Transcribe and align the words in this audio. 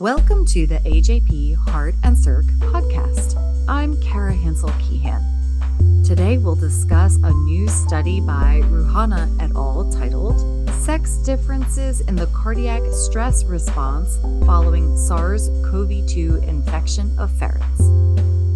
Welcome 0.00 0.46
to 0.46 0.64
the 0.64 0.76
AJP 0.76 1.56
Heart 1.56 1.96
and 2.04 2.16
Circ 2.16 2.44
podcast. 2.60 3.34
I'm 3.66 4.00
Kara 4.00 4.32
Hansel 4.32 4.68
Keehan. 4.78 6.06
Today 6.06 6.38
we'll 6.38 6.54
discuss 6.54 7.16
a 7.16 7.32
new 7.32 7.66
study 7.66 8.20
by 8.20 8.60
Ruhana 8.66 9.28
et 9.42 9.50
al. 9.56 9.90
titled 9.90 10.70
Sex 10.70 11.16
Differences 11.16 12.00
in 12.02 12.14
the 12.14 12.26
Cardiac 12.28 12.80
Stress 12.92 13.44
Response 13.44 14.18
Following 14.46 14.96
SARS 14.96 15.48
CoV 15.64 16.06
2 16.06 16.44
Infection 16.46 17.10
of 17.18 17.32
Ferrets. 17.32 17.78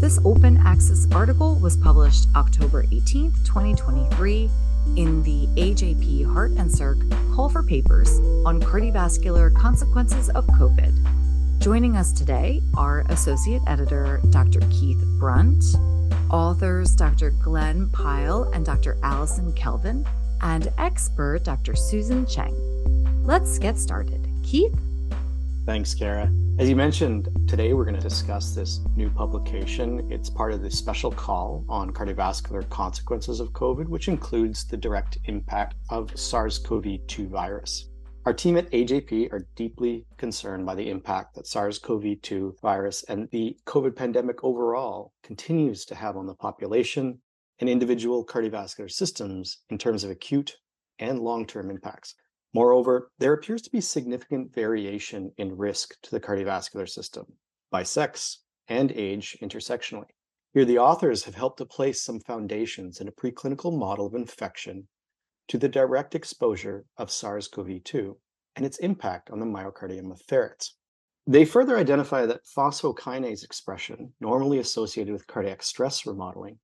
This 0.01 0.21
open 0.25 0.59
access 0.59 1.09
article 1.13 1.57
was 1.57 1.77
published 1.77 2.29
October 2.37 2.85
18, 2.93 3.33
2023, 3.45 4.49
in 4.97 5.23
the 5.23 5.47
AJP 5.61 6.33
Heart 6.33 6.53
and 6.53 6.71
Circ 6.71 6.99
Call 7.35 7.49
for 7.49 7.63
Papers 7.63 8.19
on 8.45 8.61
Cardiovascular 8.61 9.55
Consequences 9.55 10.29
of 10.31 10.47
COVID. 10.49 10.93
Joining 11.61 11.97
us 11.97 12.13
today 12.13 12.61
are 12.77 13.05
Associate 13.09 13.63
Editor 13.67 14.21
Dr. 14.31 14.61
Keith 14.71 15.03
Brunt, 15.19 15.65
authors 16.31 16.95
Dr. 16.97 17.31
Glenn 17.43 17.89
Pyle 17.91 18.51
and 18.53 18.67
Dr. 18.67 18.99
Allison 19.03 19.53
Kelvin, 19.53 20.05
and 20.43 20.73
expert 20.79 21.45
Dr. 21.45 21.75
Susan 21.75 22.27
Cheng. 22.27 22.55
Let's 23.25 23.59
get 23.59 23.79
started. 23.79 24.27
Keith? 24.43 24.77
Thanks, 25.65 25.95
Kara. 25.95 26.31
As 26.59 26.69
you 26.69 26.75
mentioned, 26.77 27.29
today 27.53 27.75
we're 27.75 27.85
going 27.85 27.95
to 27.95 28.01
discuss 28.01 28.55
this 28.55 28.81
new 28.97 29.11
publication. 29.11 30.11
It's 30.11 30.31
part 30.31 30.55
of 30.55 30.63
the 30.63 30.71
special 30.71 31.11
call 31.11 31.67
on 31.69 31.91
cardiovascular 31.91 32.67
consequences 32.71 33.41
of 33.41 33.53
COVID, 33.53 33.89
which 33.89 34.09
includes 34.09 34.65
the 34.65 34.79
direct 34.79 35.19
impact 35.27 35.75
of 35.91 36.19
SARS 36.19 36.59
CoV 36.59 37.07
2 37.07 37.29
virus. 37.29 37.91
Our 38.25 38.33
team 38.33 38.57
at 38.57 38.71
AJP 38.71 39.31
are 39.35 39.47
deeply 39.55 40.07
concerned 40.17 40.65
by 40.65 40.77
the 40.77 40.89
impact 40.89 41.35
that 41.35 41.47
SARS 41.47 41.79
CoV 41.79 42.23
2 42.23 42.57
virus 42.63 43.05
and 43.11 43.29
the 43.33 43.55
COVID 43.67 43.97
pandemic 43.97 44.43
overall 44.43 45.13
continues 45.23 45.85
to 45.85 45.95
have 45.95 46.17
on 46.17 46.27
the 46.27 46.35
population 46.35 47.21
and 47.59 47.69
individual 47.69 48.25
cardiovascular 48.25 48.91
systems 48.91 49.59
in 49.69 49.77
terms 49.77 50.05
of 50.05 50.11
acute 50.11 50.57
and 50.99 51.19
long 51.19 51.45
term 51.45 51.69
impacts. 51.69 52.15
Moreover, 52.55 53.11
there 53.19 53.35
appears 53.35 53.61
to 53.61 53.71
be 53.71 53.83
significant 53.83 54.55
variation 54.55 55.33
in 55.37 55.55
risk 55.55 56.01
to 56.01 56.11
the 56.11 56.21
cardiovascular 56.21 56.89
system 56.89 57.27
by 57.73 57.83
sex 57.83 58.39
and 58.69 58.93
age 58.93 59.37
intersectionally. 59.43 60.11
Here, 60.55 60.67
the 60.67 60.79
authors 60.79 61.25
have 61.25 61.35
helped 61.35 61.59
to 61.59 61.67
place 61.67 62.03
some 62.03 62.21
foundations 62.21 63.01
in 63.01 63.09
a 63.09 63.13
preclinical 63.13 63.77
model 63.77 64.07
of 64.07 64.15
infection 64.15 64.87
to 65.49 65.59
the 65.59 65.69
direct 65.69 66.15
exposure 66.15 66.85
of 66.99 67.11
SARS 67.11 67.49
CoV 67.49 67.83
2 67.83 68.17
and 68.55 68.67
its 68.67 68.79
impact 68.79 69.31
on 69.31 69.41
the 69.41 69.47
myocardium 69.47 70.13
of 70.13 70.21
ferrets. 70.29 70.77
They 71.27 71.47
further 71.47 71.79
identify 71.79 72.27
that 72.27 72.45
phosphokinase 72.45 73.45
expression, 73.45 74.13
normally 74.21 74.59
associated 74.59 75.13
with 75.13 75.27
cardiac 75.27 75.63
stress 75.63 76.05
remodeling, 76.05 76.59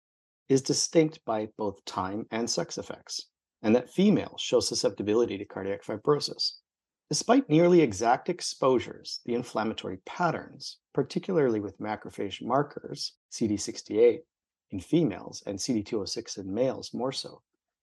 is 0.49 0.63
distinct 0.63 1.25
by 1.25 1.49
both 1.57 1.85
time 1.85 2.27
and 2.31 2.49
sex 2.51 2.77
effects, 2.77 3.29
and 3.63 3.75
that 3.75 3.91
females 3.91 4.41
show 4.41 4.61
susceptibility 4.61 5.39
to 5.39 5.45
cardiac 5.45 5.83
fibrosis. 5.83 6.59
Despite 7.11 7.49
nearly 7.49 7.81
exact 7.81 8.29
exposures, 8.29 9.21
the 9.25 9.33
inflammatory 9.33 9.97
patterns, 10.05 10.77
particularly 10.93 11.59
with 11.59 11.79
macrophage 11.79 12.43
markers, 12.43 13.15
CD68, 13.33 14.21
in 14.71 14.81
females 14.81 15.43
and 15.47 15.59
CD206 15.59 16.37
in 16.37 16.53
males 16.53 16.93
more 16.93 17.13
so, 17.13 17.41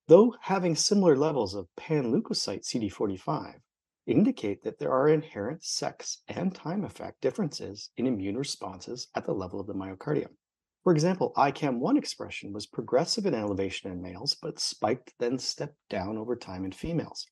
though 0.07 0.35
having 0.41 0.75
similar 0.75 1.15
levels 1.15 1.55
of 1.55 1.67
panleukocyte 1.75 2.63
CD45, 2.63 3.55
indicate 4.05 4.61
that 4.61 4.77
there 4.77 4.91
are 4.91 5.09
inherent 5.09 5.63
sex 5.63 6.21
and 6.27 6.53
time 6.53 6.83
effect 6.83 7.19
differences 7.21 7.89
in 7.97 8.05
immune 8.05 8.37
responses 8.37 9.07
at 9.15 9.25
the 9.25 9.33
level 9.33 9.59
of 9.59 9.65
the 9.65 9.73
myocardium. 9.73 10.35
For 10.83 10.93
example, 10.93 11.33
ICAM1 11.35 11.97
expression 11.97 12.53
was 12.53 12.67
progressive 12.67 13.25
in 13.25 13.33
elevation 13.33 13.91
in 13.91 14.03
males, 14.03 14.35
but 14.39 14.59
spiked 14.59 15.15
then 15.17 15.39
stepped 15.39 15.79
down 15.89 16.19
over 16.19 16.35
time 16.35 16.63
in 16.63 16.71
females. 16.71 17.25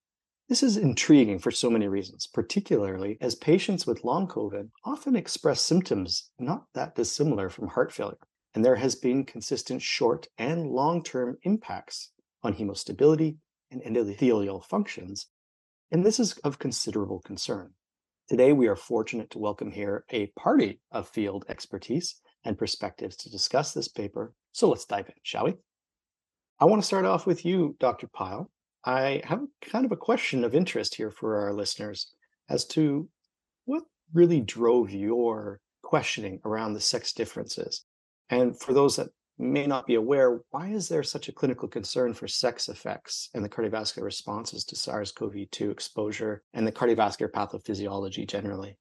This 0.53 0.61
is 0.61 0.77
intriguing 0.77 1.39
for 1.39 1.49
so 1.49 1.67
many 1.71 1.87
reasons, 1.87 2.27
particularly 2.27 3.17
as 3.19 3.33
patients 3.33 3.87
with 3.87 4.03
long 4.03 4.27
COVID 4.27 4.69
often 4.85 5.15
express 5.15 5.61
symptoms 5.61 6.29
not 6.37 6.65
that 6.75 6.93
dissimilar 6.93 7.49
from 7.49 7.69
heart 7.69 7.91
failure, 7.91 8.19
and 8.53 8.63
there 8.63 8.75
has 8.75 8.93
been 8.93 9.25
consistent 9.25 9.81
short 9.81 10.27
and 10.37 10.67
long 10.67 11.01
term 11.01 11.39
impacts 11.41 12.11
on 12.43 12.53
hemostability 12.53 13.37
and 13.71 13.81
endothelial 13.81 14.63
functions, 14.63 15.25
and 15.91 16.05
this 16.05 16.19
is 16.19 16.37
of 16.43 16.59
considerable 16.59 17.21
concern. 17.21 17.71
Today, 18.29 18.53
we 18.53 18.67
are 18.67 18.75
fortunate 18.75 19.31
to 19.31 19.39
welcome 19.39 19.71
here 19.71 20.05
a 20.11 20.27
party 20.37 20.79
of 20.91 21.09
field 21.09 21.45
expertise 21.49 22.21
and 22.45 22.59
perspectives 22.59 23.15
to 23.15 23.31
discuss 23.31 23.73
this 23.73 23.87
paper. 23.87 24.35
So 24.51 24.69
let's 24.69 24.85
dive 24.85 25.07
in, 25.07 25.15
shall 25.23 25.45
we? 25.45 25.55
I 26.59 26.65
want 26.65 26.79
to 26.79 26.85
start 26.85 27.05
off 27.05 27.25
with 27.25 27.43
you, 27.43 27.75
Dr. 27.79 28.05
Pyle. 28.05 28.51
I 28.85 29.21
have 29.23 29.41
kind 29.61 29.85
of 29.85 29.91
a 29.91 29.97
question 29.97 30.43
of 30.43 30.53
interest 30.53 30.95
here 30.95 31.11
for 31.11 31.37
our 31.37 31.53
listeners 31.53 32.13
as 32.49 32.65
to 32.65 33.07
what 33.65 33.83
really 34.13 34.41
drove 34.41 34.91
your 34.91 35.61
questioning 35.81 36.39
around 36.43 36.73
the 36.73 36.81
sex 36.81 37.13
differences. 37.13 37.85
And 38.29 38.59
for 38.59 38.73
those 38.73 38.97
that 38.97 39.09
may 39.37 39.65
not 39.65 39.87
be 39.87 39.95
aware, 39.95 40.41
why 40.51 40.67
is 40.67 40.89
there 40.89 41.03
such 41.03 41.29
a 41.29 41.33
clinical 41.33 41.67
concern 41.67 42.13
for 42.13 42.27
sex 42.27 42.67
effects 42.67 43.29
and 43.33 43.43
the 43.43 43.49
cardiovascular 43.49 44.03
responses 44.03 44.63
to 44.65 44.75
SARS 44.75 45.11
CoV 45.11 45.49
2 45.51 45.71
exposure 45.71 46.43
and 46.53 46.67
the 46.67 46.71
cardiovascular 46.71 47.31
pathophysiology 47.31 48.27
generally? 48.27 48.77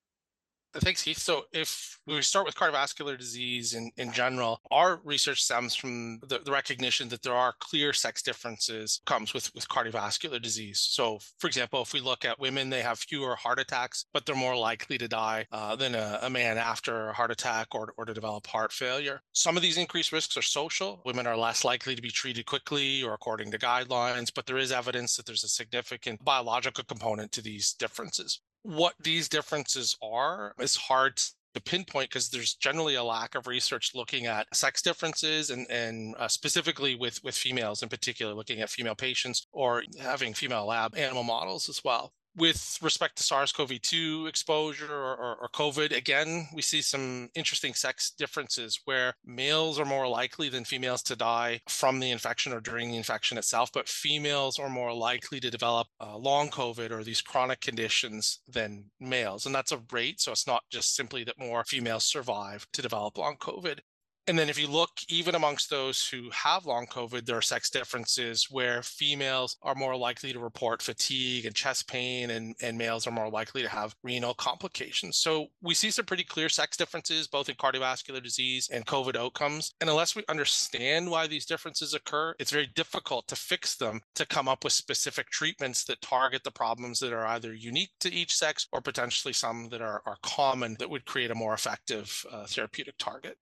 Thanks, 0.76 1.02
Keith. 1.02 1.18
So, 1.18 1.44
if 1.52 2.00
we 2.06 2.20
start 2.22 2.46
with 2.46 2.54
cardiovascular 2.54 3.18
disease 3.18 3.74
in, 3.74 3.90
in 3.98 4.10
general, 4.10 4.60
our 4.70 5.00
research 5.04 5.42
stems 5.42 5.74
from 5.74 6.18
the, 6.26 6.38
the, 6.38 6.50
recognition 6.50 7.08
that 7.10 7.22
there 7.22 7.34
are 7.34 7.54
clear 7.60 7.92
sex 7.92 8.22
differences 8.22 9.00
comes 9.04 9.34
with, 9.34 9.54
with 9.54 9.68
cardiovascular 9.68 10.40
disease. 10.40 10.80
So, 10.80 11.18
for 11.38 11.46
example, 11.46 11.82
if 11.82 11.92
we 11.92 12.00
look 12.00 12.24
at 12.24 12.40
women, 12.40 12.70
they 12.70 12.80
have 12.80 12.98
fewer 12.98 13.36
heart 13.36 13.58
attacks, 13.58 14.06
but 14.14 14.24
they're 14.24 14.34
more 14.34 14.56
likely 14.56 14.96
to 14.98 15.08
die 15.08 15.46
uh, 15.52 15.76
than 15.76 15.94
a, 15.94 16.20
a, 16.22 16.30
man 16.30 16.56
after 16.56 17.08
a 17.08 17.12
heart 17.12 17.30
attack 17.30 17.74
or, 17.74 17.92
or 17.98 18.06
to 18.06 18.14
develop 18.14 18.46
heart 18.46 18.72
failure. 18.72 19.20
Some 19.32 19.56
of 19.56 19.62
these 19.62 19.76
increased 19.76 20.12
risks 20.12 20.36
are 20.36 20.42
social. 20.42 21.02
Women 21.04 21.26
are 21.26 21.36
less 21.36 21.64
likely 21.64 21.94
to 21.94 22.02
be 22.02 22.10
treated 22.10 22.46
quickly 22.46 23.02
or 23.02 23.12
according 23.12 23.50
to 23.50 23.58
guidelines, 23.58 24.32
but 24.34 24.46
there 24.46 24.58
is 24.58 24.72
evidence 24.72 25.16
that 25.16 25.26
there's 25.26 25.44
a 25.44 25.48
significant 25.48 26.24
biological 26.24 26.84
component 26.84 27.30
to 27.32 27.42
these 27.42 27.74
differences 27.74 28.40
what 28.62 28.94
these 29.02 29.28
differences 29.28 29.96
are 30.02 30.54
is 30.58 30.76
hard 30.76 31.20
to 31.54 31.60
pinpoint 31.60 32.08
because 32.08 32.30
there's 32.30 32.54
generally 32.54 32.94
a 32.94 33.04
lack 33.04 33.34
of 33.34 33.46
research 33.46 33.92
looking 33.94 34.26
at 34.26 34.46
sex 34.54 34.80
differences 34.80 35.50
and, 35.50 35.70
and 35.70 36.14
uh, 36.18 36.28
specifically 36.28 36.94
with, 36.94 37.22
with 37.22 37.34
females 37.34 37.82
in 37.82 37.88
particular, 37.88 38.32
looking 38.32 38.60
at 38.60 38.70
female 38.70 38.94
patients 38.94 39.46
or 39.52 39.82
having 40.00 40.32
female 40.32 40.66
lab 40.66 40.96
animal 40.96 41.24
models 41.24 41.68
as 41.68 41.82
well 41.84 42.12
with 42.36 42.78
respect 42.82 43.16
to 43.16 43.22
SARS-CoV-2 43.22 44.28
exposure 44.28 44.92
or, 44.92 45.14
or, 45.16 45.36
or, 45.42 45.48
COVID, 45.48 45.96
again, 45.96 46.48
we 46.54 46.62
see 46.62 46.80
some 46.80 47.28
interesting 47.34 47.74
sex 47.74 48.12
differences 48.16 48.80
where 48.84 49.14
males 49.24 49.78
are 49.78 49.84
more 49.84 50.08
likely 50.08 50.48
than 50.48 50.64
females 50.64 51.02
to 51.04 51.16
die 51.16 51.60
from 51.68 52.00
the 52.00 52.10
infection 52.10 52.52
or 52.52 52.60
during 52.60 52.90
the 52.90 52.96
infection 52.96 53.36
itself, 53.36 53.70
but 53.72 53.88
females 53.88 54.58
are 54.58 54.70
more 54.70 54.94
likely 54.94 55.40
to 55.40 55.50
develop 55.50 55.88
uh, 56.00 56.16
long 56.16 56.48
COVID 56.48 56.90
or 56.90 57.04
these 57.04 57.20
chronic 57.20 57.60
conditions 57.60 58.40
than 58.48 58.84
males. 59.00 59.46
And 59.46 59.54
that's 59.54 59.72
a 59.72 59.82
rate. 59.92 60.20
So 60.20 60.32
it's 60.32 60.46
not 60.46 60.62
just 60.70 60.96
simply 60.96 61.24
that 61.24 61.38
more 61.38 61.64
females 61.64 62.04
survive 62.04 62.66
to 62.72 62.82
develop 62.82 63.18
long 63.18 63.36
COVID. 63.36 63.80
And 64.28 64.38
then 64.38 64.48
if 64.48 64.58
you 64.58 64.68
look 64.68 64.90
even 65.08 65.34
amongst 65.34 65.68
those 65.68 66.06
who 66.06 66.30
have 66.30 66.64
long 66.64 66.86
COVID, 66.86 67.26
there 67.26 67.36
are 67.36 67.42
sex 67.42 67.70
differences 67.70 68.46
where 68.50 68.80
females 68.82 69.56
are 69.62 69.74
more 69.74 69.96
likely 69.96 70.32
to 70.32 70.38
report 70.38 70.80
fatigue 70.80 71.44
and 71.44 71.54
chest 71.54 71.88
pain, 71.88 72.30
and, 72.30 72.54
and 72.62 72.78
males 72.78 73.06
are 73.06 73.12
more 73.12 73.28
likely 73.28 73.62
to 73.62 73.68
have 73.68 73.96
renal 74.04 74.34
complications. 74.34 75.16
So 75.16 75.48
we 75.60 75.74
see 75.74 75.90
some 75.90 76.04
pretty 76.04 76.22
clear 76.22 76.48
sex 76.48 76.76
differences, 76.76 77.26
both 77.26 77.48
in 77.48 77.56
cardiovascular 77.56 78.22
disease 78.22 78.68
and 78.72 78.86
COVID 78.86 79.16
outcomes. 79.16 79.74
And 79.80 79.90
unless 79.90 80.14
we 80.14 80.22
understand 80.28 81.10
why 81.10 81.26
these 81.26 81.46
differences 81.46 81.92
occur, 81.92 82.36
it's 82.38 82.52
very 82.52 82.68
difficult 82.76 83.26
to 83.26 83.36
fix 83.36 83.74
them 83.74 84.00
to 84.14 84.24
come 84.24 84.46
up 84.46 84.62
with 84.62 84.72
specific 84.72 85.30
treatments 85.30 85.84
that 85.84 86.00
target 86.00 86.44
the 86.44 86.52
problems 86.52 87.00
that 87.00 87.12
are 87.12 87.26
either 87.26 87.52
unique 87.52 87.90
to 87.98 88.12
each 88.12 88.36
sex 88.36 88.68
or 88.72 88.80
potentially 88.80 89.34
some 89.34 89.68
that 89.70 89.82
are, 89.82 90.00
are 90.06 90.18
common 90.22 90.76
that 90.78 90.90
would 90.90 91.06
create 91.06 91.32
a 91.32 91.34
more 91.34 91.54
effective 91.54 92.24
uh, 92.30 92.46
therapeutic 92.46 92.96
target 92.98 93.36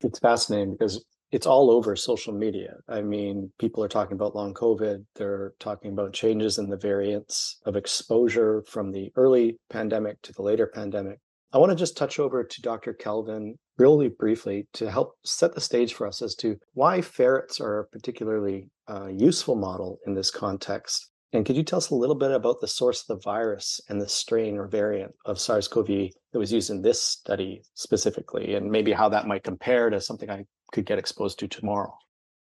it's 0.00 0.18
fascinating 0.18 0.72
because 0.72 1.04
it's 1.30 1.46
all 1.46 1.70
over 1.70 1.94
social 1.94 2.32
media. 2.32 2.76
I 2.88 3.02
mean, 3.02 3.52
people 3.58 3.84
are 3.84 3.88
talking 3.88 4.14
about 4.14 4.34
long 4.34 4.54
COVID. 4.54 5.04
They're 5.14 5.52
talking 5.60 5.92
about 5.92 6.14
changes 6.14 6.58
in 6.58 6.70
the 6.70 6.76
variants 6.76 7.58
of 7.66 7.76
exposure 7.76 8.64
from 8.66 8.92
the 8.92 9.12
early 9.16 9.58
pandemic 9.68 10.22
to 10.22 10.32
the 10.32 10.42
later 10.42 10.66
pandemic. 10.66 11.18
I 11.52 11.58
want 11.58 11.70
to 11.70 11.76
just 11.76 11.96
touch 11.96 12.18
over 12.18 12.44
to 12.44 12.62
Dr. 12.62 12.92
Kelvin 12.92 13.56
really 13.78 14.08
briefly 14.08 14.66
to 14.74 14.90
help 14.90 15.14
set 15.24 15.54
the 15.54 15.60
stage 15.60 15.94
for 15.94 16.06
us 16.06 16.20
as 16.20 16.34
to 16.36 16.56
why 16.74 17.00
ferrets 17.00 17.60
are 17.60 17.80
a 17.80 17.86
particularly 17.86 18.68
uh, 18.88 19.06
useful 19.06 19.54
model 19.54 19.98
in 20.06 20.14
this 20.14 20.30
context. 20.30 21.10
And 21.32 21.44
could 21.44 21.56
you 21.56 21.62
tell 21.62 21.76
us 21.76 21.90
a 21.90 21.94
little 21.94 22.14
bit 22.14 22.30
about 22.30 22.60
the 22.60 22.68
source 22.68 23.02
of 23.02 23.08
the 23.08 23.22
virus 23.22 23.80
and 23.88 24.00
the 24.00 24.08
strain 24.08 24.56
or 24.56 24.66
variant 24.66 25.14
of 25.26 25.38
SARS 25.38 25.68
CoV 25.68 25.86
that 25.86 26.38
was 26.38 26.52
used 26.52 26.70
in 26.70 26.80
this 26.80 27.02
study 27.02 27.62
specifically, 27.74 28.54
and 28.54 28.70
maybe 28.70 28.92
how 28.92 29.10
that 29.10 29.26
might 29.26 29.44
compare 29.44 29.90
to 29.90 30.00
something 30.00 30.30
I 30.30 30.46
could 30.72 30.86
get 30.86 30.98
exposed 30.98 31.38
to 31.40 31.48
tomorrow? 31.48 31.92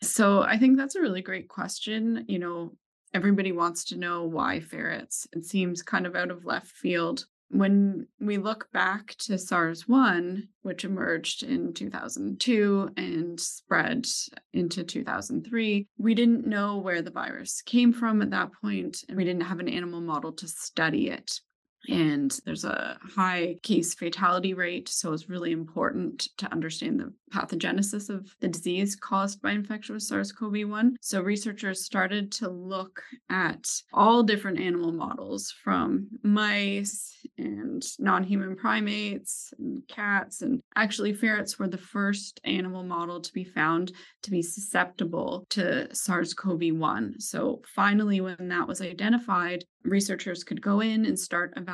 So 0.02 0.42
I 0.42 0.58
think 0.58 0.78
that's 0.78 0.94
a 0.94 1.00
really 1.00 1.22
great 1.22 1.48
question. 1.48 2.24
You 2.28 2.38
know, 2.38 2.72
everybody 3.12 3.52
wants 3.52 3.84
to 3.86 3.96
know 3.96 4.24
why 4.24 4.60
ferrets. 4.60 5.26
It 5.32 5.44
seems 5.44 5.82
kind 5.82 6.06
of 6.06 6.16
out 6.16 6.30
of 6.30 6.46
left 6.46 6.68
field. 6.68 7.26
When 7.52 8.06
we 8.18 8.38
look 8.38 8.72
back 8.72 9.14
to 9.20 9.36
SARS 9.36 9.86
1, 9.86 10.48
which 10.62 10.86
emerged 10.86 11.42
in 11.42 11.74
2002 11.74 12.88
and 12.96 13.38
spread 13.38 14.06
into 14.54 14.82
2003, 14.82 15.86
we 15.98 16.14
didn't 16.14 16.46
know 16.46 16.78
where 16.78 17.02
the 17.02 17.10
virus 17.10 17.60
came 17.60 17.92
from 17.92 18.22
at 18.22 18.30
that 18.30 18.52
point, 18.62 19.04
and 19.06 19.18
we 19.18 19.24
didn't 19.24 19.42
have 19.42 19.60
an 19.60 19.68
animal 19.68 20.00
model 20.00 20.32
to 20.32 20.48
study 20.48 21.10
it 21.10 21.40
and 21.88 22.38
there's 22.44 22.64
a 22.64 22.98
high 23.02 23.56
case 23.62 23.94
fatality 23.94 24.54
rate. 24.54 24.88
So 24.88 25.12
it's 25.12 25.28
really 25.28 25.52
important 25.52 26.28
to 26.38 26.50
understand 26.52 27.00
the 27.00 27.12
pathogenesis 27.32 28.10
of 28.10 28.34
the 28.40 28.48
disease 28.48 28.94
caused 28.94 29.40
by 29.42 29.52
infection 29.52 29.94
with 29.94 30.02
SARS 30.02 30.32
CoV 30.32 30.68
1. 30.68 30.96
So 31.00 31.22
researchers 31.22 31.84
started 31.84 32.30
to 32.32 32.48
look 32.48 33.02
at 33.30 33.68
all 33.92 34.22
different 34.22 34.60
animal 34.60 34.92
models 34.92 35.52
from 35.64 36.08
mice 36.22 37.16
and 37.38 37.82
non 37.98 38.22
human 38.22 38.54
primates 38.54 39.52
and 39.58 39.82
cats. 39.88 40.42
And 40.42 40.60
actually, 40.76 41.12
ferrets 41.14 41.58
were 41.58 41.68
the 41.68 41.78
first 41.78 42.40
animal 42.44 42.84
model 42.84 43.20
to 43.20 43.32
be 43.32 43.44
found 43.44 43.92
to 44.22 44.30
be 44.30 44.42
susceptible 44.42 45.46
to 45.50 45.92
SARS 45.94 46.34
CoV 46.34 46.72
1. 46.72 47.20
So 47.20 47.62
finally, 47.74 48.20
when 48.20 48.48
that 48.48 48.68
was 48.68 48.80
identified, 48.80 49.64
researchers 49.84 50.44
could 50.44 50.62
go 50.62 50.80
in 50.80 51.04
and 51.06 51.18
start 51.18 51.52
evaluating 51.56 51.71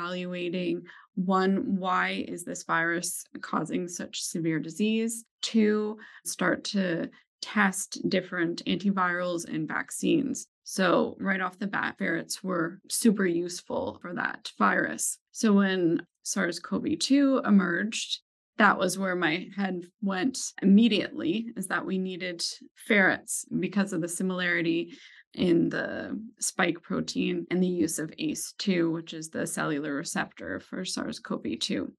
one, 1.15 1.77
why 1.77 2.25
is 2.29 2.45
this 2.45 2.63
virus 2.63 3.25
causing 3.41 3.89
such 3.89 4.23
severe 4.23 4.61
disease? 4.61 5.25
Two, 5.43 5.99
start 6.25 6.65
to 6.65 7.11
test 7.41 8.09
different 8.09 8.65
antivirals 8.67 9.49
and 9.49 9.67
vaccines. 9.67 10.47
So, 10.65 11.17
right 11.19 11.41
off 11.41 11.59
the 11.59 11.67
bat, 11.67 11.97
ferrets 11.99 12.43
were 12.45 12.81
super 12.89 13.27
useful 13.27 13.99
for 14.03 14.15
that 14.15 14.53
virus. 14.59 15.19
So, 15.33 15.53
when 15.55 16.03
SARS 16.23 16.59
CoV 16.61 16.99
2 16.99 17.43
emerged, 17.45 18.21
that 18.59 18.79
was 18.79 18.99
where 18.99 19.17
my 19.17 19.49
head 19.57 19.87
went 20.03 20.39
immediately 20.63 21.53
is 21.57 21.69
that 21.69 21.87
we 21.87 21.97
needed 21.97 22.45
ferrets 22.87 23.47
because 23.59 23.93
of 23.93 24.01
the 24.01 24.09
similarity 24.09 24.99
in 25.39 25.69
the 25.69 26.21
spike 26.41 26.83
protein 26.83 27.47
and 27.51 27.63
the 27.63 27.67
use 27.67 27.99
of 27.99 28.11
ACE2, 28.19 28.93
which 28.93 29.15
is 29.15 29.31
the 29.31 29.47
cellular 29.47 29.95
receptor 29.95 30.61
for 30.61 30.85
SARS 30.85 31.21
CoV 31.21 31.59
2. 31.61 31.93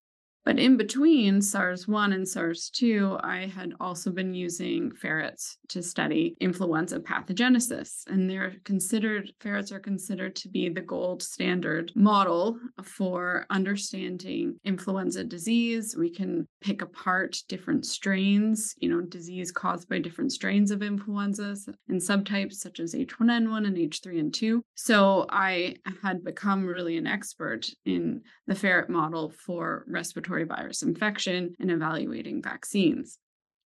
But 0.49 0.57
in 0.57 0.77
between 0.77 1.43
SARS 1.43 1.87
1 1.87 2.11
and 2.11 2.27
SARS 2.27 2.71
2, 2.71 3.19
I 3.21 3.45
had 3.45 3.73
also 3.79 4.09
been 4.09 4.33
using 4.33 4.91
ferrets 4.91 5.59
to 5.67 5.83
study 5.83 6.35
influenza 6.41 6.99
pathogenesis. 6.99 8.07
And 8.07 8.27
they're 8.27 8.55
considered, 8.63 9.31
ferrets 9.39 9.71
are 9.71 9.79
considered 9.79 10.35
to 10.37 10.49
be 10.49 10.67
the 10.67 10.81
gold 10.81 11.21
standard 11.21 11.91
model 11.95 12.57
for 12.83 13.45
understanding 13.51 14.55
influenza 14.65 15.23
disease. 15.23 15.95
We 15.95 16.09
can 16.09 16.47
pick 16.61 16.81
apart 16.81 17.37
different 17.47 17.85
strains, 17.85 18.73
you 18.79 18.89
know, 18.89 19.01
disease 19.01 19.51
caused 19.51 19.87
by 19.87 19.99
different 19.99 20.31
strains 20.31 20.71
of 20.71 20.81
influenza 20.81 21.57
and 21.89 22.01
subtypes 22.01 22.55
such 22.55 22.79
as 22.79 22.95
H1N1 22.95 23.67
and 23.67 23.77
H3 23.77 24.19
and 24.19 24.33
2. 24.33 24.63
So 24.73 25.27
I 25.29 25.75
had 26.01 26.23
become 26.23 26.65
really 26.65 26.97
an 26.97 27.05
expert 27.05 27.67
in 27.85 28.21
the 28.47 28.55
ferret 28.55 28.89
model 28.89 29.31
for 29.45 29.85
respiratory 29.87 30.38
respiratory 30.39 30.45
virus 30.45 30.83
infection 30.83 31.55
and 31.59 31.71
evaluating 31.71 32.41
vaccines. 32.41 33.19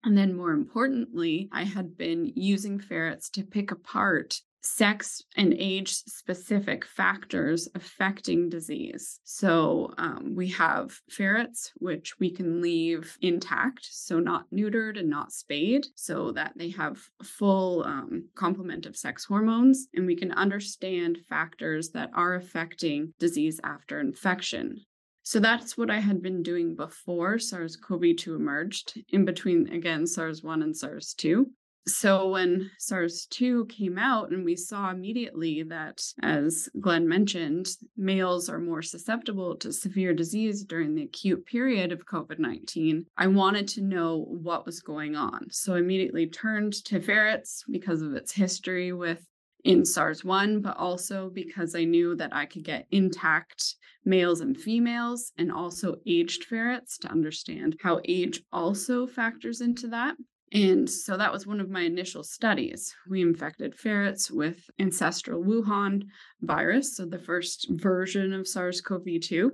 And 0.04 0.18
then, 0.18 0.34
more 0.34 0.50
importantly, 0.50 1.48
I 1.52 1.62
had 1.62 1.96
been 1.96 2.32
using 2.34 2.80
ferrets 2.80 3.30
to 3.30 3.44
pick 3.44 3.70
apart 3.70 4.40
sex 4.64 5.22
and 5.36 5.54
age 5.58 5.92
specific 5.92 6.84
factors 6.84 7.68
affecting 7.74 8.48
disease. 8.48 9.18
So 9.24 9.92
um, 9.98 10.34
we 10.36 10.48
have 10.50 11.00
ferrets, 11.10 11.72
which 11.76 12.14
we 12.20 12.30
can 12.30 12.62
leave 12.62 13.16
intact, 13.20 13.88
so 13.90 14.20
not 14.20 14.44
neutered 14.52 14.98
and 14.98 15.10
not 15.10 15.32
spayed, 15.32 15.86
so 15.96 16.32
that 16.32 16.52
they 16.56 16.70
have 16.70 16.98
full 17.24 17.82
um, 17.84 18.28
complement 18.36 18.86
of 18.86 18.96
sex 18.96 19.24
hormones, 19.24 19.88
and 19.94 20.06
we 20.06 20.16
can 20.16 20.32
understand 20.32 21.18
factors 21.28 21.90
that 21.90 22.10
are 22.14 22.34
affecting 22.34 23.14
disease 23.18 23.60
after 23.64 23.98
infection. 23.98 24.84
So 25.22 25.38
that's 25.38 25.76
what 25.76 25.90
I 25.90 26.00
had 26.00 26.22
been 26.22 26.42
doing 26.42 26.74
before 26.74 27.38
SARS 27.38 27.76
CoV 27.76 28.16
2 28.16 28.34
emerged, 28.34 29.00
in 29.08 29.24
between, 29.24 29.72
again, 29.72 30.06
SARS 30.06 30.42
1 30.42 30.62
and 30.62 30.76
SARS 30.76 31.14
2. 31.14 31.46
So 31.88 32.28
when 32.28 32.70
SARS 32.78 33.26
2 33.30 33.66
came 33.66 33.98
out, 33.98 34.30
and 34.30 34.44
we 34.44 34.54
saw 34.54 34.90
immediately 34.90 35.64
that, 35.64 36.00
as 36.22 36.68
Glenn 36.80 37.08
mentioned, 37.08 37.68
males 37.96 38.48
are 38.48 38.60
more 38.60 38.82
susceptible 38.82 39.56
to 39.56 39.72
severe 39.72 40.14
disease 40.14 40.64
during 40.64 40.94
the 40.94 41.02
acute 41.02 41.44
period 41.44 41.90
of 41.90 42.06
COVID 42.06 42.38
19, 42.38 43.06
I 43.16 43.26
wanted 43.26 43.66
to 43.68 43.82
know 43.82 44.26
what 44.28 44.64
was 44.64 44.80
going 44.80 45.16
on. 45.16 45.50
So 45.50 45.74
I 45.74 45.78
immediately 45.78 46.28
turned 46.28 46.72
to 46.84 47.00
ferrets 47.00 47.64
because 47.68 48.00
of 48.00 48.14
its 48.14 48.32
history 48.32 48.92
with 48.92 49.26
in 49.64 49.84
SARS 49.84 50.24
1, 50.24 50.60
but 50.60 50.76
also 50.76 51.30
because 51.32 51.74
I 51.74 51.84
knew 51.84 52.14
that 52.16 52.34
I 52.34 52.46
could 52.46 52.64
get 52.64 52.86
intact 52.90 53.76
males 54.04 54.40
and 54.40 54.56
females 54.56 55.32
and 55.38 55.52
also 55.52 55.96
aged 56.06 56.44
ferrets 56.44 56.98
to 56.98 57.08
understand 57.08 57.76
how 57.80 58.00
age 58.04 58.42
also 58.52 59.06
factors 59.06 59.60
into 59.60 59.88
that. 59.88 60.16
And 60.52 60.88
so 60.90 61.16
that 61.16 61.32
was 61.32 61.46
one 61.46 61.60
of 61.60 61.70
my 61.70 61.80
initial 61.80 62.22
studies. 62.22 62.94
We 63.08 63.22
infected 63.22 63.74
ferrets 63.74 64.30
with 64.30 64.68
ancestral 64.78 65.42
Wuhan 65.42 66.02
virus, 66.42 66.96
so 66.96 67.06
the 67.06 67.18
first 67.18 67.68
version 67.70 68.34
of 68.34 68.46
SARS 68.46 68.82
CoV 68.82 69.04
2. 69.22 69.52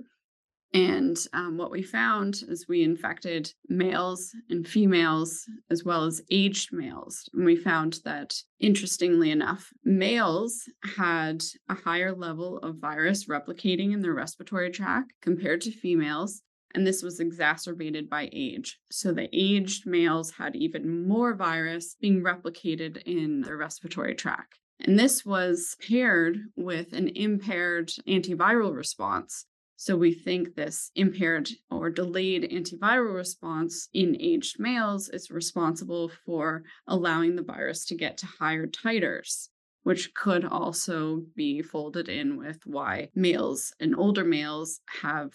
And 0.73 1.17
um, 1.33 1.57
what 1.57 1.71
we 1.71 1.81
found 1.81 2.43
is 2.47 2.67
we 2.67 2.83
infected 2.83 3.51
males 3.69 4.35
and 4.49 4.67
females 4.67 5.45
as 5.71 5.83
well 5.83 6.03
as 6.03 6.21
aged 6.29 6.71
males. 6.71 7.27
And 7.33 7.43
we 7.43 7.55
found 7.55 7.99
that, 8.05 8.35
interestingly 8.59 9.31
enough, 9.31 9.73
males 9.83 10.69
had 10.95 11.43
a 11.69 11.73
higher 11.73 12.13
level 12.13 12.59
of 12.59 12.75
virus 12.75 13.25
replicating 13.25 13.93
in 13.93 14.01
their 14.01 14.13
respiratory 14.13 14.69
tract 14.69 15.13
compared 15.21 15.61
to 15.61 15.71
females. 15.71 16.43
And 16.75 16.85
this 16.85 17.01
was 17.01 17.19
exacerbated 17.19 18.07
by 18.07 18.29
age. 18.31 18.77
So 18.91 19.11
the 19.11 19.27
aged 19.33 19.87
males 19.87 20.31
had 20.31 20.55
even 20.55 21.07
more 21.07 21.33
virus 21.33 21.95
being 21.99 22.21
replicated 22.21 23.01
in 23.07 23.41
their 23.41 23.57
respiratory 23.57 24.13
tract. 24.13 24.59
And 24.81 24.97
this 24.97 25.25
was 25.25 25.75
paired 25.85 26.37
with 26.55 26.93
an 26.93 27.09
impaired 27.09 27.91
antiviral 28.07 28.75
response 28.75 29.45
so 29.81 29.95
we 29.95 30.13
think 30.13 30.55
this 30.55 30.91
impaired 30.93 31.47
or 31.71 31.89
delayed 31.89 32.43
antiviral 32.51 33.15
response 33.15 33.87
in 33.93 34.17
aged 34.19 34.59
males 34.59 35.07
is 35.07 35.31
responsible 35.31 36.11
for 36.25 36.63
allowing 36.85 37.37
the 37.37 37.43
virus 37.43 37.85
to 37.85 37.95
get 37.95 38.17
to 38.17 38.25
higher 38.25 38.67
titers, 38.67 39.47
which 39.83 40.13
could 40.13 40.43
also 40.43 41.23
be 41.33 41.61
folded 41.61 42.09
in 42.09 42.35
with 42.35 42.59
why 42.65 43.07
males 43.15 43.73
and 43.79 43.95
older 43.95 44.25
males 44.25 44.81
have 45.01 45.31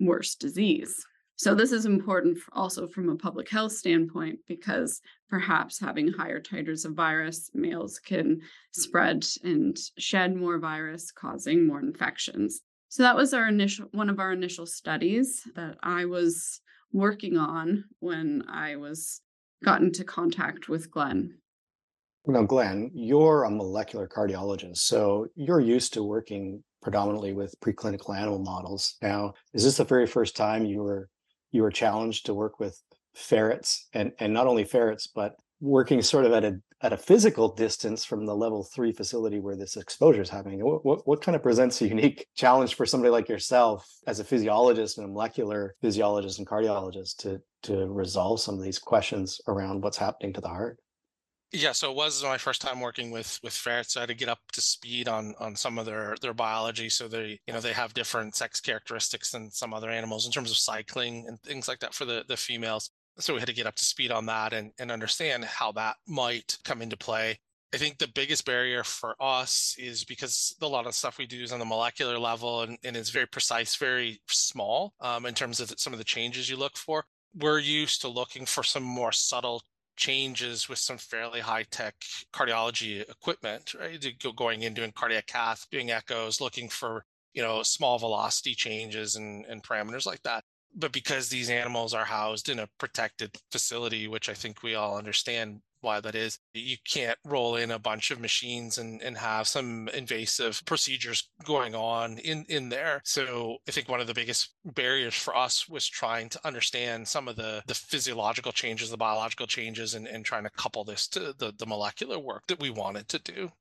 worse 0.00 0.34
disease. 0.34 1.06
So, 1.36 1.54
this 1.54 1.70
is 1.70 1.86
important 1.86 2.38
also 2.52 2.88
from 2.88 3.08
a 3.08 3.16
public 3.16 3.48
health 3.48 3.72
standpoint 3.72 4.40
because 4.48 5.00
perhaps 5.30 5.78
having 5.78 6.08
higher 6.08 6.40
titers 6.40 6.84
of 6.84 6.94
virus, 6.94 7.48
males 7.54 8.00
can 8.00 8.40
spread 8.72 9.24
and 9.44 9.78
shed 9.98 10.34
more 10.34 10.58
virus, 10.58 11.12
causing 11.12 11.64
more 11.64 11.78
infections. 11.78 12.60
So 12.94 13.02
that 13.02 13.16
was 13.16 13.34
our 13.34 13.48
initial 13.48 13.88
one 13.90 14.08
of 14.08 14.20
our 14.20 14.30
initial 14.30 14.66
studies 14.66 15.42
that 15.56 15.76
I 15.82 16.04
was 16.04 16.60
working 16.92 17.36
on 17.36 17.86
when 17.98 18.44
I 18.48 18.76
was 18.76 19.20
got 19.64 19.80
into 19.80 20.04
contact 20.04 20.68
with 20.68 20.92
Glenn. 20.92 21.38
Now, 22.24 22.44
Glenn, 22.44 22.92
you're 22.94 23.42
a 23.42 23.50
molecular 23.50 24.06
cardiologist, 24.06 24.76
so 24.76 25.26
you're 25.34 25.58
used 25.58 25.92
to 25.94 26.04
working 26.04 26.62
predominantly 26.82 27.32
with 27.32 27.58
preclinical 27.58 28.16
animal 28.16 28.38
models. 28.38 28.94
Now, 29.02 29.34
is 29.54 29.64
this 29.64 29.78
the 29.78 29.84
very 29.84 30.06
first 30.06 30.36
time 30.36 30.64
you 30.64 30.84
were 30.84 31.08
you 31.50 31.62
were 31.62 31.72
challenged 31.72 32.26
to 32.26 32.34
work 32.34 32.60
with 32.60 32.80
ferrets 33.12 33.88
and 33.92 34.12
and 34.20 34.32
not 34.32 34.46
only 34.46 34.62
ferrets 34.62 35.08
but 35.12 35.34
working 35.60 36.00
sort 36.00 36.26
of 36.26 36.32
at 36.32 36.44
a 36.44 36.60
at 36.84 36.92
a 36.92 36.98
physical 36.98 37.48
distance 37.48 38.04
from 38.04 38.26
the 38.26 38.36
level 38.36 38.62
three 38.62 38.92
facility 38.92 39.40
where 39.40 39.56
this 39.56 39.78
exposure 39.78 40.20
is 40.20 40.28
happening. 40.28 40.62
What, 40.62 40.84
what, 40.84 41.08
what 41.08 41.22
kind 41.22 41.34
of 41.34 41.42
presents 41.42 41.80
a 41.80 41.88
unique 41.88 42.26
challenge 42.36 42.74
for 42.74 42.84
somebody 42.84 43.10
like 43.10 43.26
yourself 43.26 43.90
as 44.06 44.20
a 44.20 44.24
physiologist 44.24 44.98
and 44.98 45.06
a 45.06 45.08
molecular 45.08 45.76
physiologist 45.80 46.38
and 46.38 46.46
cardiologist 46.46 47.16
to 47.18 47.40
to 47.62 47.86
resolve 47.86 48.38
some 48.38 48.56
of 48.56 48.62
these 48.62 48.78
questions 48.78 49.40
around 49.48 49.82
what's 49.82 49.96
happening 49.96 50.34
to 50.34 50.42
the 50.42 50.48
heart? 50.48 50.78
Yeah, 51.52 51.72
so 51.72 51.90
it 51.90 51.96
was 51.96 52.22
my 52.22 52.36
first 52.36 52.60
time 52.60 52.80
working 52.80 53.10
with 53.10 53.40
with 53.42 53.54
ferrets. 53.54 53.94
So 53.94 54.00
I 54.00 54.02
had 54.02 54.08
to 54.08 54.14
get 54.14 54.28
up 54.28 54.40
to 54.52 54.60
speed 54.60 55.08
on 55.08 55.34
on 55.40 55.56
some 55.56 55.78
of 55.78 55.86
their 55.86 56.16
their 56.20 56.34
biology. 56.34 56.90
So 56.90 57.08
they 57.08 57.40
you 57.46 57.54
know 57.54 57.60
they 57.60 57.72
have 57.72 57.94
different 57.94 58.34
sex 58.34 58.60
characteristics 58.60 59.30
than 59.30 59.50
some 59.50 59.72
other 59.72 59.88
animals 59.88 60.26
in 60.26 60.32
terms 60.32 60.50
of 60.50 60.58
cycling 60.58 61.24
and 61.28 61.40
things 61.40 61.66
like 61.66 61.78
that 61.78 61.94
for 61.94 62.04
the 62.04 62.26
the 62.28 62.36
females. 62.36 62.90
So 63.18 63.34
we 63.34 63.40
had 63.40 63.48
to 63.48 63.54
get 63.54 63.66
up 63.66 63.76
to 63.76 63.84
speed 63.84 64.10
on 64.10 64.26
that 64.26 64.52
and, 64.52 64.72
and 64.78 64.90
understand 64.90 65.44
how 65.44 65.72
that 65.72 65.96
might 66.08 66.58
come 66.64 66.82
into 66.82 66.96
play. 66.96 67.38
I 67.72 67.76
think 67.76 67.98
the 67.98 68.08
biggest 68.14 68.44
barrier 68.44 68.84
for 68.84 69.16
us 69.20 69.74
is 69.78 70.04
because 70.04 70.54
a 70.62 70.66
lot 70.66 70.86
of 70.86 70.94
stuff 70.94 71.18
we 71.18 71.26
do 71.26 71.42
is 71.42 71.52
on 71.52 71.58
the 71.58 71.64
molecular 71.64 72.18
level 72.18 72.62
and, 72.62 72.78
and 72.84 72.96
it's 72.96 73.10
very 73.10 73.26
precise, 73.26 73.76
very 73.76 74.20
small 74.28 74.94
um, 75.00 75.26
in 75.26 75.34
terms 75.34 75.58
of 75.58 75.72
some 75.76 75.92
of 75.92 75.98
the 75.98 76.04
changes 76.04 76.48
you 76.48 76.56
look 76.56 76.76
for. 76.76 77.04
We're 77.36 77.58
used 77.58 78.00
to 78.02 78.08
looking 78.08 78.46
for 78.46 78.62
some 78.62 78.84
more 78.84 79.10
subtle 79.10 79.60
changes 79.96 80.68
with 80.68 80.78
some 80.78 80.98
fairly 80.98 81.40
high 81.40 81.64
tech 81.70 81.94
cardiology 82.32 83.08
equipment, 83.08 83.74
right? 83.74 84.04
Going 84.36 84.62
in, 84.62 84.74
doing 84.74 84.92
cardiac 84.92 85.26
cath, 85.26 85.66
doing 85.70 85.90
echoes, 85.90 86.40
looking 86.40 86.68
for, 86.68 87.04
you 87.32 87.42
know, 87.42 87.62
small 87.64 87.98
velocity 87.98 88.54
changes 88.54 89.16
and, 89.16 89.44
and 89.46 89.62
parameters 89.62 90.06
like 90.06 90.22
that. 90.22 90.44
But 90.74 90.92
because 90.92 91.28
these 91.28 91.50
animals 91.50 91.94
are 91.94 92.04
housed 92.04 92.48
in 92.48 92.58
a 92.58 92.68
protected 92.78 93.36
facility, 93.52 94.08
which 94.08 94.28
I 94.28 94.34
think 94.34 94.62
we 94.62 94.74
all 94.74 94.98
understand 94.98 95.60
why 95.84 96.00
that 96.00 96.16
is. 96.16 96.38
You 96.54 96.76
can't 96.88 97.18
roll 97.24 97.56
in 97.56 97.70
a 97.70 97.78
bunch 97.78 98.10
of 98.10 98.18
machines 98.18 98.78
and, 98.78 99.00
and 99.02 99.16
have 99.16 99.46
some 99.46 99.88
invasive 99.90 100.62
procedures 100.66 101.28
going 101.44 101.74
on 101.74 102.18
in, 102.18 102.44
in 102.48 102.70
there. 102.70 103.02
So 103.04 103.58
I 103.68 103.70
think 103.70 103.88
one 103.88 104.00
of 104.00 104.06
the 104.08 104.14
biggest 104.14 104.54
barriers 104.64 105.14
for 105.14 105.36
us 105.36 105.68
was 105.68 105.86
trying 105.86 106.30
to 106.30 106.40
understand 106.44 107.06
some 107.06 107.28
of 107.28 107.36
the, 107.36 107.62
the 107.66 107.74
physiological 107.74 108.50
changes, 108.50 108.90
the 108.90 108.96
biological 108.96 109.46
changes, 109.46 109.94
and, 109.94 110.08
and 110.08 110.24
trying 110.24 110.44
to 110.44 110.50
couple 110.50 110.82
this 110.84 111.06
to 111.08 111.34
the, 111.38 111.52
the 111.56 111.66
molecular 111.66 112.18
work 112.18 112.46
that 112.48 112.60
we 112.60 112.70
wanted 112.70 113.08
to 113.10 113.18
do. 113.20 113.52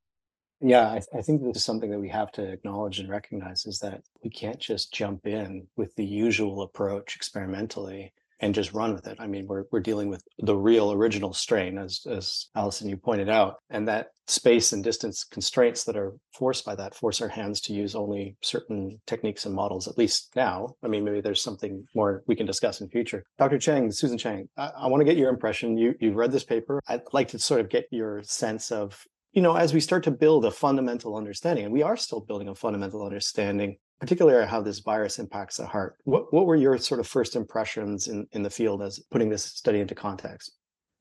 Yeah, 0.66 0.88
I, 0.88 1.02
I, 1.18 1.22
think 1.22 1.44
this 1.44 1.58
is 1.58 1.66
something 1.66 1.92
that 1.92 2.00
we 2.00 2.08
have 2.08 2.32
to 2.34 2.42
acknowledge 2.42 3.00
and 3.00 3.10
recognize 3.10 3.66
is 3.66 3.80
that 3.80 4.02
we 4.24 4.30
can't 4.30 4.60
just 4.60 4.94
jump 4.94 5.28
in 5.28 5.68
with 5.76 5.94
the 5.96 6.06
usual 6.06 6.62
approach 6.62 7.18
experimentally 7.18 8.14
and 8.40 8.56
just 8.56 8.74
run 8.74 8.94
with 8.94 9.06
it. 9.08 9.18
I 9.20 9.28
mean, 9.28 9.46
we're 9.48 9.64
we're 9.72 9.82
dealing 9.82 10.10
with 10.10 10.24
the 10.40 10.56
real 10.56 10.94
original 10.94 11.34
strain, 11.34 11.78
as 11.78 12.06
as 12.10 12.48
Allison 12.56 12.88
you 12.88 12.98
pointed 12.98 13.30
out, 13.30 13.58
and 13.70 13.88
that 13.88 14.12
space 14.28 14.72
and 14.72 14.84
distance 14.84 15.26
constraints 15.26 15.84
that 15.84 15.98
are 15.98 16.14
forced 16.34 16.64
by 16.64 16.76
that 16.76 16.96
force 16.96 17.22
our 17.22 17.28
hands 17.28 17.60
to 17.62 17.74
use 17.74 17.94
only 17.94 18.38
certain 18.42 19.00
techniques 19.06 19.46
and 19.46 19.54
models. 19.54 19.88
At 19.88 19.98
least 19.98 20.32
now, 20.36 20.76
I 20.82 20.88
mean, 20.88 21.04
maybe 21.04 21.20
there's 21.20 21.42
something 21.42 21.86
more 21.94 22.24
we 22.26 22.36
can 22.36 22.46
discuss 22.46 22.80
in 22.80 22.88
future. 22.88 23.24
Dr. 23.38 23.60
Chang, 23.60 23.92
Susan 23.92 24.18
Chang, 24.18 24.48
I, 24.58 24.72
I 24.78 24.88
want 24.88 25.02
to 25.02 25.06
get 25.06 25.18
your 25.18 25.30
impression. 25.30 25.78
You 25.78 25.96
you've 26.00 26.16
read 26.16 26.32
this 26.32 26.46
paper. 26.46 26.82
I'd 26.88 27.02
like 27.12 27.30
to 27.30 27.40
sort 27.40 27.60
of 27.60 27.70
get 27.70 27.86
your 27.92 28.24
sense 28.24 28.72
of 28.72 29.06
you 29.34 29.42
know, 29.42 29.56
as 29.56 29.74
we 29.74 29.80
start 29.80 30.04
to 30.04 30.12
build 30.12 30.46
a 30.46 30.52
fundamental 30.52 31.16
understanding, 31.16 31.66
and 31.66 31.74
we 31.74 31.84
are 31.84 31.98
still 31.98 32.22
building 32.22 32.50
a 32.50 32.56
fundamental 32.56 33.04
understanding 33.04 33.78
particularly 34.04 34.46
how 34.46 34.62
this 34.62 34.80
virus 34.80 35.18
impacts 35.18 35.56
the 35.56 35.66
heart. 35.66 35.96
What, 36.04 36.34
what 36.34 36.46
were 36.46 36.58
your 36.58 36.78
sort 36.78 37.00
of 37.00 37.08
first 37.08 37.38
impressions 37.38 38.10
in, 38.10 38.28
in 38.34 38.44
the 38.44 38.50
field 38.50 38.82
as 38.82 39.00
putting 39.12 39.30
this 39.30 39.46
study 39.46 39.80
into 39.80 39.96
context? 39.96 40.52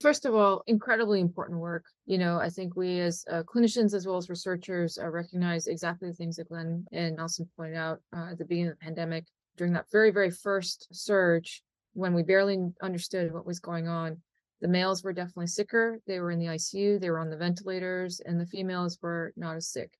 First 0.01 0.25
of 0.25 0.37
all, 0.37 0.63
incredibly 0.69 1.19
important 1.19 1.59
work. 1.59 1.85
You 2.07 2.19
know, 2.19 2.39
I 2.39 2.49
think 2.49 2.77
we 2.77 3.01
as 3.01 3.25
uh, 3.29 3.43
clinicians 3.43 3.93
as 3.93 4.07
well 4.07 4.19
as 4.19 4.29
researchers 4.29 4.99
uh, 4.99 5.09
recognize 5.09 5.67
exactly 5.67 6.11
the 6.11 6.15
things 6.15 6.37
that 6.37 6.49
Glenn 6.49 6.87
and 6.93 7.17
Nelson 7.17 7.49
pointed 7.57 7.77
out 7.77 7.99
uh, 8.17 8.31
at 8.31 8.39
the 8.39 8.45
beginning 8.45 8.71
of 8.71 8.79
the 8.79 8.85
pandemic 8.85 9.25
during 9.57 9.73
that 9.73 9.87
very, 9.91 10.13
very 10.13 10.31
first 10.31 10.87
surge 10.93 11.65
when 11.95 12.15
we 12.15 12.23
barely 12.23 12.59
understood 12.83 13.33
what 13.33 13.47
was 13.47 13.59
going 13.59 13.89
on. 13.89 14.17
The 14.63 14.69
males 14.69 15.05
were 15.05 15.13
definitely 15.13 15.49
sicker. 15.49 16.01
They 16.07 16.21
were 16.21 16.31
in 16.31 16.39
the 16.39 16.47
ICU, 16.47 16.99
they 16.99 17.11
were 17.11 17.19
on 17.19 17.29
the 17.29 17.37
ventilators, 17.37 18.21
and 18.25 18.41
the 18.41 18.47
females 18.47 18.99
were 19.03 19.35
not 19.37 19.57
as 19.57 19.69
sick 19.69 19.93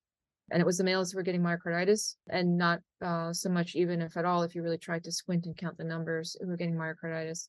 and 0.51 0.61
it 0.61 0.65
was 0.65 0.77
the 0.77 0.83
males 0.83 1.11
who 1.11 1.17
were 1.17 1.23
getting 1.23 1.41
myocarditis 1.41 2.15
and 2.29 2.57
not 2.57 2.79
uh, 3.03 3.31
so 3.33 3.49
much 3.49 3.75
even 3.75 4.01
if 4.01 4.17
at 4.17 4.25
all 4.25 4.43
if 4.43 4.55
you 4.55 4.63
really 4.63 4.77
tried 4.77 5.03
to 5.03 5.11
squint 5.11 5.45
and 5.45 5.57
count 5.57 5.77
the 5.77 5.83
numbers 5.83 6.35
who 6.39 6.47
were 6.47 6.57
getting 6.57 6.75
myocarditis 6.75 7.47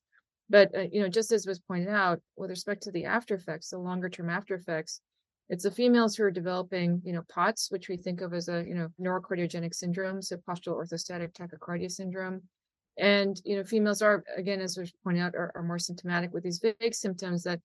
but 0.48 0.74
uh, 0.76 0.84
you 0.92 1.00
know 1.00 1.08
just 1.08 1.32
as 1.32 1.46
was 1.46 1.58
pointed 1.58 1.88
out 1.88 2.20
with 2.36 2.50
respect 2.50 2.82
to 2.82 2.92
the 2.92 3.04
after 3.04 3.34
effects 3.34 3.70
the 3.70 3.78
longer 3.78 4.08
term 4.08 4.30
after 4.30 4.54
effects 4.54 5.00
it's 5.48 5.64
the 5.64 5.70
females 5.70 6.16
who 6.16 6.24
are 6.24 6.30
developing 6.30 7.00
you 7.04 7.12
know 7.12 7.22
pots 7.28 7.70
which 7.70 7.88
we 7.88 7.96
think 7.96 8.20
of 8.20 8.32
as 8.32 8.48
a 8.48 8.64
you 8.66 8.74
know 8.74 8.88
neurocardiogenic 9.00 9.74
syndrome 9.74 10.22
so 10.22 10.36
postural 10.48 10.82
orthostatic 10.82 11.32
tachycardia 11.32 11.90
syndrome 11.90 12.42
and 12.96 13.40
you 13.44 13.56
know 13.56 13.64
females 13.64 14.02
are 14.02 14.22
again 14.36 14.60
as 14.60 14.76
was 14.76 14.92
pointed 15.02 15.22
out 15.22 15.34
are, 15.34 15.50
are 15.54 15.62
more 15.62 15.78
symptomatic 15.78 16.32
with 16.32 16.44
these 16.44 16.60
vague 16.60 16.94
symptoms 16.94 17.42
that 17.42 17.60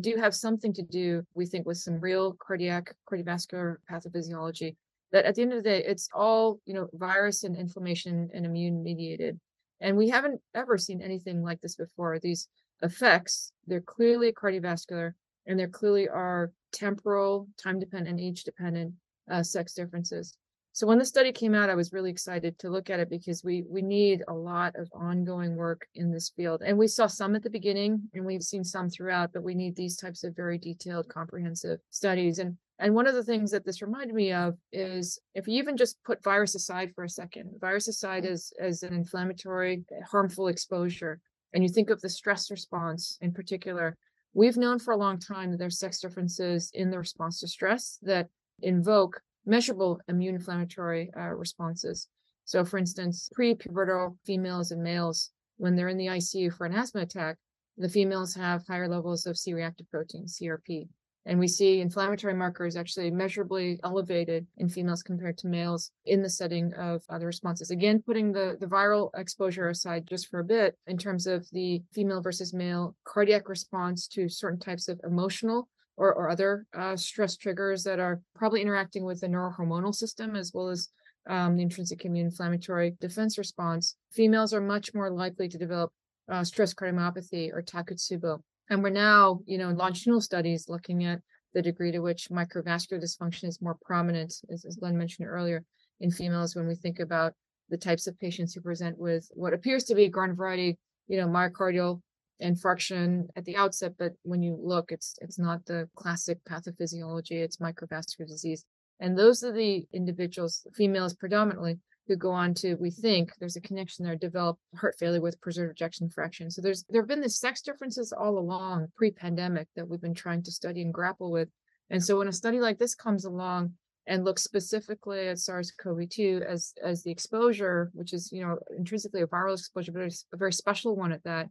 do 0.00 0.16
have 0.16 0.34
something 0.34 0.72
to 0.72 0.82
do, 0.82 1.24
we 1.34 1.46
think, 1.46 1.66
with 1.66 1.78
some 1.78 2.00
real 2.00 2.34
cardiac, 2.34 2.94
cardiovascular 3.10 3.76
pathophysiology. 3.90 4.76
That 5.12 5.24
at 5.24 5.36
the 5.36 5.42
end 5.42 5.52
of 5.52 5.62
the 5.62 5.70
day, 5.70 5.84
it's 5.84 6.08
all, 6.12 6.60
you 6.66 6.74
know, 6.74 6.88
virus 6.94 7.44
and 7.44 7.56
inflammation 7.56 8.30
and 8.34 8.44
immune 8.44 8.82
mediated. 8.82 9.38
And 9.80 9.96
we 9.96 10.08
haven't 10.08 10.40
ever 10.54 10.78
seen 10.78 11.00
anything 11.00 11.42
like 11.42 11.60
this 11.60 11.76
before. 11.76 12.18
These 12.18 12.48
effects, 12.82 13.52
they're 13.66 13.80
clearly 13.80 14.32
cardiovascular 14.32 15.12
and 15.46 15.58
there 15.58 15.68
clearly 15.68 16.08
are 16.08 16.50
temporal, 16.72 17.46
time 17.62 17.78
dependent, 17.78 18.18
and 18.18 18.20
age 18.20 18.44
dependent 18.44 18.94
uh, 19.30 19.42
sex 19.42 19.74
differences. 19.74 20.36
So 20.74 20.88
when 20.88 20.98
the 20.98 21.04
study 21.04 21.30
came 21.30 21.54
out, 21.54 21.70
I 21.70 21.76
was 21.76 21.92
really 21.92 22.10
excited 22.10 22.58
to 22.58 22.68
look 22.68 22.90
at 22.90 22.98
it 22.98 23.08
because 23.08 23.44
we 23.44 23.62
we 23.68 23.80
need 23.80 24.24
a 24.26 24.34
lot 24.34 24.74
of 24.74 24.90
ongoing 24.92 25.54
work 25.54 25.86
in 25.94 26.10
this 26.10 26.30
field. 26.30 26.62
And 26.66 26.76
we 26.76 26.88
saw 26.88 27.06
some 27.06 27.36
at 27.36 27.44
the 27.44 27.48
beginning 27.48 28.02
and 28.12 28.24
we've 28.24 28.42
seen 28.42 28.64
some 28.64 28.90
throughout, 28.90 29.32
but 29.32 29.44
we 29.44 29.54
need 29.54 29.76
these 29.76 29.96
types 29.96 30.24
of 30.24 30.34
very 30.34 30.58
detailed, 30.58 31.08
comprehensive 31.08 31.78
studies. 31.90 32.40
And 32.40 32.56
and 32.80 32.92
one 32.92 33.06
of 33.06 33.14
the 33.14 33.22
things 33.22 33.52
that 33.52 33.64
this 33.64 33.82
reminded 33.82 34.16
me 34.16 34.32
of 34.32 34.56
is 34.72 35.16
if 35.36 35.46
you 35.46 35.62
even 35.62 35.76
just 35.76 36.02
put 36.02 36.24
virus 36.24 36.56
aside 36.56 36.90
for 36.92 37.04
a 37.04 37.08
second, 37.08 37.52
virus 37.60 37.86
aside 37.86 38.24
mm. 38.24 38.30
as, 38.30 38.52
as 38.60 38.82
an 38.82 38.92
inflammatory, 38.92 39.84
harmful 40.10 40.48
exposure, 40.48 41.20
and 41.52 41.62
you 41.62 41.68
think 41.68 41.88
of 41.88 42.00
the 42.00 42.08
stress 42.08 42.50
response 42.50 43.16
in 43.20 43.32
particular, 43.32 43.96
we've 44.32 44.56
known 44.56 44.80
for 44.80 44.92
a 44.92 44.96
long 44.96 45.20
time 45.20 45.52
that 45.52 45.58
there's 45.58 45.78
sex 45.78 46.00
differences 46.00 46.72
in 46.74 46.90
the 46.90 46.98
response 46.98 47.38
to 47.38 47.46
stress 47.46 48.00
that 48.02 48.26
invoke 48.60 49.20
measurable 49.46 50.00
immune 50.08 50.34
inflammatory 50.34 51.10
uh, 51.16 51.34
responses. 51.34 52.08
So, 52.44 52.64
for 52.64 52.78
instance, 52.78 53.28
pre-pubertal 53.32 54.16
females 54.24 54.70
and 54.70 54.82
males, 54.82 55.30
when 55.56 55.76
they're 55.76 55.88
in 55.88 55.98
the 55.98 56.06
ICU 56.06 56.52
for 56.52 56.66
an 56.66 56.74
asthma 56.74 57.02
attack, 57.02 57.36
the 57.76 57.88
females 57.88 58.34
have 58.34 58.66
higher 58.66 58.88
levels 58.88 59.26
of 59.26 59.38
C-reactive 59.38 59.90
protein, 59.90 60.26
CRP. 60.26 60.88
And 61.26 61.38
we 61.38 61.48
see 61.48 61.80
inflammatory 61.80 62.34
markers 62.34 62.76
actually 62.76 63.10
measurably 63.10 63.80
elevated 63.82 64.46
in 64.58 64.68
females 64.68 65.02
compared 65.02 65.38
to 65.38 65.46
males 65.46 65.90
in 66.04 66.22
the 66.22 66.28
setting 66.28 66.74
of 66.74 67.02
other 67.08 67.26
responses. 67.26 67.70
Again, 67.70 68.02
putting 68.04 68.30
the, 68.30 68.58
the 68.60 68.66
viral 68.66 69.10
exposure 69.16 69.70
aside 69.70 70.06
just 70.06 70.28
for 70.28 70.40
a 70.40 70.44
bit 70.44 70.76
in 70.86 70.98
terms 70.98 71.26
of 71.26 71.48
the 71.50 71.82
female 71.92 72.20
versus 72.20 72.52
male 72.52 72.94
cardiac 73.04 73.48
response 73.48 74.06
to 74.08 74.28
certain 74.28 74.60
types 74.60 74.86
of 74.86 75.00
emotional 75.02 75.68
or, 75.96 76.12
or 76.14 76.28
other 76.28 76.66
uh, 76.74 76.96
stress 76.96 77.36
triggers 77.36 77.84
that 77.84 78.00
are 78.00 78.20
probably 78.34 78.60
interacting 78.62 79.04
with 79.04 79.20
the 79.20 79.26
neurohormonal 79.26 79.94
system 79.94 80.36
as 80.36 80.52
well 80.52 80.68
as 80.68 80.88
um, 81.28 81.56
the 81.56 81.62
intrinsic 81.62 82.04
immune 82.04 82.26
inflammatory 82.26 82.96
defense 83.00 83.38
response, 83.38 83.96
females 84.12 84.52
are 84.52 84.60
much 84.60 84.94
more 84.94 85.10
likely 85.10 85.48
to 85.48 85.58
develop 85.58 85.90
uh, 86.30 86.44
stress 86.44 86.74
cardiomyopathy 86.74 87.50
or 87.52 87.62
Takotsubo. 87.62 88.40
And 88.70 88.82
we're 88.82 88.90
now, 88.90 89.40
you 89.46 89.58
know, 89.58 89.68
in 89.70 89.76
longitudinal 89.76 90.20
studies 90.20 90.68
looking 90.68 91.04
at 91.04 91.20
the 91.54 91.62
degree 91.62 91.92
to 91.92 92.00
which 92.00 92.28
microvascular 92.30 93.02
dysfunction 93.02 93.44
is 93.44 93.62
more 93.62 93.76
prominent, 93.82 94.34
as, 94.50 94.64
as 94.64 94.76
Glenn 94.76 94.98
mentioned 94.98 95.28
earlier, 95.28 95.64
in 96.00 96.10
females 96.10 96.56
when 96.56 96.66
we 96.66 96.74
think 96.74 96.98
about 96.98 97.32
the 97.68 97.76
types 97.76 98.06
of 98.06 98.18
patients 98.18 98.52
who 98.52 98.60
present 98.60 98.98
with 98.98 99.26
what 99.34 99.54
appears 99.54 99.84
to 99.84 99.94
be 99.94 100.08
garden 100.08 100.36
variety, 100.36 100.76
you 101.08 101.18
know, 101.18 101.26
myocardial 101.26 102.00
infarction 102.42 103.28
at 103.36 103.44
the 103.44 103.56
outset, 103.56 103.94
but 103.98 104.12
when 104.22 104.42
you 104.42 104.58
look, 104.60 104.92
it's 104.92 105.16
it's 105.20 105.38
not 105.38 105.64
the 105.66 105.88
classic 105.94 106.38
pathophysiology, 106.48 107.42
it's 107.42 107.58
microvascular 107.58 108.26
disease. 108.26 108.64
And 109.00 109.18
those 109.18 109.42
are 109.42 109.52
the 109.52 109.86
individuals, 109.92 110.66
females 110.74 111.14
predominantly, 111.14 111.78
who 112.06 112.16
go 112.16 112.30
on 112.30 112.54
to, 112.54 112.74
we 112.76 112.90
think 112.90 113.32
there's 113.38 113.56
a 113.56 113.60
connection 113.60 114.04
there, 114.04 114.16
develop 114.16 114.58
heart 114.76 114.94
failure 114.98 115.20
with 115.20 115.40
preserved 115.40 115.72
ejection 115.72 116.08
fraction. 116.08 116.50
So 116.50 116.60
there's 116.60 116.84
there 116.88 117.00
have 117.00 117.08
been 117.08 117.20
the 117.20 117.28
sex 117.28 117.62
differences 117.62 118.12
all 118.12 118.38
along 118.38 118.88
pre-pandemic 118.96 119.68
that 119.74 119.88
we've 119.88 120.00
been 120.00 120.14
trying 120.14 120.42
to 120.42 120.52
study 120.52 120.82
and 120.82 120.92
grapple 120.92 121.30
with. 121.30 121.48
And 121.90 122.02
so 122.02 122.18
when 122.18 122.28
a 122.28 122.32
study 122.32 122.60
like 122.60 122.78
this 122.78 122.94
comes 122.94 123.24
along 123.24 123.74
and 124.06 124.24
looks 124.24 124.42
specifically 124.42 125.28
at 125.28 125.38
SARS-CoV-2 125.38 126.44
as 126.44 126.74
as 126.82 127.02
the 127.02 127.10
exposure, 127.10 127.90
which 127.94 128.12
is 128.12 128.30
you 128.32 128.44
know 128.44 128.58
intrinsically 128.76 129.22
a 129.22 129.26
viral 129.26 129.54
exposure, 129.54 129.92
but 129.92 130.02
it's 130.02 130.26
a 130.32 130.36
very 130.36 130.52
special 130.52 130.96
one 130.96 131.12
at 131.12 131.24
that, 131.24 131.48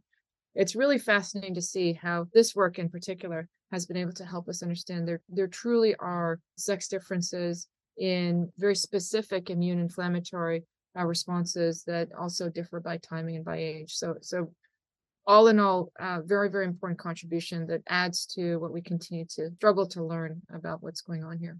it's 0.54 0.76
really 0.76 0.98
fascinating 0.98 1.54
to 1.54 1.62
see 1.62 1.92
how 1.92 2.26
this 2.32 2.54
work 2.54 2.78
in 2.78 2.88
particular 2.88 3.48
has 3.72 3.86
been 3.86 3.96
able 3.96 4.12
to 4.12 4.24
help 4.24 4.48
us 4.48 4.62
understand 4.62 5.06
there 5.06 5.20
there 5.28 5.48
truly 5.48 5.94
are 5.96 6.38
sex 6.56 6.88
differences 6.88 7.66
in 7.96 8.50
very 8.58 8.76
specific 8.76 9.50
immune 9.50 9.78
inflammatory 9.78 10.64
uh, 10.98 11.04
responses 11.04 11.82
that 11.84 12.08
also 12.18 12.48
differ 12.48 12.80
by 12.80 12.96
timing 12.98 13.36
and 13.36 13.44
by 13.44 13.56
age. 13.56 13.94
So 13.94 14.14
so 14.20 14.52
all 15.26 15.48
in 15.48 15.58
all, 15.58 15.90
uh, 15.98 16.20
very, 16.24 16.50
very 16.50 16.66
important 16.66 16.98
contribution 16.98 17.66
that 17.66 17.82
adds 17.88 18.26
to 18.26 18.56
what 18.58 18.72
we 18.72 18.82
continue 18.82 19.24
to 19.24 19.50
struggle 19.56 19.86
to 19.86 20.04
learn 20.04 20.42
about 20.52 20.82
what's 20.82 21.00
going 21.00 21.24
on 21.24 21.38
here. 21.38 21.58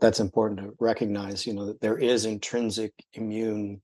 That's 0.00 0.20
important 0.20 0.60
to 0.60 0.74
recognize, 0.80 1.46
you 1.46 1.54
know, 1.54 1.66
that 1.66 1.80
there 1.80 1.98
is 1.98 2.26
intrinsic 2.26 2.92
immune 3.14 3.80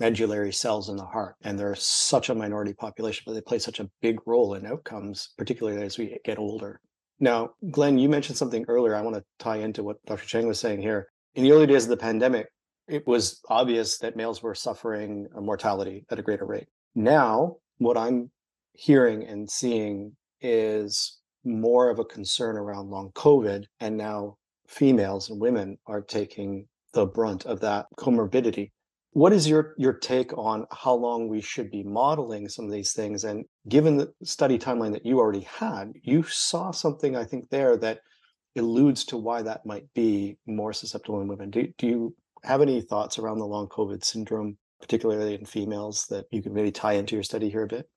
medullary 0.00 0.52
cells 0.52 0.88
in 0.88 0.96
the 0.96 1.04
heart, 1.04 1.36
and 1.42 1.58
they're 1.58 1.76
such 1.76 2.30
a 2.30 2.34
minority 2.34 2.72
population, 2.72 3.22
but 3.26 3.34
they 3.34 3.40
play 3.40 3.58
such 3.58 3.78
a 3.78 3.88
big 4.00 4.18
role 4.26 4.54
in 4.54 4.66
outcomes, 4.66 5.28
particularly 5.36 5.82
as 5.82 5.98
we 5.98 6.18
get 6.24 6.38
older. 6.38 6.80
Now, 7.20 7.50
Glenn, 7.70 7.98
you 7.98 8.08
mentioned 8.08 8.38
something 8.38 8.64
earlier. 8.66 8.96
I 8.96 9.02
want 9.02 9.16
to 9.16 9.24
tie 9.38 9.58
into 9.58 9.82
what 9.82 10.02
Dr. 10.06 10.26
Cheng 10.26 10.48
was 10.48 10.58
saying 10.58 10.80
here. 10.80 11.08
In 11.34 11.44
the 11.44 11.52
early 11.52 11.66
days 11.66 11.84
of 11.84 11.90
the 11.90 11.96
pandemic, 11.98 12.48
it 12.88 13.06
was 13.06 13.40
obvious 13.48 13.98
that 13.98 14.16
males 14.16 14.42
were 14.42 14.54
suffering 14.54 15.28
a 15.36 15.40
mortality 15.40 16.06
at 16.10 16.18
a 16.18 16.22
greater 16.22 16.46
rate. 16.46 16.66
Now, 16.94 17.56
what 17.78 17.98
I'm 17.98 18.30
hearing 18.72 19.24
and 19.24 19.48
seeing 19.48 20.16
is 20.40 21.18
more 21.44 21.90
of 21.90 21.98
a 21.98 22.04
concern 22.04 22.56
around 22.56 22.90
long 22.90 23.10
COVID, 23.14 23.64
and 23.80 23.96
now 23.96 24.36
females 24.66 25.28
and 25.28 25.40
women 25.40 25.78
are 25.86 26.00
taking 26.00 26.66
the 26.92 27.06
brunt 27.06 27.44
of 27.44 27.60
that 27.60 27.86
comorbidity. 27.98 28.70
What 29.12 29.32
is 29.32 29.48
your 29.48 29.74
your 29.76 29.92
take 29.92 30.36
on 30.38 30.66
how 30.70 30.94
long 30.94 31.28
we 31.28 31.40
should 31.40 31.70
be 31.70 31.82
modeling 31.82 32.48
some 32.48 32.66
of 32.66 32.70
these 32.70 32.92
things? 32.92 33.24
And 33.24 33.44
given 33.68 33.96
the 33.96 34.12
study 34.22 34.58
timeline 34.58 34.92
that 34.92 35.04
you 35.04 35.18
already 35.18 35.40
had, 35.40 35.92
you 36.02 36.22
saw 36.22 36.70
something 36.70 37.16
I 37.16 37.24
think 37.24 37.50
there 37.50 37.76
that 37.78 38.00
alludes 38.56 39.04
to 39.06 39.16
why 39.16 39.42
that 39.42 39.66
might 39.66 39.92
be 39.94 40.36
more 40.46 40.72
susceptible 40.72 41.20
in 41.20 41.28
women. 41.28 41.50
Do, 41.50 41.68
do 41.78 41.86
you 41.86 42.16
have 42.42 42.62
any 42.62 42.80
thoughts 42.80 43.18
around 43.18 43.38
the 43.38 43.46
long 43.46 43.68
COVID 43.68 44.04
syndrome, 44.04 44.56
particularly 44.80 45.34
in 45.34 45.44
females, 45.44 46.06
that 46.10 46.26
you 46.30 46.42
could 46.42 46.52
maybe 46.52 46.72
tie 46.72 46.94
into 46.94 47.14
your 47.14 47.22
study 47.22 47.50
here 47.50 47.64
a 47.64 47.68
bit? 47.68 47.88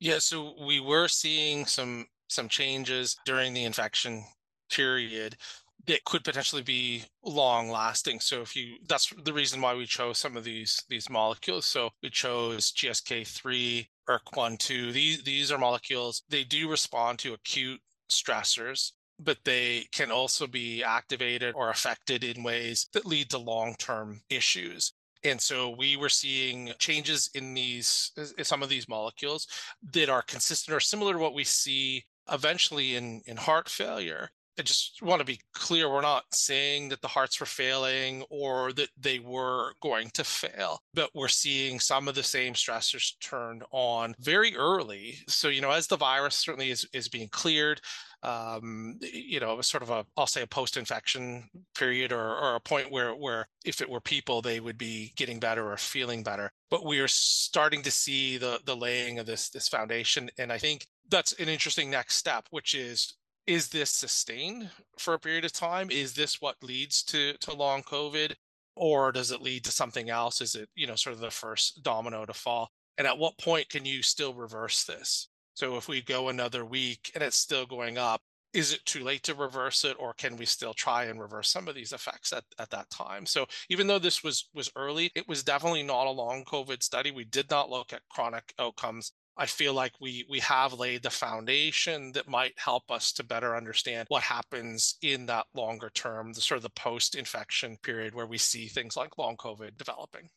Yeah, 0.00 0.18
so 0.18 0.54
we 0.66 0.80
were 0.80 1.08
seeing 1.08 1.66
some 1.66 2.06
some 2.28 2.48
changes 2.48 3.16
during 3.24 3.54
the 3.54 3.64
infection 3.64 4.24
period 4.70 5.36
that 5.86 6.04
could 6.04 6.24
potentially 6.24 6.62
be 6.62 7.04
long 7.22 7.70
lasting 7.70 8.20
so 8.20 8.40
if 8.40 8.56
you 8.56 8.76
that's 8.88 9.12
the 9.24 9.32
reason 9.32 9.60
why 9.60 9.74
we 9.74 9.86
chose 9.86 10.18
some 10.18 10.36
of 10.36 10.44
these 10.44 10.82
these 10.88 11.10
molecules. 11.10 11.66
So 11.66 11.90
we 12.02 12.10
chose 12.10 12.72
gsk3 12.72 13.86
erk1 14.08 14.58
2 14.58 14.92
these 14.92 15.22
these 15.22 15.50
are 15.50 15.58
molecules 15.58 16.22
they 16.28 16.44
do 16.44 16.70
respond 16.70 17.18
to 17.18 17.34
acute 17.34 17.80
stressors 18.10 18.92
but 19.18 19.38
they 19.44 19.86
can 19.92 20.10
also 20.10 20.46
be 20.46 20.82
activated 20.82 21.54
or 21.54 21.70
affected 21.70 22.24
in 22.24 22.42
ways 22.42 22.88
that 22.92 23.06
lead 23.06 23.30
to 23.30 23.38
long-term 23.38 24.20
issues. 24.28 24.92
And 25.22 25.40
so 25.40 25.70
we 25.70 25.96
were 25.96 26.08
seeing 26.08 26.72
changes 26.78 27.30
in 27.34 27.54
these 27.54 28.12
some 28.42 28.62
of 28.62 28.68
these 28.68 28.88
molecules 28.88 29.46
that 29.92 30.10
are 30.10 30.22
consistent 30.22 30.76
or 30.76 30.80
similar 30.80 31.14
to 31.14 31.18
what 31.18 31.34
we 31.34 31.44
see 31.44 32.04
eventually 32.30 32.96
in 32.96 33.22
in 33.26 33.36
heart 33.36 33.68
failure 33.68 34.30
I 34.58 34.62
just 34.62 35.02
want 35.02 35.18
to 35.20 35.24
be 35.24 35.40
clear 35.52 35.90
we're 35.90 36.00
not 36.00 36.24
saying 36.32 36.88
that 36.90 37.02
the 37.02 37.08
hearts 37.08 37.40
were 37.40 37.46
failing 37.46 38.24
or 38.30 38.72
that 38.74 38.90
they 38.96 39.18
were 39.18 39.72
going 39.82 40.10
to 40.10 40.24
fail, 40.24 40.80
but 40.94 41.10
we're 41.14 41.28
seeing 41.28 41.80
some 41.80 42.06
of 42.06 42.14
the 42.14 42.22
same 42.22 42.54
stressors 42.54 43.14
turned 43.20 43.64
on 43.72 44.14
very 44.20 44.56
early. 44.56 45.18
So, 45.26 45.48
you 45.48 45.60
know, 45.60 45.70
as 45.70 45.88
the 45.88 45.96
virus 45.96 46.36
certainly 46.36 46.70
is, 46.70 46.86
is 46.92 47.08
being 47.08 47.28
cleared, 47.28 47.80
um, 48.22 48.98
you 49.02 49.40
know, 49.40 49.60
sort 49.60 49.82
of 49.82 49.90
a, 49.90 50.06
I'll 50.16 50.26
say 50.26 50.42
a 50.42 50.46
post-infection 50.46 51.48
period 51.74 52.12
or, 52.12 52.36
or 52.36 52.54
a 52.54 52.60
point 52.60 52.90
where, 52.90 53.14
where 53.14 53.48
if 53.64 53.80
it 53.80 53.90
were 53.90 54.00
people, 54.00 54.40
they 54.40 54.60
would 54.60 54.78
be 54.78 55.12
getting 55.16 55.40
better 55.40 55.70
or 55.70 55.76
feeling 55.76 56.22
better. 56.22 56.52
But 56.70 56.86
we 56.86 57.00
are 57.00 57.08
starting 57.08 57.82
to 57.82 57.90
see 57.90 58.36
the 58.38 58.60
the 58.64 58.74
laying 58.74 59.18
of 59.18 59.26
this 59.26 59.48
this 59.50 59.68
foundation, 59.68 60.30
and 60.38 60.52
I 60.52 60.58
think 60.58 60.86
that's 61.08 61.32
an 61.34 61.48
interesting 61.48 61.90
next 61.90 62.16
step, 62.16 62.46
which 62.50 62.74
is 62.74 63.14
is 63.46 63.68
this 63.68 63.90
sustained 63.90 64.70
for 64.98 65.14
a 65.14 65.18
period 65.18 65.44
of 65.44 65.52
time? 65.52 65.90
Is 65.90 66.14
this 66.14 66.40
what 66.40 66.56
leads 66.62 67.02
to 67.04 67.34
to 67.34 67.52
long 67.52 67.82
COVID? 67.82 68.34
Or 68.76 69.12
does 69.12 69.30
it 69.30 69.42
lead 69.42 69.64
to 69.64 69.72
something 69.72 70.10
else? 70.10 70.40
Is 70.40 70.56
it, 70.56 70.68
you 70.74 70.88
know, 70.88 70.96
sort 70.96 71.14
of 71.14 71.20
the 71.20 71.30
first 71.30 71.82
domino 71.84 72.26
to 72.26 72.32
fall? 72.32 72.70
And 72.98 73.06
at 73.06 73.18
what 73.18 73.38
point 73.38 73.68
can 73.68 73.84
you 73.84 74.02
still 74.02 74.34
reverse 74.34 74.84
this? 74.84 75.28
So 75.54 75.76
if 75.76 75.86
we 75.86 76.02
go 76.02 76.28
another 76.28 76.64
week 76.64 77.12
and 77.14 77.22
it's 77.22 77.36
still 77.36 77.66
going 77.66 77.98
up, 77.98 78.20
is 78.54 78.72
it 78.72 78.84
too 78.84 79.02
late 79.02 79.22
to 79.24 79.34
reverse 79.34 79.84
it 79.84 79.96
or 79.98 80.14
can 80.14 80.36
we 80.36 80.46
still 80.46 80.72
try 80.72 81.04
and 81.04 81.20
reverse 81.20 81.50
some 81.50 81.66
of 81.68 81.74
these 81.74 81.92
effects 81.92 82.32
at, 82.32 82.44
at 82.58 82.70
that 82.70 82.88
time 82.88 83.26
so 83.26 83.44
even 83.68 83.86
though 83.86 83.98
this 83.98 84.22
was 84.22 84.48
was 84.54 84.70
early 84.76 85.10
it 85.14 85.28
was 85.28 85.42
definitely 85.42 85.82
not 85.82 86.06
a 86.06 86.10
long 86.10 86.44
covid 86.44 86.82
study 86.82 87.10
we 87.10 87.24
did 87.24 87.50
not 87.50 87.68
look 87.68 87.92
at 87.92 88.00
chronic 88.08 88.54
outcomes 88.58 89.12
I 89.36 89.46
feel 89.46 89.74
like 89.74 89.92
we 90.00 90.24
we 90.28 90.38
have 90.40 90.72
laid 90.74 91.02
the 91.02 91.10
foundation 91.10 92.12
that 92.12 92.28
might 92.28 92.54
help 92.56 92.90
us 92.90 93.12
to 93.12 93.24
better 93.24 93.56
understand 93.56 94.06
what 94.08 94.22
happens 94.22 94.96
in 95.02 95.26
that 95.26 95.46
longer 95.54 95.90
term, 95.94 96.32
the 96.32 96.40
sort 96.40 96.56
of 96.56 96.62
the 96.62 96.70
post-infection 96.70 97.78
period 97.82 98.14
where 98.14 98.26
we 98.26 98.38
see 98.38 98.68
things 98.68 98.96
like 98.96 99.18
long 99.18 99.36
COVID 99.36 99.76
developing. 99.76 100.28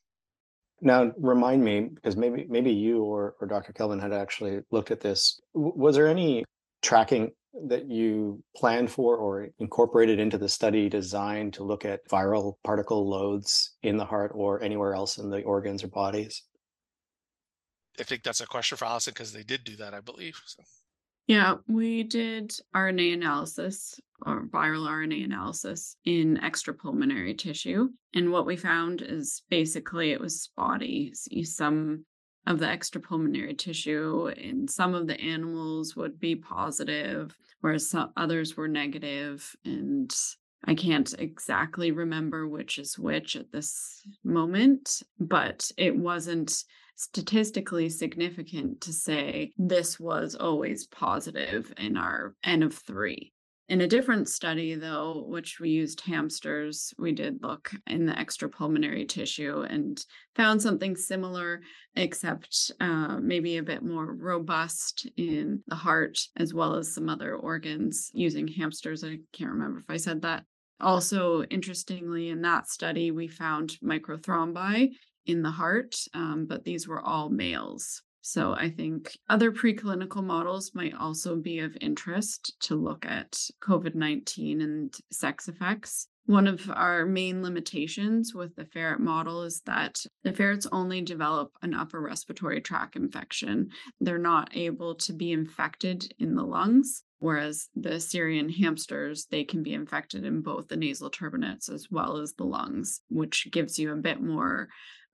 Now, 0.81 1.12
remind 1.17 1.63
me 1.63 1.81
because 1.81 2.15
maybe 2.15 2.45
maybe 2.49 2.71
you 2.71 3.03
or, 3.03 3.36
or 3.39 3.47
Dr. 3.47 3.73
Kelvin 3.73 3.99
had 3.99 4.13
actually 4.13 4.62
looked 4.71 4.91
at 4.91 5.01
this. 5.01 5.39
Was 5.53 5.95
there 5.95 6.07
any 6.07 6.43
tracking 6.81 7.31
that 7.65 7.89
you 7.89 8.43
planned 8.55 8.91
for 8.91 9.17
or 9.17 9.49
incorporated 9.60 10.19
into 10.19 10.38
the 10.38 10.49
study 10.49 10.89
design 10.89 11.51
to 11.51 11.63
look 11.63 11.86
at 11.86 12.07
viral 12.07 12.53
particle 12.63 13.10
loads 13.10 13.75
in 13.81 13.97
the 13.97 14.05
heart 14.05 14.31
or 14.36 14.62
anywhere 14.62 14.93
else 14.93 15.17
in 15.17 15.29
the 15.29 15.41
organs 15.43 15.83
or 15.83 15.88
bodies? 15.88 16.43
I 17.99 18.03
think 18.03 18.23
that's 18.23 18.41
a 18.41 18.47
question 18.47 18.77
for 18.77 18.86
Allison 18.86 19.13
because 19.13 19.33
they 19.33 19.43
did 19.43 19.63
do 19.63 19.75
that, 19.77 19.93
I 19.93 19.99
believe. 19.99 20.39
So. 20.45 20.63
Yeah, 21.27 21.55
we 21.67 22.03
did 22.03 22.53
RNA 22.75 23.15
analysis 23.15 23.99
or 24.25 24.47
viral 24.47 24.88
RNA 24.88 25.25
analysis 25.25 25.97
in 26.05 26.38
extrapulmonary 26.38 27.38
tissue. 27.38 27.89
And 28.13 28.31
what 28.31 28.45
we 28.45 28.55
found 28.55 29.01
is 29.01 29.43
basically 29.49 30.12
it 30.12 30.21
was 30.21 30.41
spotty. 30.41 31.13
Some 31.43 32.05
of 32.45 32.60
the 32.60 32.65
extrapulmonary 32.65 33.57
tissue 33.57 34.27
in 34.38 34.69
some 34.69 34.95
of 34.95 35.05
the 35.07 35.19
animals 35.19 35.97
would 35.97 36.17
be 36.17 36.36
positive, 36.36 37.36
whereas 37.60 37.89
some 37.89 38.12
others 38.15 38.55
were 38.55 38.69
negative. 38.69 39.53
And 39.65 40.15
I 40.63 40.75
can't 40.75 41.13
exactly 41.19 41.91
remember 41.91 42.47
which 42.47 42.77
is 42.77 42.97
which 42.97 43.36
at 43.36 43.51
this 43.51 44.01
moment, 44.23 45.03
but 45.19 45.69
it 45.77 45.95
wasn't 45.95 46.63
statistically 46.97 47.88
significant 47.89 48.81
to 48.81 48.91
say 48.91 49.53
this 49.57 49.99
was 49.99 50.36
always 50.36 50.88
positive 50.88 51.71
in 51.77 51.95
our 51.95 52.36
N 52.43 52.63
of 52.63 52.73
three. 52.73 53.31
In 53.69 53.81
a 53.81 53.88
different 53.88 54.29
study, 54.29 54.75
though, 54.75 55.25
which 55.27 55.60
we 55.60 55.69
used 55.71 55.99
hamsters, 56.01 56.93
we 56.97 57.12
did 57.12 57.43
look 57.43 57.71
in 57.86 58.05
the 58.05 58.13
extrapulmonary 58.13 59.07
tissue 59.07 59.65
and 59.69 60.01
found 60.36 60.62
something 60.62 60.95
similar, 60.95 61.62
except 61.97 62.71
uh, 62.79 63.17
maybe 63.21 63.57
a 63.57 63.63
bit 63.63 63.83
more 63.83 64.15
robust 64.15 65.05
in 65.17 65.62
the 65.67 65.75
heart 65.75 66.17
as 66.38 66.53
well 66.53 66.75
as 66.75 66.93
some 66.93 67.10
other 67.10 67.36
organs 67.36 68.10
using 68.13 68.47
hamsters. 68.47 69.03
I 69.03 69.19
can't 69.33 69.51
remember 69.51 69.79
if 69.79 69.89
I 69.89 69.97
said 69.97 70.21
that. 70.21 70.45
Also, 70.79 71.43
interestingly, 71.43 72.29
in 72.29 72.41
that 72.43 72.69
study, 72.69 73.12
we 73.12 73.27
found 73.27 73.77
microthrombi 73.83 74.91
in 75.27 75.43
the 75.43 75.51
heart, 75.51 75.95
um, 76.13 76.45
but 76.47 76.63
these 76.63 76.87
were 76.87 77.01
all 77.01 77.29
males. 77.29 78.01
So 78.21 78.53
I 78.53 78.69
think 78.69 79.17
other 79.29 79.53
preclinical 79.53 80.21
models 80.21 80.71
might 80.73 80.93
also 80.93 81.37
be 81.37 81.59
of 81.59 81.77
interest 81.79 82.59
to 82.61 82.75
look 82.75 83.05
at 83.05 83.39
COVID 83.61 83.95
19 83.95 84.59
and 84.59 84.93
sex 85.11 85.47
effects. 85.47 86.09
One 86.25 86.45
of 86.45 86.69
our 86.69 87.05
main 87.05 87.41
limitations 87.41 88.35
with 88.35 88.53
the 88.57 88.65
ferret 88.65 88.99
model 88.99 89.43
is 89.43 89.61
that 89.61 90.05
the 90.25 90.33
ferrets 90.33 90.67
only 90.73 90.99
develop 90.99 91.53
an 91.61 91.73
upper 91.73 92.01
respiratory 92.01 92.59
tract 92.59 92.97
infection. 92.97 93.69
They're 94.01 94.17
not 94.17 94.49
able 94.53 94.95
to 94.95 95.13
be 95.13 95.31
infected 95.31 96.13
in 96.19 96.35
the 96.35 96.43
lungs, 96.43 97.03
whereas 97.19 97.69
the 97.77 97.97
Syrian 98.01 98.49
hamsters, 98.49 99.27
they 99.31 99.45
can 99.45 99.63
be 99.63 99.73
infected 99.73 100.25
in 100.25 100.41
both 100.41 100.67
the 100.67 100.75
nasal 100.75 101.09
turbinates 101.09 101.71
as 101.71 101.87
well 101.89 102.17
as 102.17 102.33
the 102.33 102.43
lungs, 102.43 102.99
which 103.09 103.47
gives 103.49 103.79
you 103.79 103.93
a 103.93 103.95
bit 103.95 104.21
more 104.21 104.67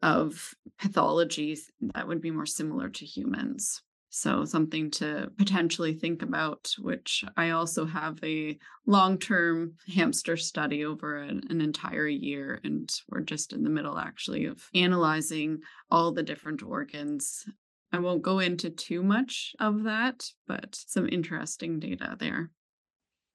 of 0.03 0.53
pathologies 0.79 1.61
that 1.95 2.07
would 2.07 2.21
be 2.21 2.29
more 2.29 2.45
similar 2.45 2.89
to 2.89 3.05
humans. 3.05 3.81
So, 4.15 4.45
something 4.45 4.91
to 4.91 5.31
potentially 5.39 5.95
think 5.95 6.21
about, 6.21 6.71
which 6.77 7.25
I 7.35 7.49
also 7.49 7.85
have 7.87 8.19
a 8.23 8.59
long 8.85 9.17
term 9.17 9.73
hamster 9.91 10.37
study 10.37 10.85
over 10.85 11.17
an, 11.17 11.41
an, 11.49 11.61
entire 11.61 12.07
year. 12.07 12.59
And 12.63 12.93
we're 13.09 13.21
just 13.21 13.53
in 13.53 13.63
the 13.63 13.71
middle 13.71 13.97
actually 13.97 14.45
of 14.45 14.69
analyzing 14.75 15.61
all 15.89 16.11
the 16.11 16.21
different 16.21 16.61
organs. 16.61 17.43
I 17.91 17.97
won't 17.97 18.21
go 18.21 18.37
into 18.37 18.69
too 18.69 19.01
much 19.01 19.55
of 19.59 19.81
that, 19.83 20.29
but 20.47 20.75
some 20.75 21.09
interesting 21.09 21.79
data 21.79 22.15
there. 22.19 22.51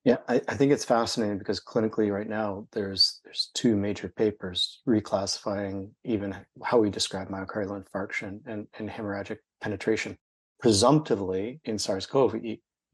Yeah, 0.05 0.19
I, 0.29 0.41
I, 0.49 0.55
think 0.55 0.73
it's 0.73 0.85
fascinating 0.85 1.39
because 1.39 1.61
clinically 1.61 2.13
right 2.13 2.29
now 2.29 2.67
there's 2.73 3.21
there's 3.25 3.51
two 3.55 3.77
major 3.77 4.09
papers 4.09 4.81
reclassifying 4.89 5.91
even 6.05 6.35
how 6.65 6.79
we 6.79 6.89
describe 6.89 7.29
myocardial 7.29 7.83
infarction 7.83 8.41
and, 8.47 8.67
and 8.79 8.89
hemorrhagic 8.89 9.39
penetration. 9.61 10.17
presumptively 10.61 11.61
in 11.65 11.79
SARS-CoV, 11.79 12.37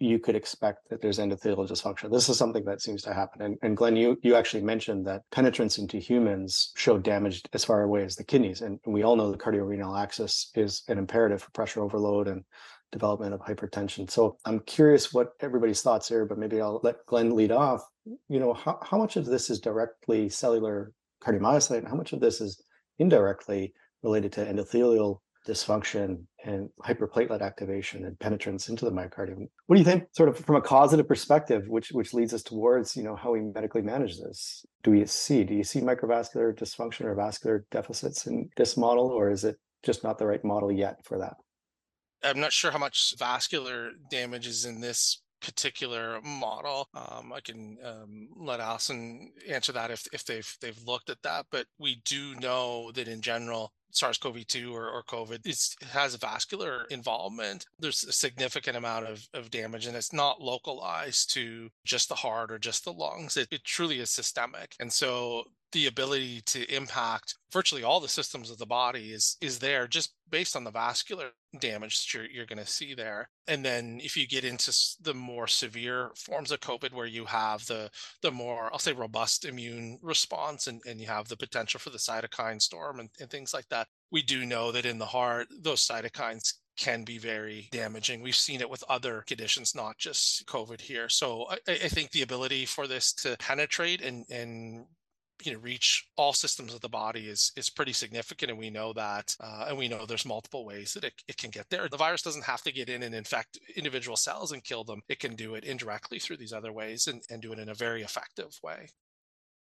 you 0.01 0.19
could 0.19 0.35
expect 0.35 0.89
that 0.91 1.01
there's 1.01 1.19
endothelial 1.19 1.69
dysfunction. 1.69 2.11
This 2.11 2.29
is 2.29 2.37
something 2.37 2.65
that 2.65 2.83
seems 2.83 3.03
to 3.03 3.15
happen. 3.15 3.43
And, 3.43 3.57
and 3.63 3.77
Glenn, 3.77 3.97
you, 3.97 4.19
you 4.23 4.35
actually 4.35 4.63
mentioned 4.63 5.07
that 5.07 5.23
penetrance 5.31 5.79
into 5.79 5.99
humans 5.99 6.73
showed 6.77 7.03
damage 7.03 7.43
as 7.53 7.65
far 7.65 7.83
away 7.83 8.05
as 8.05 8.17
the 8.17 8.25
kidneys. 8.25 8.61
And 8.61 8.79
we 8.87 9.03
all 9.03 9.17
know 9.17 9.31
the 9.31 9.39
cardiorenal 9.39 9.97
axis 9.97 10.51
is 10.55 10.83
an 10.89 10.99
imperative 10.99 11.43
for 11.43 11.51
pressure 11.53 11.83
overload 11.83 12.29
and 12.29 12.45
development 12.95 13.35
of 13.35 13.41
hypertension. 13.41 14.11
So 14.11 14.39
I'm 14.47 14.61
curious 14.61 15.13
what 15.13 15.33
everybody's 15.41 15.83
thoughts 15.83 16.09
here, 16.09 16.25
but 16.25 16.39
maybe 16.39 16.61
I'll 16.61 16.81
let 16.83 17.05
Glenn 17.07 17.35
lead 17.35 17.53
off. 17.53 17.83
You 18.29 18.41
know, 18.41 18.55
how, 18.55 18.79
how 18.83 18.97
much 18.97 19.17
of 19.17 19.27
this 19.27 19.51
is 19.51 19.61
directly 19.61 20.29
cellular 20.31 20.93
cardiomyocyte 21.23 21.79
and 21.79 21.89
how 21.89 21.97
much 21.97 22.13
of 22.13 22.21
this 22.21 22.41
is 22.41 22.63
indirectly 22.99 23.75
related 24.03 24.33
to 24.33 24.45
endothelial 24.45 25.19
dysfunction 25.47 26.25
and 26.45 26.69
hyperplatelet 26.83 27.43
activation 27.43 28.05
and 28.07 28.19
penetrance 28.19 28.69
into 28.69 28.85
the 28.85 28.91
myocardium. 28.91 29.47
What 29.67 29.77
do 29.77 29.81
you 29.81 29.85
think, 29.85 30.05
sort 30.13 30.29
of 30.29 30.39
from 30.39 30.57
a 30.57 30.61
causative 30.61 31.07
perspective, 31.07 31.65
which 31.69 31.91
which 31.93 32.15
leads 32.15 32.33
us 32.33 32.43
towards 32.43 32.97
you 32.97 33.03
know 33.03 33.17
how 33.17 33.33
we 33.33 33.41
medically 33.41 33.83
manage 33.83 34.19
this? 34.19 34.65
Do 34.83 34.93
we 34.93 35.05
see 35.07 35.45
do 35.45 35.55
you 35.55 35.65
see 35.65 35.81
microvascular 35.81 36.55
dysfunction 36.55 37.05
or 37.05 37.15
vascular 37.15 37.67
deficits 37.71 38.27
in 38.27 38.49
this 38.57 38.77
model, 38.77 39.09
or 39.09 39.31
is 39.31 39.45
it 39.45 39.57
just 39.83 40.03
not 40.03 40.19
the 40.19 40.27
right 40.27 40.45
model 40.45 40.73
yet 40.73 40.97
for 41.05 41.19
that? 41.19 41.35
I'm 42.25 42.41
not 42.41 42.53
sure 42.53 42.71
how 42.71 42.79
much 42.79 43.15
vascular 43.19 43.91
damage 44.11 44.47
is 44.47 44.65
in 44.65 44.81
this 44.81 45.23
particular 45.45 46.21
model. 46.23 46.89
Um, 46.95 47.33
I 47.33 47.41
can 47.41 47.77
um, 47.85 48.29
let 48.35 48.61
Alison 48.61 49.31
answer 49.49 49.73
that 49.73 49.91
if, 49.91 50.07
if 50.13 50.25
they've 50.25 50.57
they've 50.61 50.83
looked 50.87 51.11
at 51.11 51.23
that. 51.23 51.47
But 51.51 51.67
we 51.79 52.01
do 52.05 52.35
know 52.37 52.91
that 52.93 53.09
in 53.09 53.21
general, 53.21 53.73
SARS-CoV-2 53.91 54.73
or, 54.73 54.89
or 54.89 55.03
COVID 55.05 55.47
is, 55.47 55.77
has 55.91 56.17
vascular 56.17 56.85
involvement. 56.91 57.67
There's 57.79 58.05
a 58.05 58.13
significant 58.13 58.77
amount 58.77 59.07
of, 59.07 59.29
of 59.35 59.51
damage, 59.51 59.87
and 59.87 59.97
it's 59.97 60.13
not 60.13 60.41
localized 60.41 61.33
to 61.35 61.69
just 61.85 62.09
the 62.09 62.15
heart 62.17 62.51
or 62.51 62.59
just 62.59 62.85
the 62.85 62.93
lungs. 62.93 63.37
It, 63.37 63.49
it 63.51 63.65
truly 63.65 64.01
is 64.01 64.11
systemic, 64.11 64.75
and 64.81 64.93
so 64.93 65.45
the 65.75 65.87
ability 65.89 66.41
to 66.47 66.73
impact 66.73 67.35
virtually 67.53 67.83
all 67.83 67.99
the 67.99 68.09
systems 68.09 68.49
of 68.49 68.59
the 68.59 68.67
body 68.67 69.13
is 69.13 69.37
is 69.41 69.59
there 69.59 69.89
just 69.89 70.15
based 70.31 70.55
on 70.55 70.63
the 70.63 70.71
vascular 70.71 71.31
damage 71.61 71.99
that 71.99 72.15
you're, 72.15 72.31
you're 72.31 72.47
going 72.47 72.59
to 72.59 72.67
see 72.67 72.95
there 72.95 73.29
and 73.49 73.65
then 73.65 74.01
if 74.03 74.17
you 74.17 74.27
get 74.27 74.45
into 74.45 74.73
the 75.03 75.13
more 75.13 75.49
severe 75.49 76.13
forms 76.17 76.53
of 76.53 76.61
covid 76.61 76.93
where 76.93 77.07
you 77.07 77.25
have 77.25 77.67
the 77.67 77.91
the 78.23 78.31
more 78.31 78.73
i'll 78.73 78.79
say 78.79 78.93
robust 78.93 79.45
immune 79.45 79.99
response 80.01 80.69
and, 80.69 80.81
and 80.87 81.01
you 81.01 81.09
have 81.09 81.29
the 81.29 81.37
potential 81.37 81.81
for 81.81 81.91
the 81.91 81.99
cytokine 81.99 82.63
storm 82.63 83.01
and, 83.01 83.11
and 83.21 83.29
things 83.29 83.53
like 83.53 83.69
that 83.69 83.89
we 84.13 84.23
do 84.23 84.47
know 84.47 84.71
that 84.71 84.87
in 84.87 84.99
the 84.99 85.05
heart 85.05 85.49
those 85.61 85.85
cytokines 85.85 86.55
can 86.77 87.05
be 87.05 87.19
very 87.19 87.69
damaging. 87.71 88.21
We've 88.21 88.35
seen 88.35 88.61
it 88.61 88.69
with 88.69 88.83
other 88.89 89.23
conditions, 89.29 89.77
not 89.77 89.97
just 89.97 90.45
COVID 90.47 90.81
here. 90.81 91.09
So 91.09 91.47
I, 91.49 91.59
I, 91.69 91.89
think 91.89 92.11
the 92.11 92.23
ability 92.23 92.67
for 92.67 92.89
this 92.89 93.13
to 93.15 93.37
penetrate 93.39 94.03
and, 94.03 94.25
and 94.29 94.85
you 95.43 95.53
know 95.53 95.59
reach 95.59 96.07
all 96.17 96.33
systems 96.33 96.75
of 96.75 96.81
the 96.81 96.89
body 96.89 97.29
is 97.29 97.53
is 97.57 97.71
pretty 97.71 97.93
significant 97.93 98.51
and 98.51 98.59
we 98.59 98.71
know 98.71 98.93
that 98.93 99.35
uh, 99.41 99.67
and 99.69 99.79
we 99.79 99.89
know 99.89 100.07
there's 100.07 100.27
multiple 100.27 100.65
ways 100.65 100.93
that 100.95 101.05
it, 101.05 101.15
it 101.29 101.37
can 101.37 101.51
get 101.51 101.69
there. 101.71 101.89
The 101.89 101.97
virus 101.97 102.23
doesn't 102.23 102.45
have 102.45 102.63
to 102.63 102.73
get 102.73 102.89
in 102.89 103.03
and 103.03 103.15
infect 103.15 103.59
individual 103.77 104.17
cells 104.17 104.53
and 104.53 104.63
kill 104.63 104.85
them. 104.85 105.03
It 105.09 105.21
can 105.21 105.35
do 105.35 105.55
it 105.55 105.65
indirectly 105.65 106.19
through 106.19 106.37
these 106.37 106.53
other 106.53 106.73
ways 106.73 107.07
and, 107.07 107.23
and 107.31 107.43
do 107.43 107.53
it 107.53 107.59
in 107.59 107.69
a 107.69 107.75
very 107.75 108.03
effective 108.03 108.59
way. 108.63 108.89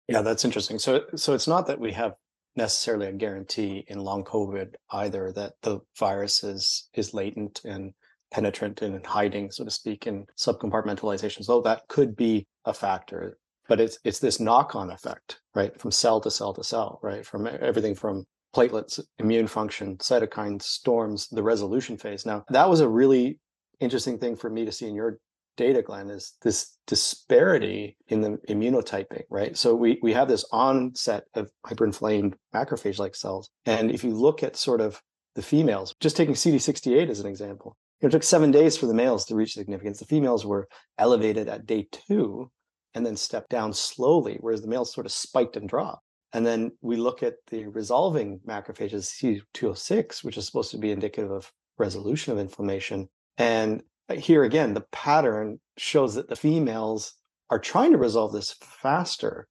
Yeah 0.08 0.22
that's 0.22 0.46
interesting. 0.46 0.80
So 0.80 1.06
so 1.16 1.34
it's 1.34 1.48
not 1.48 1.68
that 1.68 1.80
we 1.80 1.92
have 1.94 2.14
necessarily 2.56 3.08
a 3.08 3.12
guarantee 3.12 3.84
in 3.88 4.00
long 4.00 4.24
covid 4.24 4.76
either 4.92 5.32
that 5.32 5.54
the 5.64 5.80
virus 5.98 6.44
is 6.44 6.88
is 6.94 7.14
latent 7.14 7.62
and 7.66 7.94
penetrant 8.32 8.82
and 8.82 9.04
hiding 9.06 9.50
so 9.50 9.64
to 9.64 9.72
speak 9.72 10.06
in 10.06 10.26
subcompartmentalization 10.38 11.44
so 11.44 11.62
that 11.62 11.82
could 11.88 12.16
be 12.16 12.46
a 12.66 12.74
factor 12.74 13.38
but 13.68 13.80
it's 13.80 13.98
it's 14.04 14.20
this 14.20 14.40
knock-on 14.40 14.92
effect 14.92 15.40
right? 15.56 15.80
From 15.80 15.92
cell 15.92 16.20
to 16.22 16.32
cell 16.32 16.54
to 16.54 16.64
cell 16.64 17.00
right? 17.02 17.26
From 17.26 17.48
everything 17.48 17.96
from 17.96 18.26
platelets 18.56 19.00
immune 19.20 19.48
function 19.48 19.98
cytokines 19.98 20.64
storms 20.64 21.28
the 21.30 21.44
resolution 21.44 21.98
phase. 21.98 22.26
Now 22.26 22.44
that 22.50 22.70
was 22.70 22.82
a 22.82 22.90
really 22.90 23.40
interesting 23.80 24.18
thing 24.18 24.36
for 24.36 24.50
me 24.50 24.66
to 24.66 24.72
see 24.72 24.88
in 24.88 24.96
your 24.96 25.20
data 25.56 25.84
glenn 25.84 26.10
is 26.10 26.34
this 26.42 26.78
disparity 26.88 27.96
in 28.08 28.22
the 28.22 28.40
immunotyping 28.50 29.24
right? 29.30 29.58
So 29.58 29.76
we 29.76 30.00
we 30.02 30.14
have 30.14 30.28
this 30.28 30.46
onset 30.52 31.24
of 31.36 31.50
hyperinflamed 31.66 32.34
macrophage 32.54 33.00
like 33.00 33.16
cells 33.16 33.50
and 33.66 33.92
if 33.92 34.04
you 34.04 34.12
look 34.12 34.44
at 34.44 34.56
sort 34.56 34.82
of 34.82 35.02
the 35.36 35.42
females 35.42 35.96
just 36.00 36.16
taking 36.16 36.36
cd68 36.36 37.10
as 37.10 37.20
an 37.20 37.26
example 37.26 37.76
it 38.04 38.12
took 38.12 38.24
seven 38.24 38.52
days 38.52 38.76
for 38.76 38.86
the 38.86 38.94
males 38.94 39.26
to 39.26 39.36
reach 39.36 39.54
significance. 39.54 40.00
The 40.00 40.06
females 40.06 40.46
were 40.46 40.68
elevated 40.98 41.48
at 41.48 41.66
day 41.66 41.88
two 41.90 42.52
and 42.96 43.06
then 43.06 43.16
step 43.16 43.50
down 43.50 43.74
slowly, 43.74 44.38
whereas 44.40 44.62
the 44.62 44.68
males 44.68 44.94
sort 44.94 45.06
of 45.06 45.12
spiked 45.12 45.58
and 45.58 45.68
dropped. 45.68 46.04
And 46.34 46.46
then 46.46 46.72
we 46.82 46.96
look 46.96 47.22
at 47.22 47.36
the 47.48 47.66
resolving 47.68 48.40
macrophages, 48.48 49.44
C206, 49.54 50.24
which 50.24 50.38
is 50.38 50.46
supposed 50.46 50.72
to 50.72 50.78
be 50.78 50.92
indicative 50.92 51.32
of 51.32 51.52
resolution 51.78 52.34
of 52.34 52.40
inflammation. 52.40 53.08
And 53.38 53.84
uh, 54.10 54.16
here 54.16 54.44
again, 54.44 54.74
the 54.74 54.86
pattern 54.92 55.60
shows 55.78 56.16
that 56.16 56.28
the 56.28 56.36
females 56.36 57.14
are 57.50 57.60
trying 57.60 57.92
to 57.92 57.98
resolve 57.98 58.34
this 58.34 58.56
faster. 58.62 59.48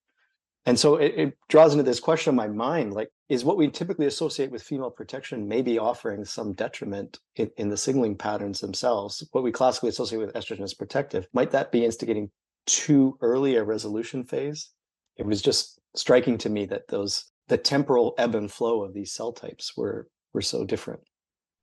And 0.67 0.79
so 0.79 0.97
it, 0.97 1.15
it, 1.17 1.39
draws 1.49 1.73
into 1.73 1.85
this 1.85 2.01
question 2.01 2.31
in 2.31 2.37
my 2.37 2.49
mind 2.49 2.93
like, 2.95 3.09
is 3.29 3.45
what 3.45 3.57
we 3.57 3.69
typically 3.69 4.07
associate 4.07 4.51
with 4.51 4.63
female 4.63 4.91
protection 4.91 5.49
maybe 5.49 5.79
offering 5.79 6.25
some 6.25 6.53
detriment 6.53 7.19
in, 7.37 7.51
in 7.57 7.69
the 7.69 7.77
signaling 7.77 8.17
patterns 8.17 8.61
themselves? 8.61 9.27
What 9.33 9.45
we 9.45 9.53
classically 9.53 9.89
associate 9.89 10.19
with 10.19 10.35
estrogen 10.35 10.63
as 10.63 10.75
protective, 10.75 11.27
might 11.33 11.51
that 11.53 11.73
be 11.73 11.85
instigating 11.85 12.31
too 12.67 13.17
early 13.21 13.57
a 13.57 13.65
resolution 13.65 14.25
phase. 14.25 14.71
It 15.17 15.27
was 15.27 15.43
just 15.43 15.81
striking 15.97 16.39
to 16.39 16.49
me 16.49 16.67
that 16.67 16.89
those 16.89 17.25
the 17.49 17.59
temporal 17.59 18.15
ebb 18.19 18.35
and 18.35 18.51
flow 18.51 18.83
of 18.83 18.95
these 18.95 19.13
cell 19.13 19.33
types 19.33 19.77
were 19.77 20.09
were 20.33 20.43
so 20.43 20.65
different. 20.65 21.01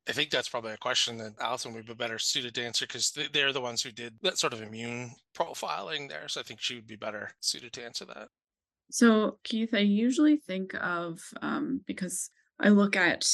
I 0.07 0.11
think 0.11 0.31
that's 0.31 0.49
probably 0.49 0.73
a 0.73 0.77
question 0.77 1.17
that 1.17 1.33
Alison 1.39 1.73
would 1.73 1.85
be 1.85 1.93
better 1.93 2.17
suited 2.17 2.55
to 2.55 2.65
answer 2.65 2.87
because 2.87 3.15
they're 3.31 3.53
the 3.53 3.61
ones 3.61 3.81
who 3.81 3.91
did 3.91 4.15
that 4.23 4.39
sort 4.39 4.53
of 4.53 4.61
immune 4.61 5.11
profiling 5.35 6.09
there. 6.09 6.27
So 6.27 6.39
I 6.39 6.43
think 6.43 6.59
she 6.59 6.75
would 6.75 6.87
be 6.87 6.95
better 6.95 7.31
suited 7.41 7.73
to 7.73 7.85
answer 7.85 8.05
that. 8.05 8.29
So, 8.89 9.37
Keith, 9.43 9.69
I 9.73 9.79
usually 9.79 10.37
think 10.37 10.73
of 10.81 11.21
um, 11.43 11.81
because 11.85 12.31
I 12.61 12.69
look 12.69 12.97
at 12.97 13.25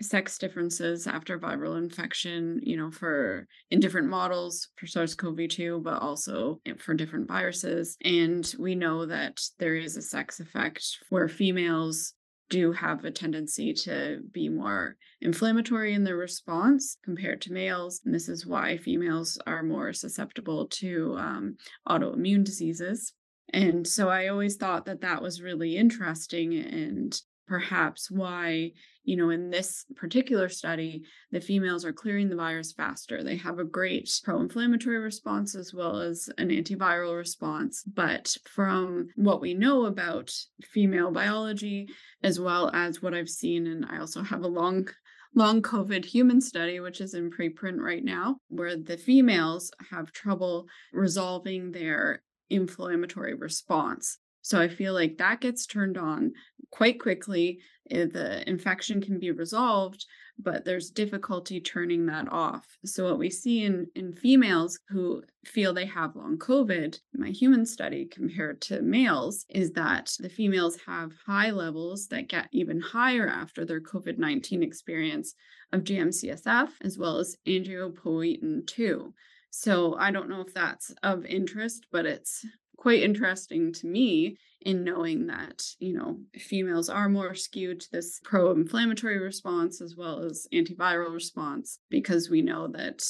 sex 0.00 0.38
differences 0.38 1.06
after 1.06 1.38
viral 1.38 1.78
infection, 1.78 2.60
you 2.62 2.76
know, 2.76 2.90
for 2.90 3.48
in 3.70 3.80
different 3.80 4.08
models 4.08 4.68
for 4.76 4.86
SARS 4.86 5.14
CoV 5.16 5.48
2, 5.48 5.80
but 5.82 6.00
also 6.00 6.60
for 6.78 6.94
different 6.94 7.26
viruses. 7.26 7.96
And 8.04 8.54
we 8.58 8.76
know 8.76 9.06
that 9.06 9.40
there 9.58 9.74
is 9.74 9.96
a 9.96 10.02
sex 10.02 10.38
effect 10.38 10.84
where 11.08 11.28
females 11.28 12.14
do 12.50 12.72
have 12.72 13.04
a 13.04 13.10
tendency 13.10 13.74
to 13.74 14.20
be 14.32 14.48
more 14.48 14.96
inflammatory 15.20 15.92
in 15.92 16.04
their 16.04 16.16
response 16.16 16.96
compared 17.04 17.40
to 17.42 17.52
males. 17.52 18.00
And 18.04 18.14
this 18.14 18.28
is 18.28 18.46
why 18.46 18.78
females 18.78 19.38
are 19.46 19.62
more 19.62 19.92
susceptible 19.92 20.66
to 20.68 21.16
um, 21.18 21.56
autoimmune 21.88 22.44
diseases. 22.44 23.12
And 23.52 23.86
so 23.86 24.08
I 24.08 24.28
always 24.28 24.56
thought 24.56 24.86
that 24.86 25.00
that 25.00 25.22
was 25.22 25.42
really 25.42 25.76
interesting 25.76 26.54
and 26.54 27.18
perhaps 27.48 28.10
why 28.10 28.70
you 29.04 29.16
know 29.16 29.30
in 29.30 29.50
this 29.50 29.86
particular 29.96 30.48
study 30.48 31.02
the 31.32 31.40
females 31.40 31.84
are 31.84 31.92
clearing 31.92 32.28
the 32.28 32.36
virus 32.36 32.72
faster 32.72 33.22
they 33.22 33.36
have 33.36 33.58
a 33.58 33.64
great 33.64 34.10
pro-inflammatory 34.22 34.98
response 34.98 35.54
as 35.54 35.72
well 35.72 35.98
as 35.98 36.28
an 36.38 36.50
antiviral 36.50 37.16
response 37.16 37.82
but 37.82 38.36
from 38.44 39.08
what 39.16 39.40
we 39.40 39.54
know 39.54 39.86
about 39.86 40.30
female 40.62 41.10
biology 41.10 41.88
as 42.22 42.38
well 42.38 42.70
as 42.74 43.02
what 43.02 43.14
i've 43.14 43.28
seen 43.28 43.66
and 43.66 43.86
i 43.90 43.98
also 43.98 44.22
have 44.22 44.42
a 44.42 44.48
long 44.48 44.86
long 45.34 45.60
COVID 45.62 46.04
human 46.04 46.40
study, 46.40 46.80
which 46.80 47.00
is 47.00 47.14
in 47.14 47.30
preprint 47.30 47.78
right 47.78 48.02
now, 48.02 48.36
where 48.48 48.76
the 48.76 48.96
females 48.96 49.70
have 49.90 50.10
trouble 50.10 50.66
resolving 50.92 51.70
their 51.70 52.22
inflammatory 52.50 53.34
response. 53.34 54.18
So 54.48 54.58
I 54.58 54.68
feel 54.68 54.94
like 54.94 55.18
that 55.18 55.42
gets 55.42 55.66
turned 55.66 55.98
on 55.98 56.32
quite 56.70 56.98
quickly. 56.98 57.60
Eh, 57.90 58.06
the 58.06 58.48
infection 58.48 58.98
can 59.02 59.18
be 59.18 59.30
resolved, 59.30 60.06
but 60.38 60.64
there's 60.64 60.88
difficulty 60.88 61.60
turning 61.60 62.06
that 62.06 62.32
off. 62.32 62.66
So 62.82 63.04
what 63.04 63.18
we 63.18 63.28
see 63.28 63.64
in, 63.64 63.88
in 63.94 64.14
females 64.14 64.80
who 64.88 65.22
feel 65.44 65.74
they 65.74 65.84
have 65.84 66.16
long 66.16 66.38
COVID, 66.38 66.98
my 67.12 67.28
human 67.28 67.66
study 67.66 68.06
compared 68.06 68.62
to 68.62 68.80
males, 68.80 69.44
is 69.50 69.72
that 69.72 70.16
the 70.18 70.30
females 70.30 70.78
have 70.86 71.12
high 71.26 71.50
levels 71.50 72.08
that 72.08 72.30
get 72.30 72.48
even 72.50 72.80
higher 72.80 73.28
after 73.28 73.66
their 73.66 73.82
COVID 73.82 74.16
19 74.16 74.62
experience 74.62 75.34
of 75.74 75.84
GM-CSF 75.84 76.70
as 76.80 76.96
well 76.96 77.18
as 77.18 77.36
angiopoietin 77.46 78.66
2. 78.66 79.12
So 79.50 79.94
I 79.98 80.10
don't 80.10 80.30
know 80.30 80.40
if 80.40 80.54
that's 80.54 80.94
of 81.02 81.26
interest, 81.26 81.84
but 81.92 82.06
it's 82.06 82.46
quite 82.78 83.02
interesting 83.02 83.72
to 83.72 83.86
me 83.86 84.38
in 84.62 84.84
knowing 84.84 85.26
that, 85.26 85.62
you 85.78 85.92
know, 85.92 86.18
females 86.36 86.88
are 86.88 87.08
more 87.08 87.34
skewed 87.34 87.80
to 87.80 87.90
this 87.92 88.20
pro 88.24 88.52
inflammatory 88.52 89.18
response 89.18 89.80
as 89.80 89.96
well 89.96 90.20
as 90.20 90.46
antiviral 90.54 91.12
response 91.12 91.80
because 91.90 92.30
we 92.30 92.40
know 92.40 92.68
that 92.68 93.02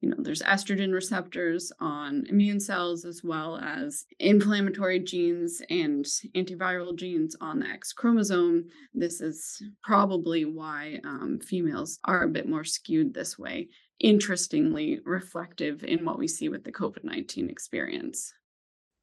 you 0.00 0.10
know 0.10 0.16
there's 0.18 0.42
estrogen 0.42 0.92
receptors 0.92 1.72
on 1.80 2.24
immune 2.28 2.60
cells 2.60 3.04
as 3.06 3.22
well 3.24 3.56
as 3.56 4.04
inflammatory 4.18 5.00
genes 5.00 5.62
and 5.70 6.04
antiviral 6.36 6.94
genes 6.94 7.34
on 7.40 7.60
the 7.60 7.66
x 7.66 7.92
chromosome. 7.92 8.66
This 8.94 9.20
is 9.20 9.62
probably 9.82 10.44
why 10.44 11.00
um, 11.04 11.40
females 11.40 11.98
are 12.04 12.24
a 12.24 12.28
bit 12.28 12.48
more 12.48 12.64
skewed 12.64 13.14
this 13.14 13.38
way. 13.38 13.68
Interestingly 13.98 15.00
reflective 15.04 15.82
in 15.82 16.04
what 16.04 16.18
we 16.18 16.28
see 16.28 16.48
with 16.48 16.62
the 16.62 16.72
covid-19 16.72 17.50
experience 17.50 18.32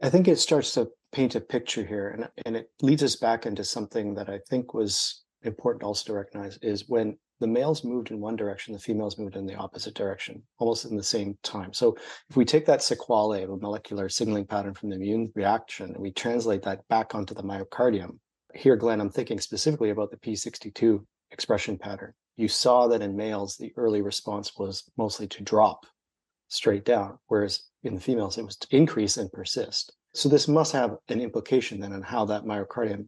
i 0.04 0.10
think 0.10 0.28
it 0.28 0.38
starts 0.38 0.74
to 0.74 0.88
paint 1.12 1.36
a 1.36 1.42
picture 1.42 1.84
here 1.86 2.10
and, 2.10 2.30
and 2.46 2.56
it 2.56 2.70
leads 2.82 3.04
us 3.04 3.16
back 3.16 3.46
into 3.46 3.64
something 3.64 4.14
that 4.14 4.30
i 4.30 4.40
think 4.50 4.74
was 4.74 5.24
important 5.44 5.84
also 5.84 6.06
to 6.06 6.14
recognize 6.14 6.58
is 6.62 6.88
when 6.88 7.18
the 7.40 7.48
males 7.48 7.84
moved 7.84 8.10
in 8.10 8.22
one 8.22 8.38
direction, 8.38 8.74
the 8.74 8.80
females 8.80 9.18
moved 9.18 9.36
in 9.36 9.46
the 9.46 9.56
opposite 9.56 9.94
direction, 9.96 10.42
almost 10.60 10.86
in 10.86 10.96
the 10.96 11.04
same 11.04 11.38
time. 11.44 11.74
So 11.74 11.98
if 12.30 12.38
we 12.38 12.46
take 12.46 12.66
that 12.68 12.82
sequelae 12.82 13.44
of 13.44 13.50
a 13.50 13.58
molecular 13.58 14.08
signaling 14.08 14.46
pattern 14.46 14.74
from 14.74 14.90
the 14.90 14.96
immune 14.96 15.30
reaction 15.36 15.88
and 15.88 15.98
we 15.98 16.12
translate 16.12 16.62
that 16.64 16.88
back 16.88 17.16
onto 17.16 17.34
the 17.34 17.44
myocardium, 17.44 18.18
here, 18.54 18.78
Glenn, 18.78 19.02
I'm 19.02 19.10
thinking 19.10 19.42
specifically 19.42 19.90
about 19.90 20.10
the 20.10 20.18
P62 20.18 21.04
expression 21.32 21.78
pattern. 21.78 22.14
You 22.38 22.48
saw 22.48 22.88
that 22.88 23.02
in 23.02 23.16
males, 23.16 23.58
the 23.58 23.74
early 23.76 24.02
response 24.02 24.54
was 24.58 24.90
mostly 24.98 25.28
to 25.28 25.44
drop 25.44 25.86
straight 26.48 26.86
down, 26.86 27.18
whereas 27.28 27.64
in 27.84 27.96
the 27.96 28.02
females, 28.02 28.38
it 28.38 28.46
was 28.46 28.56
to 28.58 28.68
increase 28.76 29.18
and 29.18 29.32
persist. 29.32 29.94
So 30.14 30.30
this 30.30 30.48
must 30.48 30.72
have 30.74 30.96
an 31.10 31.22
implication 31.22 31.80
then 31.80 31.94
on 31.94 32.02
how 32.02 32.26
that 32.26 32.44
myocardium 32.44 33.08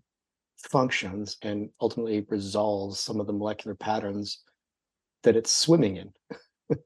functions 0.57 1.37
and 1.41 1.69
ultimately 1.81 2.25
resolves 2.29 2.99
some 2.99 3.19
of 3.19 3.27
the 3.27 3.33
molecular 3.33 3.75
patterns 3.75 4.41
that 5.23 5.35
it's 5.35 5.51
swimming 5.51 5.97
in. 5.97 6.11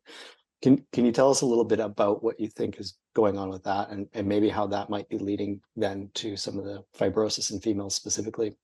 can 0.62 0.86
can 0.92 1.06
you 1.06 1.12
tell 1.12 1.30
us 1.30 1.42
a 1.42 1.46
little 1.46 1.64
bit 1.64 1.80
about 1.80 2.24
what 2.24 2.40
you 2.40 2.48
think 2.50 2.80
is 2.80 2.98
going 3.16 3.38
on 3.38 3.50
with 3.50 3.64
that 3.64 3.90
and, 3.90 4.08
and 4.14 4.28
maybe 4.28 4.50
how 4.50 4.68
that 4.68 4.90
might 4.90 5.08
be 5.10 5.18
leading 5.18 5.62
then 5.76 6.10
to 6.14 6.36
some 6.36 6.58
of 6.58 6.66
the 6.66 6.84
fibrosis 6.98 7.52
in 7.52 7.60
females 7.60 7.96
specifically 7.96 8.56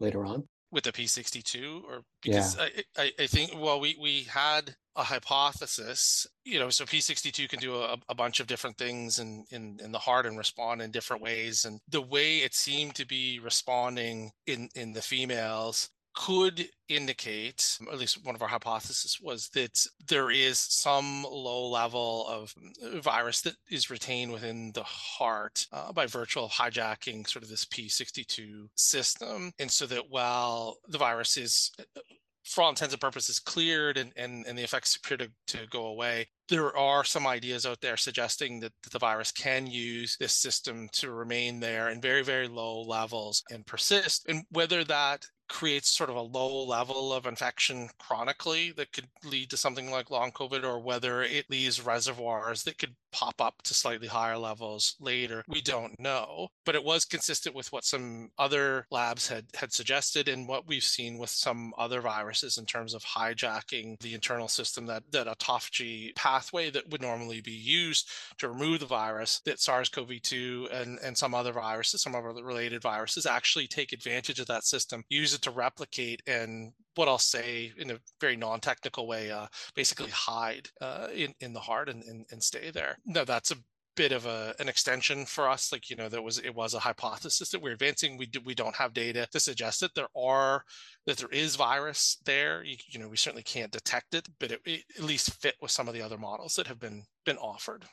later 0.00 0.24
on? 0.24 0.46
With 0.74 0.84
the 0.84 0.92
P62 0.92 1.84
or 1.84 2.02
because 2.20 2.56
yeah. 2.56 2.66
I, 2.96 3.02
I, 3.02 3.12
I, 3.20 3.26
think 3.28 3.52
well 3.56 3.78
we 3.78 3.96
we 4.00 4.24
had 4.24 4.74
a 4.96 5.04
hypothesis 5.04 6.26
you 6.44 6.58
know 6.58 6.68
so 6.68 6.84
P62 6.84 7.48
can 7.48 7.60
do 7.60 7.76
a, 7.76 7.96
a 8.08 8.14
bunch 8.14 8.40
of 8.40 8.48
different 8.48 8.76
things 8.76 9.20
in, 9.20 9.44
in 9.50 9.78
in 9.82 9.92
the 9.92 9.98
heart 9.98 10.26
and 10.26 10.36
respond 10.36 10.82
in 10.82 10.90
different 10.90 11.22
ways 11.22 11.64
and 11.64 11.80
the 11.88 12.02
way 12.02 12.38
it 12.38 12.54
seemed 12.54 12.96
to 12.96 13.06
be 13.06 13.38
responding 13.38 14.32
in 14.48 14.68
in 14.74 14.92
the 14.92 15.00
females 15.00 15.90
could 16.14 16.68
indicate, 16.88 17.78
at 17.90 17.98
least 17.98 18.24
one 18.24 18.34
of 18.34 18.42
our 18.42 18.48
hypotheses 18.48 19.18
was 19.20 19.48
that 19.50 19.78
there 20.08 20.30
is 20.30 20.58
some 20.58 21.24
low 21.24 21.68
level 21.68 22.26
of 22.28 22.54
uh, 22.82 23.00
virus 23.00 23.40
that 23.42 23.56
is 23.70 23.90
retained 23.90 24.32
within 24.32 24.70
the 24.74 24.82
heart 24.82 25.66
uh, 25.72 25.92
by 25.92 26.06
virtue 26.06 26.40
of 26.40 26.50
hijacking 26.50 27.28
sort 27.28 27.42
of 27.42 27.48
this 27.48 27.64
P62 27.64 28.68
system. 28.76 29.50
And 29.58 29.70
so 29.70 29.86
that 29.86 30.04
while 30.08 30.76
the 30.88 30.98
virus 30.98 31.36
is 31.36 31.70
uh, 31.80 32.00
for 32.44 32.62
all 32.62 32.68
intents 32.68 32.92
and 32.92 33.00
purposes 33.00 33.38
cleared 33.38 33.96
and, 33.96 34.12
and, 34.16 34.44
and 34.46 34.56
the 34.56 34.62
effects 34.62 34.96
appear 34.96 35.16
to, 35.16 35.30
to 35.46 35.66
go 35.70 35.86
away. 35.86 36.26
There 36.48 36.76
are 36.76 37.02
some 37.02 37.26
ideas 37.26 37.64
out 37.64 37.80
there 37.80 37.96
suggesting 37.96 38.60
that, 38.60 38.72
that 38.82 38.92
the 38.92 38.98
virus 38.98 39.32
can 39.32 39.66
use 39.66 40.16
this 40.20 40.34
system 40.34 40.88
to 40.92 41.10
remain 41.10 41.58
there 41.58 41.88
in 41.88 42.02
very, 42.02 42.22
very 42.22 42.46
low 42.46 42.82
levels 42.82 43.42
and 43.50 43.66
persist. 43.66 44.26
And 44.28 44.44
whether 44.50 44.84
that 44.84 45.24
creates 45.48 45.90
sort 45.90 46.10
of 46.10 46.16
a 46.16 46.20
low 46.20 46.64
level 46.64 47.12
of 47.12 47.26
infection 47.26 47.88
chronically 47.98 48.72
that 48.72 48.92
could 48.92 49.08
lead 49.24 49.50
to 49.50 49.56
something 49.56 49.90
like 49.90 50.10
long 50.10 50.32
COVID, 50.32 50.64
or 50.64 50.78
whether 50.78 51.22
it 51.22 51.50
leaves 51.50 51.84
reservoirs 51.84 52.62
that 52.64 52.78
could 52.78 52.96
pop 53.14 53.40
up 53.40 53.62
to 53.62 53.74
slightly 53.74 54.08
higher 54.08 54.36
levels 54.36 54.96
later. 55.00 55.44
We 55.48 55.62
don't 55.62 55.98
know, 56.00 56.48
but 56.66 56.74
it 56.74 56.82
was 56.82 57.04
consistent 57.04 57.54
with 57.54 57.72
what 57.72 57.84
some 57.84 58.30
other 58.38 58.86
labs 58.90 59.28
had 59.28 59.46
had 59.54 59.72
suggested 59.72 60.28
and 60.28 60.48
what 60.48 60.66
we've 60.66 60.82
seen 60.82 61.16
with 61.16 61.30
some 61.30 61.72
other 61.78 62.00
viruses 62.00 62.58
in 62.58 62.66
terms 62.66 62.92
of 62.92 63.04
hijacking 63.04 64.00
the 64.00 64.14
internal 64.14 64.48
system 64.48 64.86
that 64.86 65.04
that 65.12 65.28
autophagy 65.28 66.14
pathway 66.16 66.70
that 66.70 66.90
would 66.90 67.00
normally 67.00 67.40
be 67.40 67.52
used 67.52 68.10
to 68.38 68.48
remove 68.48 68.80
the 68.80 68.86
virus 68.86 69.40
that 69.44 69.60
SARS-CoV-2 69.60 70.72
and 70.72 70.98
and 70.98 71.16
some 71.16 71.34
other 71.34 71.52
viruses, 71.52 72.02
some 72.02 72.16
other 72.16 72.32
related 72.42 72.82
viruses 72.82 73.26
actually 73.26 73.68
take 73.68 73.92
advantage 73.92 74.40
of 74.40 74.46
that 74.46 74.64
system, 74.64 75.04
use 75.08 75.34
it 75.34 75.42
to 75.42 75.52
replicate 75.52 76.20
and 76.26 76.72
what 76.96 77.08
I'll 77.08 77.18
say 77.18 77.72
in 77.76 77.90
a 77.90 77.98
very 78.20 78.36
non-technical 78.36 79.06
way, 79.06 79.30
uh, 79.30 79.46
basically 79.74 80.10
hide 80.10 80.68
uh, 80.80 81.08
in 81.14 81.34
in 81.40 81.52
the 81.52 81.60
heart 81.60 81.88
and, 81.88 82.02
and 82.04 82.26
and 82.30 82.42
stay 82.42 82.70
there. 82.70 82.98
No, 83.04 83.24
that's 83.24 83.50
a 83.50 83.56
bit 83.96 84.12
of 84.12 84.26
a 84.26 84.54
an 84.58 84.68
extension 84.68 85.24
for 85.24 85.48
us. 85.48 85.72
Like 85.72 85.90
you 85.90 85.96
know, 85.96 86.08
there 86.08 86.22
was 86.22 86.38
it 86.38 86.54
was 86.54 86.74
a 86.74 86.78
hypothesis 86.78 87.50
that 87.50 87.62
we're 87.62 87.72
advancing. 87.72 88.16
We 88.16 88.26
do, 88.26 88.40
we 88.44 88.54
don't 88.54 88.76
have 88.76 88.92
data 88.92 89.28
to 89.32 89.40
suggest 89.40 89.80
that 89.80 89.94
there 89.94 90.08
are 90.16 90.64
that 91.06 91.18
there 91.18 91.28
is 91.28 91.56
virus 91.56 92.18
there. 92.24 92.62
You, 92.64 92.76
you 92.88 93.00
know, 93.00 93.08
we 93.08 93.16
certainly 93.16 93.42
can't 93.42 93.72
detect 93.72 94.14
it, 94.14 94.28
but 94.38 94.52
it, 94.52 94.60
it 94.64 94.84
at 94.96 95.04
least 95.04 95.40
fit 95.40 95.54
with 95.60 95.70
some 95.70 95.88
of 95.88 95.94
the 95.94 96.02
other 96.02 96.18
models 96.18 96.54
that 96.54 96.66
have 96.66 96.80
been 96.80 97.04
been 97.24 97.38
offered. 97.38 97.84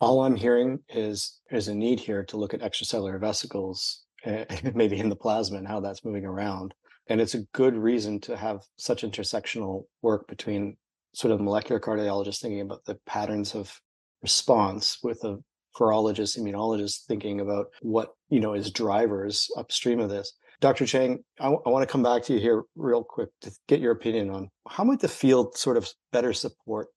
All 0.00 0.22
I'm 0.22 0.36
hearing 0.36 0.80
is 0.90 1.40
there's 1.50 1.68
a 1.68 1.74
need 1.74 2.00
here 2.00 2.22
to 2.24 2.36
look 2.36 2.52
at 2.52 2.60
extracellular 2.60 3.18
vesicles, 3.18 4.04
uh, 4.26 4.44
maybe 4.74 4.98
in 4.98 5.08
the 5.08 5.16
plasma 5.16 5.58
and 5.58 5.66
how 5.66 5.80
that's 5.80 6.04
moving 6.04 6.26
around 6.26 6.74
and 7.08 7.20
it's 7.20 7.34
a 7.34 7.44
good 7.52 7.76
reason 7.76 8.20
to 8.20 8.36
have 8.36 8.62
such 8.76 9.02
intersectional 9.02 9.84
work 10.02 10.26
between 10.28 10.76
sort 11.14 11.32
of 11.32 11.40
molecular 11.40 11.80
cardiologists 11.80 12.40
thinking 12.40 12.60
about 12.60 12.84
the 12.84 12.98
patterns 13.06 13.54
of 13.54 13.80
response 14.22 14.98
with 15.02 15.22
a 15.24 15.38
virologist, 15.78 16.38
immunologist 16.38 17.04
thinking 17.06 17.40
about 17.40 17.66
what 17.80 18.14
you 18.28 18.40
know 18.40 18.54
is 18.54 18.70
drivers 18.70 19.50
upstream 19.56 20.00
of 20.00 20.10
this. 20.10 20.32
Dr. 20.60 20.86
Chang, 20.86 21.22
I, 21.38 21.44
w- 21.44 21.62
I 21.66 21.70
want 21.70 21.86
to 21.86 21.92
come 21.92 22.02
back 22.02 22.22
to 22.24 22.32
you 22.32 22.40
here 22.40 22.64
real 22.76 23.04
quick 23.04 23.28
to 23.42 23.52
get 23.68 23.80
your 23.80 23.92
opinion 23.92 24.30
on 24.30 24.50
how 24.68 24.84
might 24.84 25.00
the 25.00 25.08
field 25.08 25.56
sort 25.56 25.76
of 25.76 25.88
better 26.12 26.32
support 26.32 26.88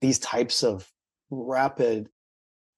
these 0.00 0.18
types 0.18 0.64
of 0.64 0.88
rapid 1.30 2.08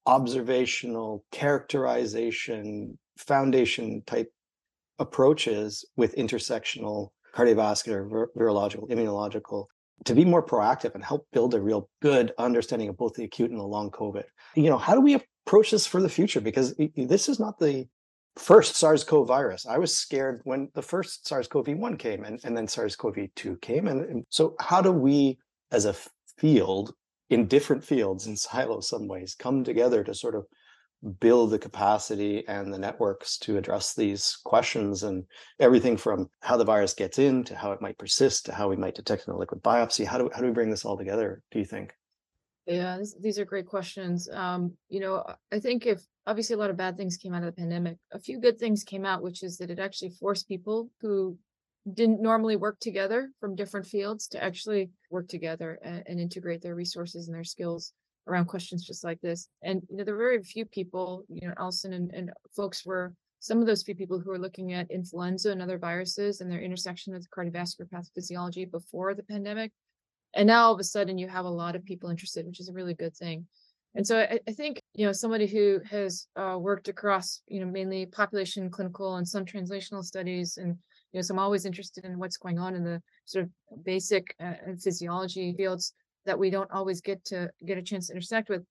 observational 0.06 1.24
characterization 1.32 2.98
foundation 3.16 4.02
type 4.06 4.30
approaches 4.98 5.84
with 5.96 6.14
intersectional 6.16 7.10
cardiovascular, 7.34 8.08
vir- 8.08 8.30
virological, 8.36 8.88
immunological 8.90 9.66
to 10.04 10.14
be 10.14 10.24
more 10.24 10.44
proactive 10.44 10.94
and 10.94 11.04
help 11.04 11.26
build 11.32 11.54
a 11.54 11.60
real 11.60 11.88
good 12.02 12.32
understanding 12.38 12.88
of 12.88 12.96
both 12.96 13.14
the 13.14 13.24
acute 13.24 13.50
and 13.50 13.58
the 13.58 13.64
long 13.64 13.90
COVID. 13.90 14.24
You 14.54 14.70
know, 14.70 14.78
how 14.78 14.94
do 14.94 15.00
we 15.00 15.20
approach 15.46 15.70
this 15.70 15.86
for 15.86 16.00
the 16.00 16.08
future? 16.08 16.40
Because 16.40 16.74
this 16.96 17.28
is 17.28 17.40
not 17.40 17.58
the 17.58 17.86
first 18.36 18.76
SARS-CoV 18.76 19.26
virus. 19.26 19.66
I 19.66 19.78
was 19.78 19.96
scared 19.96 20.40
when 20.44 20.68
the 20.74 20.82
first 20.82 21.26
SARS-CoV-1 21.28 21.98
came 21.98 22.24
and, 22.24 22.40
and 22.44 22.56
then 22.56 22.66
SARS-CoV-2 22.66 23.60
came. 23.60 23.86
And, 23.86 24.04
and 24.04 24.24
so 24.28 24.56
how 24.60 24.82
do 24.82 24.90
we 24.90 25.38
as 25.70 25.84
a 25.84 25.94
field 26.38 26.92
in 27.30 27.46
different 27.46 27.84
fields 27.84 28.26
in 28.26 28.36
silos 28.36 28.88
some 28.88 29.08
ways 29.08 29.34
come 29.38 29.64
together 29.64 30.04
to 30.04 30.14
sort 30.14 30.34
of 30.34 30.44
build 31.04 31.50
the 31.50 31.58
capacity 31.58 32.46
and 32.48 32.72
the 32.72 32.78
networks 32.78 33.38
to 33.38 33.56
address 33.56 33.94
these 33.94 34.38
questions 34.44 35.02
and 35.02 35.24
everything 35.60 35.96
from 35.96 36.28
how 36.40 36.56
the 36.56 36.64
virus 36.64 36.94
gets 36.94 37.18
in 37.18 37.44
to 37.44 37.54
how 37.54 37.72
it 37.72 37.82
might 37.82 37.98
persist 37.98 38.46
to 38.46 38.54
how 38.54 38.68
we 38.68 38.76
might 38.76 38.94
detect 38.94 39.28
in 39.28 39.34
a 39.34 39.36
liquid 39.36 39.62
biopsy. 39.62 40.06
How 40.06 40.18
do, 40.18 40.30
how 40.32 40.40
do 40.40 40.46
we 40.46 40.52
bring 40.52 40.70
this 40.70 40.84
all 40.84 40.96
together 40.96 41.42
do 41.50 41.58
you 41.58 41.64
think? 41.64 41.92
Yeah 42.66 42.96
this, 42.98 43.14
these 43.20 43.38
are 43.38 43.44
great 43.44 43.66
questions. 43.66 44.28
Um, 44.32 44.72
you 44.88 45.00
know 45.00 45.24
i 45.52 45.58
think 45.58 45.86
if 45.86 46.00
obviously 46.26 46.54
a 46.54 46.58
lot 46.58 46.70
of 46.70 46.76
bad 46.76 46.96
things 46.96 47.18
came 47.18 47.34
out 47.34 47.42
of 47.42 47.54
the 47.54 47.60
pandemic. 47.60 47.98
A 48.12 48.18
few 48.18 48.40
good 48.40 48.58
things 48.58 48.82
came 48.82 49.04
out 49.04 49.22
which 49.22 49.42
is 49.42 49.58
that 49.58 49.70
it 49.70 49.78
actually 49.78 50.10
forced 50.10 50.48
people 50.48 50.90
who 51.00 51.36
didn't 51.92 52.22
normally 52.22 52.56
work 52.56 52.80
together 52.80 53.30
from 53.40 53.54
different 53.54 53.86
fields 53.86 54.26
to 54.28 54.42
actually 54.42 54.90
work 55.10 55.28
together 55.28 55.78
and, 55.82 56.02
and 56.06 56.20
integrate 56.20 56.62
their 56.62 56.74
resources 56.74 57.28
and 57.28 57.34
their 57.34 57.44
skills 57.44 57.92
around 58.26 58.46
questions 58.46 58.84
just 58.84 59.04
like 59.04 59.20
this. 59.20 59.48
And 59.62 59.82
you 59.90 59.96
know, 59.96 60.04
there 60.04 60.14
were 60.14 60.24
very 60.24 60.42
few 60.42 60.64
people, 60.64 61.24
you 61.28 61.48
know, 61.48 61.54
Alison 61.58 61.92
and, 61.92 62.10
and 62.12 62.30
folks 62.56 62.84
were 62.84 63.12
some 63.40 63.60
of 63.60 63.66
those 63.66 63.82
few 63.82 63.94
people 63.94 64.18
who 64.18 64.30
were 64.30 64.38
looking 64.38 64.72
at 64.72 64.90
influenza 64.90 65.50
and 65.50 65.60
other 65.60 65.78
viruses 65.78 66.40
and 66.40 66.50
their 66.50 66.62
intersection 66.62 67.12
with 67.12 67.28
cardiovascular 67.30 67.86
pathophysiology 67.92 68.70
before 68.70 69.14
the 69.14 69.22
pandemic. 69.22 69.70
And 70.34 70.46
now 70.46 70.64
all 70.64 70.74
of 70.74 70.80
a 70.80 70.84
sudden 70.84 71.18
you 71.18 71.28
have 71.28 71.44
a 71.44 71.50
lot 71.50 71.76
of 71.76 71.84
people 71.84 72.10
interested, 72.10 72.46
which 72.46 72.60
is 72.60 72.68
a 72.68 72.72
really 72.72 72.94
good 72.94 73.14
thing. 73.14 73.46
And 73.94 74.06
so 74.06 74.18
I, 74.18 74.40
I 74.48 74.52
think, 74.52 74.82
you 74.94 75.06
know, 75.06 75.12
somebody 75.12 75.46
who 75.46 75.80
has 75.88 76.26
uh, 76.36 76.56
worked 76.58 76.88
across, 76.88 77.42
you 77.46 77.60
know, 77.60 77.70
mainly 77.70 78.06
population, 78.06 78.70
clinical, 78.70 79.16
and 79.16 79.28
some 79.28 79.44
translational 79.44 80.02
studies, 80.02 80.56
and 80.56 80.76
you 81.12 81.18
know, 81.18 81.22
so 81.22 81.34
I'm 81.34 81.38
always 81.38 81.64
interested 81.64 82.04
in 82.04 82.18
what's 82.18 82.36
going 82.36 82.58
on 82.58 82.74
in 82.74 82.82
the 82.82 83.00
sort 83.24 83.44
of 83.44 83.84
basic 83.84 84.34
uh, 84.40 84.54
physiology 84.82 85.54
fields 85.56 85.92
that 86.26 86.38
we 86.38 86.50
don't 86.50 86.70
always 86.70 87.00
get 87.00 87.24
to 87.26 87.50
get 87.64 87.78
a 87.78 87.82
chance 87.82 88.08
to 88.08 88.14
intersect 88.14 88.48
with. 88.48 88.62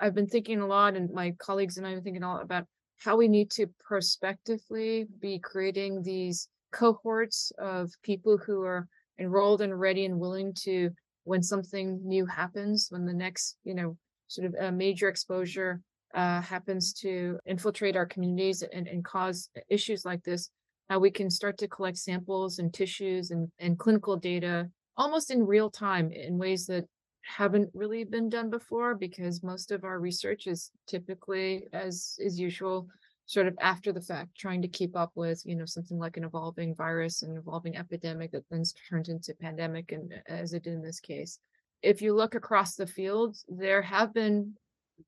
I've 0.00 0.14
been 0.14 0.26
thinking 0.26 0.60
a 0.60 0.66
lot, 0.66 0.94
and 0.94 1.12
my 1.12 1.32
colleagues 1.38 1.76
and 1.76 1.86
I 1.86 1.90
have 1.90 1.98
been 1.98 2.04
thinking 2.04 2.22
a 2.22 2.28
lot 2.28 2.42
about 2.42 2.64
how 2.98 3.16
we 3.16 3.28
need 3.28 3.50
to 3.52 3.66
prospectively 3.80 5.06
be 5.20 5.38
creating 5.38 6.02
these 6.02 6.48
cohorts 6.72 7.52
of 7.58 7.90
people 8.02 8.38
who 8.38 8.62
are 8.62 8.88
enrolled 9.18 9.60
and 9.60 9.78
ready 9.78 10.04
and 10.04 10.18
willing 10.18 10.54
to 10.54 10.90
when 11.24 11.42
something 11.42 12.00
new 12.02 12.26
happens 12.26 12.88
when 12.90 13.04
the 13.04 13.12
next 13.12 13.56
you 13.64 13.74
know 13.74 13.96
sort 14.28 14.46
of 14.46 14.54
a 14.60 14.72
major 14.72 15.08
exposure 15.08 15.80
uh, 16.14 16.40
happens 16.40 16.92
to 16.92 17.38
infiltrate 17.46 17.96
our 17.96 18.06
communities 18.06 18.62
and, 18.72 18.86
and 18.88 19.04
cause 19.04 19.50
issues 19.68 20.04
like 20.04 20.22
this 20.24 20.50
how 20.88 20.98
we 20.98 21.10
can 21.10 21.30
start 21.30 21.56
to 21.58 21.68
collect 21.68 21.96
samples 21.96 22.58
and 22.58 22.74
tissues 22.74 23.30
and, 23.30 23.48
and 23.58 23.78
clinical 23.78 24.16
data 24.16 24.68
almost 24.96 25.30
in 25.30 25.46
real 25.46 25.70
time 25.70 26.10
in 26.10 26.38
ways 26.38 26.66
that 26.66 26.84
haven't 27.22 27.70
really 27.74 28.04
been 28.04 28.28
done 28.28 28.50
before 28.50 28.94
because 28.94 29.42
most 29.42 29.70
of 29.70 29.84
our 29.84 30.00
research 30.00 30.46
is 30.46 30.70
typically 30.86 31.64
as 31.72 32.16
is 32.18 32.38
usual 32.38 32.88
sort 33.26 33.46
of 33.46 33.56
after 33.60 33.92
the 33.92 34.00
fact 34.00 34.36
trying 34.36 34.60
to 34.60 34.68
keep 34.68 34.96
up 34.96 35.12
with 35.14 35.40
you 35.46 35.54
know 35.54 35.64
something 35.64 35.98
like 35.98 36.16
an 36.16 36.24
evolving 36.24 36.74
virus 36.74 37.22
and 37.22 37.36
evolving 37.38 37.76
epidemic 37.76 38.32
that 38.32 38.44
then 38.50 38.64
turns 38.88 39.08
into 39.08 39.34
pandemic 39.40 39.92
and 39.92 40.12
as 40.28 40.52
it 40.52 40.64
did 40.64 40.74
in 40.74 40.82
this 40.82 41.00
case. 41.00 41.38
If 41.82 42.02
you 42.02 42.14
look 42.14 42.34
across 42.34 42.74
the 42.74 42.86
field 42.86 43.36
there 43.48 43.82
have 43.82 44.12
been 44.12 44.54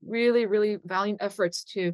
really 0.07 0.47
really 0.47 0.79
valiant 0.85 1.19
efforts 1.21 1.65
to 1.65 1.93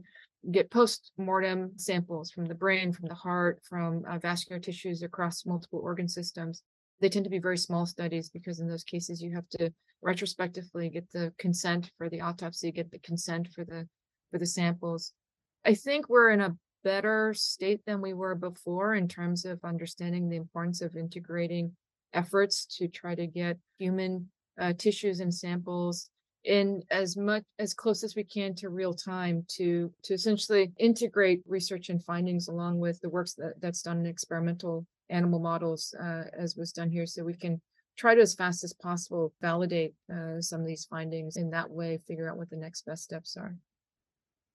get 0.51 0.71
post-mortem 0.71 1.73
samples 1.77 2.31
from 2.31 2.47
the 2.47 2.55
brain 2.55 2.93
from 2.93 3.09
the 3.09 3.15
heart 3.15 3.61
from 3.69 4.05
uh, 4.09 4.19
vascular 4.19 4.59
tissues 4.59 5.03
across 5.03 5.45
multiple 5.45 5.81
organ 5.83 6.09
systems 6.09 6.63
they 7.01 7.09
tend 7.09 7.25
to 7.25 7.31
be 7.31 7.39
very 7.39 7.59
small 7.59 7.87
studies 7.87 8.29
because 8.29 8.61
in 8.61 8.69
those 8.69 8.85
cases 8.85 9.23
you 9.23 9.35
have 9.35 9.49
to 9.49 9.73
retrospectively 10.03 10.89
get 10.89 11.11
the 11.13 11.33
consent 11.39 11.91
for 11.97 12.09
the 12.09 12.21
autopsy 12.21 12.71
get 12.73 12.91
the 12.91 12.99
consent 12.99 13.49
for 13.55 13.65
the 13.65 13.87
for 14.31 14.39
the 14.39 14.47
samples. 14.47 15.13
I 15.65 15.75
think 15.75 16.09
we're 16.09 16.31
in 16.31 16.41
a 16.41 16.57
better 16.85 17.35
state 17.35 17.81
than 17.87 18.01
we 18.01 18.15
were 18.15 18.35
before 18.35 18.95
in 18.95 19.09
terms 19.09 19.45
of 19.45 19.61
understanding 19.65 20.29
the 20.29 20.37
importance 20.37 20.81
of 20.81 20.97
integrating 20.97 21.73
efforts 22.15 22.65
to 22.65 22.89
try 22.89 23.15
to 23.15 23.27
get 23.27 23.59
human 23.79 24.29
uh, 24.61 24.73
tissues 24.79 25.21
and 25.21 25.33
samples 25.33 26.11
in 26.45 26.83
as 26.91 27.17
much 27.17 27.43
as 27.59 27.75
close 27.75 28.03
as 28.03 28.17
we 28.17 28.25
can 28.25 28.55
to 28.55 28.71
real 28.71 28.95
time 28.95 29.45
to 29.47 29.93
to 30.03 30.15
essentially 30.15 30.73
integrate 30.79 31.43
research 31.47 31.91
and 31.91 32.03
findings 32.03 32.49
along 32.49 32.79
with 32.79 32.99
the 33.01 33.11
works 33.11 33.35
that, 33.35 33.53
that's 33.61 33.83
done 33.83 34.01
in 34.01 34.07
experimental 34.07 34.87
animal 35.11 35.39
models 35.39 35.95
uh, 36.01 36.25
as 36.39 36.57
was 36.57 36.73
done 36.73 36.91
here 36.91 37.07
so 37.07 37.25
we 37.25 37.35
can 37.35 37.61
try 37.97 38.15
to 38.15 38.21
as 38.21 38.35
fast 38.35 38.65
as 38.65 38.73
possible 38.73 39.33
validate 39.41 39.95
uh, 40.13 40.41
some 40.41 40.61
of 40.61 40.67
these 40.67 40.87
findings 40.87 41.37
in 41.37 41.51
that 41.51 41.71
way 41.71 41.99
figure 42.07 42.31
out 42.31 42.37
what 42.37 42.51
the 42.51 42.57
next 42.57 42.87
best 42.87 43.03
steps 43.03 43.37
are 43.37 43.55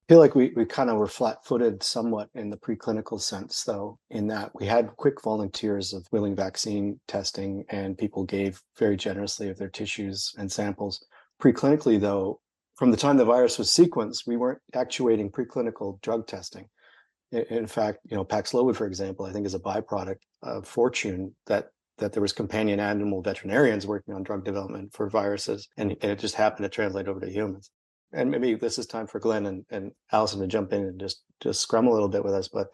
I 0.08 0.12
feel 0.12 0.20
like 0.20 0.36
we, 0.36 0.52
we 0.54 0.64
kind 0.64 0.88
of 0.88 0.98
were 0.98 1.08
flat 1.08 1.44
footed 1.44 1.82
somewhat 1.82 2.30
in 2.36 2.48
the 2.48 2.56
preclinical 2.56 3.20
sense, 3.20 3.64
though, 3.64 3.98
in 4.10 4.28
that 4.28 4.52
we 4.54 4.64
had 4.64 4.94
quick 4.96 5.20
volunteers 5.20 5.92
of 5.92 6.06
willing 6.12 6.36
vaccine 6.36 7.00
testing 7.08 7.64
and 7.70 7.98
people 7.98 8.22
gave 8.22 8.62
very 8.78 8.96
generously 8.96 9.48
of 9.48 9.58
their 9.58 9.68
tissues 9.68 10.32
and 10.38 10.50
samples. 10.50 11.04
Preclinically, 11.42 11.98
though, 11.98 12.40
from 12.76 12.92
the 12.92 12.96
time 12.96 13.16
the 13.16 13.24
virus 13.24 13.58
was 13.58 13.68
sequenced, 13.68 14.28
we 14.28 14.36
weren't 14.36 14.60
actuating 14.74 15.28
preclinical 15.28 16.00
drug 16.02 16.28
testing. 16.28 16.68
In 17.32 17.66
fact, 17.66 17.98
you 18.04 18.16
know, 18.16 18.24
Paxlovid, 18.24 18.76
for 18.76 18.86
example, 18.86 19.26
I 19.26 19.32
think 19.32 19.44
is 19.44 19.54
a 19.54 19.58
byproduct 19.58 20.18
fortune 20.62 21.34
that 21.46 21.68
that 21.98 22.12
there 22.12 22.22
was 22.22 22.32
companion 22.32 22.78
animal 22.78 23.22
veterinarians 23.22 23.86
working 23.86 24.14
on 24.14 24.22
drug 24.22 24.44
development 24.44 24.92
for 24.92 25.08
viruses, 25.08 25.66
and, 25.78 25.96
and 26.02 26.12
it 26.12 26.18
just 26.18 26.34
happened 26.34 26.64
to 26.64 26.68
translate 26.68 27.08
over 27.08 27.20
to 27.20 27.30
humans. 27.30 27.70
And 28.12 28.30
maybe 28.30 28.54
this 28.54 28.78
is 28.78 28.86
time 28.86 29.06
for 29.06 29.18
Glen 29.18 29.46
and, 29.46 29.64
and 29.70 29.92
Alyson 30.12 30.40
to 30.40 30.46
jump 30.46 30.72
in 30.72 30.82
and 30.82 31.00
just 31.00 31.22
just 31.40 31.60
scrum 31.60 31.86
a 31.86 31.92
little 31.92 32.08
bit 32.08 32.24
with 32.24 32.34
us. 32.34 32.48
But 32.48 32.68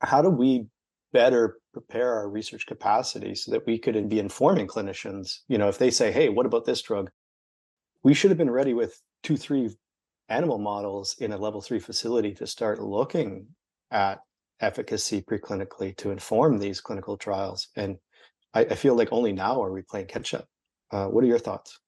how 0.00 0.22
do 0.22 0.30
we 0.30 0.66
better 1.12 1.58
prepare 1.72 2.14
our 2.14 2.30
research 2.30 2.66
capacity 2.66 3.34
so 3.34 3.50
that 3.52 3.66
we 3.66 3.78
could 3.78 4.08
be 4.08 4.18
informing 4.18 4.66
clinicians? 4.66 5.40
You 5.48 5.58
know, 5.58 5.68
if 5.68 5.78
they 5.78 5.90
say, 5.90 6.12
"Hey, 6.12 6.28
what 6.28 6.46
about 6.46 6.64
this 6.64 6.82
drug?" 6.82 7.10
We 8.02 8.14
should 8.14 8.30
have 8.30 8.38
been 8.38 8.50
ready 8.50 8.72
with 8.72 8.98
two, 9.22 9.36
three 9.36 9.70
animal 10.28 10.58
models 10.58 11.16
in 11.18 11.32
a 11.32 11.36
level 11.36 11.60
three 11.60 11.80
facility 11.80 12.32
to 12.34 12.46
start 12.46 12.80
looking 12.80 13.48
at 13.90 14.20
efficacy 14.60 15.22
preclinically 15.22 15.96
to 15.96 16.10
inform 16.10 16.58
these 16.58 16.80
clinical 16.80 17.16
trials. 17.16 17.68
And 17.76 17.98
I, 18.54 18.60
I 18.60 18.74
feel 18.74 18.94
like 18.94 19.12
only 19.12 19.32
now 19.32 19.62
are 19.62 19.72
we 19.72 19.82
playing 19.82 20.06
catch 20.06 20.34
up. 20.34 20.46
Uh, 20.90 21.06
what 21.06 21.24
are 21.24 21.28
your 21.28 21.38
thoughts? 21.38 21.78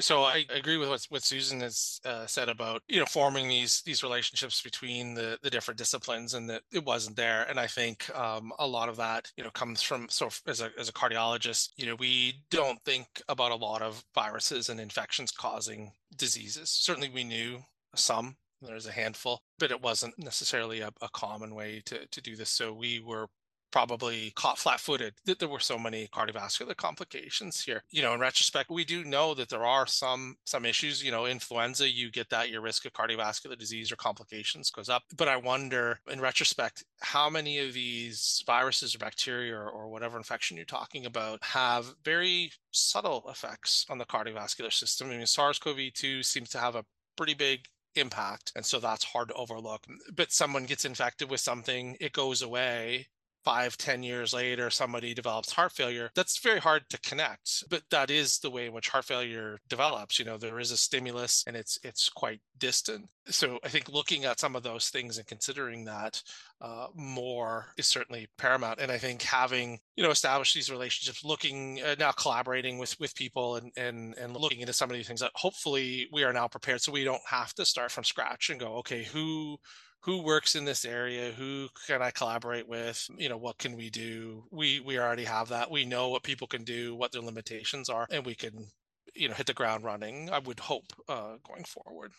So 0.00 0.24
I 0.24 0.44
agree 0.50 0.78
with 0.78 0.88
what 0.88 1.06
what 1.10 1.22
Susan 1.22 1.60
has 1.60 2.00
uh, 2.04 2.26
said 2.26 2.48
about 2.48 2.82
you 2.88 2.98
know 2.98 3.06
forming 3.06 3.48
these 3.48 3.82
these 3.82 4.02
relationships 4.02 4.60
between 4.60 5.14
the 5.14 5.38
the 5.42 5.50
different 5.50 5.78
disciplines, 5.78 6.34
and 6.34 6.50
that 6.50 6.62
it 6.72 6.84
wasn't 6.84 7.16
there. 7.16 7.46
And 7.48 7.60
I 7.60 7.68
think 7.68 8.10
um, 8.18 8.52
a 8.58 8.66
lot 8.66 8.88
of 8.88 8.96
that 8.96 9.30
you 9.36 9.44
know 9.44 9.50
comes 9.50 9.80
from 9.80 10.08
so 10.08 10.28
as 10.46 10.60
a 10.60 10.70
as 10.78 10.88
a 10.88 10.92
cardiologist, 10.92 11.70
you 11.76 11.86
know 11.86 11.94
we 11.94 12.42
don't 12.50 12.82
think 12.84 13.06
about 13.28 13.52
a 13.52 13.56
lot 13.56 13.82
of 13.82 14.04
viruses 14.14 14.70
and 14.70 14.80
infections 14.80 15.30
causing 15.30 15.92
diseases. 16.16 16.70
Certainly, 16.70 17.10
we 17.10 17.22
knew 17.22 17.62
some 17.94 18.36
there's 18.68 18.86
a 18.86 18.92
handful, 18.92 19.40
but 19.58 19.70
it 19.70 19.82
wasn't 19.82 20.18
necessarily 20.18 20.80
a, 20.80 20.90
a, 21.00 21.08
common 21.12 21.54
way 21.54 21.82
to, 21.86 22.06
to 22.06 22.20
do 22.20 22.36
this. 22.36 22.50
So 22.50 22.72
we 22.72 23.00
were 23.00 23.28
probably 23.72 24.32
caught 24.36 24.58
flat-footed 24.58 25.14
that 25.24 25.38
there 25.38 25.48
were 25.48 25.58
so 25.58 25.78
many 25.78 26.06
cardiovascular 26.08 26.76
complications 26.76 27.64
here 27.64 27.82
you 27.90 28.02
know 28.02 28.12
in 28.12 28.20
retrospect 28.20 28.70
we 28.70 28.84
do 28.84 29.02
know 29.02 29.34
that 29.34 29.48
there 29.48 29.64
are 29.64 29.86
some 29.86 30.36
some 30.44 30.64
issues 30.64 31.02
you 31.02 31.10
know 31.10 31.26
influenza 31.26 31.88
you 31.88 32.10
get 32.10 32.28
that 32.28 32.50
your 32.50 32.60
risk 32.60 32.84
of 32.84 32.92
cardiovascular 32.92 33.58
disease 33.58 33.90
or 33.90 33.96
complications 33.96 34.70
goes 34.70 34.88
up 34.88 35.02
but 35.16 35.26
i 35.26 35.36
wonder 35.36 35.98
in 36.10 36.20
retrospect 36.20 36.84
how 37.00 37.28
many 37.30 37.58
of 37.58 37.72
these 37.72 38.44
viruses 38.46 38.94
or 38.94 38.98
bacteria 38.98 39.56
or, 39.56 39.68
or 39.70 39.88
whatever 39.88 40.18
infection 40.18 40.56
you're 40.56 40.66
talking 40.66 41.06
about 41.06 41.42
have 41.42 41.94
very 42.04 42.52
subtle 42.70 43.24
effects 43.28 43.86
on 43.88 43.96
the 43.96 44.04
cardiovascular 44.04 44.72
system 44.72 45.10
i 45.10 45.16
mean 45.16 45.26
sars-cov-2 45.26 46.22
seems 46.24 46.50
to 46.50 46.58
have 46.58 46.76
a 46.76 46.84
pretty 47.16 47.34
big 47.34 47.66
impact 47.94 48.52
and 48.56 48.64
so 48.64 48.78
that's 48.80 49.04
hard 49.04 49.28
to 49.28 49.34
overlook. 49.34 49.84
But 50.14 50.32
someone 50.32 50.66
gets 50.66 50.84
infected 50.84 51.30
with 51.30 51.40
something 51.40 51.96
it 52.00 52.12
goes 52.12 52.42
away 52.42 53.08
five, 53.44 53.76
ten 53.76 54.02
years 54.02 54.32
later, 54.32 54.70
somebody 54.70 55.14
develops 55.14 55.52
heart 55.52 55.72
failure, 55.72 56.10
that's 56.14 56.38
very 56.38 56.60
hard 56.60 56.82
to 56.90 57.00
connect. 57.00 57.64
But 57.68 57.82
that 57.90 58.10
is 58.10 58.38
the 58.38 58.50
way 58.50 58.66
in 58.66 58.72
which 58.72 58.88
heart 58.88 59.04
failure 59.04 59.58
develops. 59.68 60.18
You 60.18 60.24
know, 60.24 60.38
there 60.38 60.60
is 60.60 60.70
a 60.70 60.76
stimulus 60.76 61.44
and 61.46 61.56
it's 61.56 61.78
it's 61.82 62.08
quite 62.08 62.40
distant. 62.58 63.08
So 63.26 63.58
I 63.64 63.68
think 63.68 63.88
looking 63.88 64.24
at 64.24 64.40
some 64.40 64.56
of 64.56 64.62
those 64.62 64.88
things 64.88 65.18
and 65.18 65.26
considering 65.26 65.84
that 65.84 66.22
uh, 66.60 66.86
more 66.94 67.66
is 67.76 67.86
certainly 67.86 68.28
paramount. 68.38 68.80
And 68.80 68.90
I 68.92 68.98
think 68.98 69.22
having 69.22 69.78
you 69.96 70.04
know 70.04 70.10
established 70.10 70.54
these 70.54 70.70
relationships, 70.70 71.24
looking 71.24 71.80
uh, 71.82 71.96
now 71.98 72.12
collaborating 72.12 72.78
with 72.78 72.98
with 73.00 73.14
people 73.14 73.56
and 73.56 73.72
and 73.76 74.14
and 74.16 74.36
looking 74.36 74.60
into 74.60 74.72
some 74.72 74.90
of 74.90 74.96
these 74.96 75.06
things 75.06 75.20
that 75.20 75.32
hopefully 75.34 76.08
we 76.12 76.24
are 76.24 76.32
now 76.32 76.48
prepared, 76.48 76.80
so 76.80 76.92
we 76.92 77.04
don't 77.04 77.22
have 77.28 77.52
to 77.54 77.64
start 77.64 77.90
from 77.90 78.04
scratch 78.04 78.50
and 78.50 78.60
go, 78.60 78.76
okay, 78.76 79.04
who 79.04 79.58
who 80.02 80.20
works 80.20 80.56
in 80.56 80.64
this 80.64 80.84
area 80.84 81.30
who 81.32 81.68
can 81.86 82.02
i 82.02 82.10
collaborate 82.10 82.68
with 82.68 83.08
you 83.16 83.28
know 83.28 83.36
what 83.36 83.58
can 83.58 83.76
we 83.76 83.88
do? 83.90 84.44
We 84.50 84.80
we 84.80 84.98
already 84.98 85.24
have 85.24 85.48
that. 85.48 85.70
We 85.70 85.84
know 85.84 86.08
what 86.08 86.22
people 86.22 86.46
can 86.46 86.64
do 86.64 86.94
what 86.94 87.12
their 87.12 87.22
limitations 87.22 87.88
are 87.88 88.06
and 88.10 88.26
we 88.26 88.34
can 88.34 88.66
you 89.14 89.28
know 89.28 89.34
hit 89.34 89.46
the 89.46 89.54
ground 89.54 89.84
running 89.84 90.30
i 90.30 90.38
would 90.38 90.60
hope 90.60 90.84
uh, 91.08 91.36
going 91.46 91.64
forward. 91.64 92.12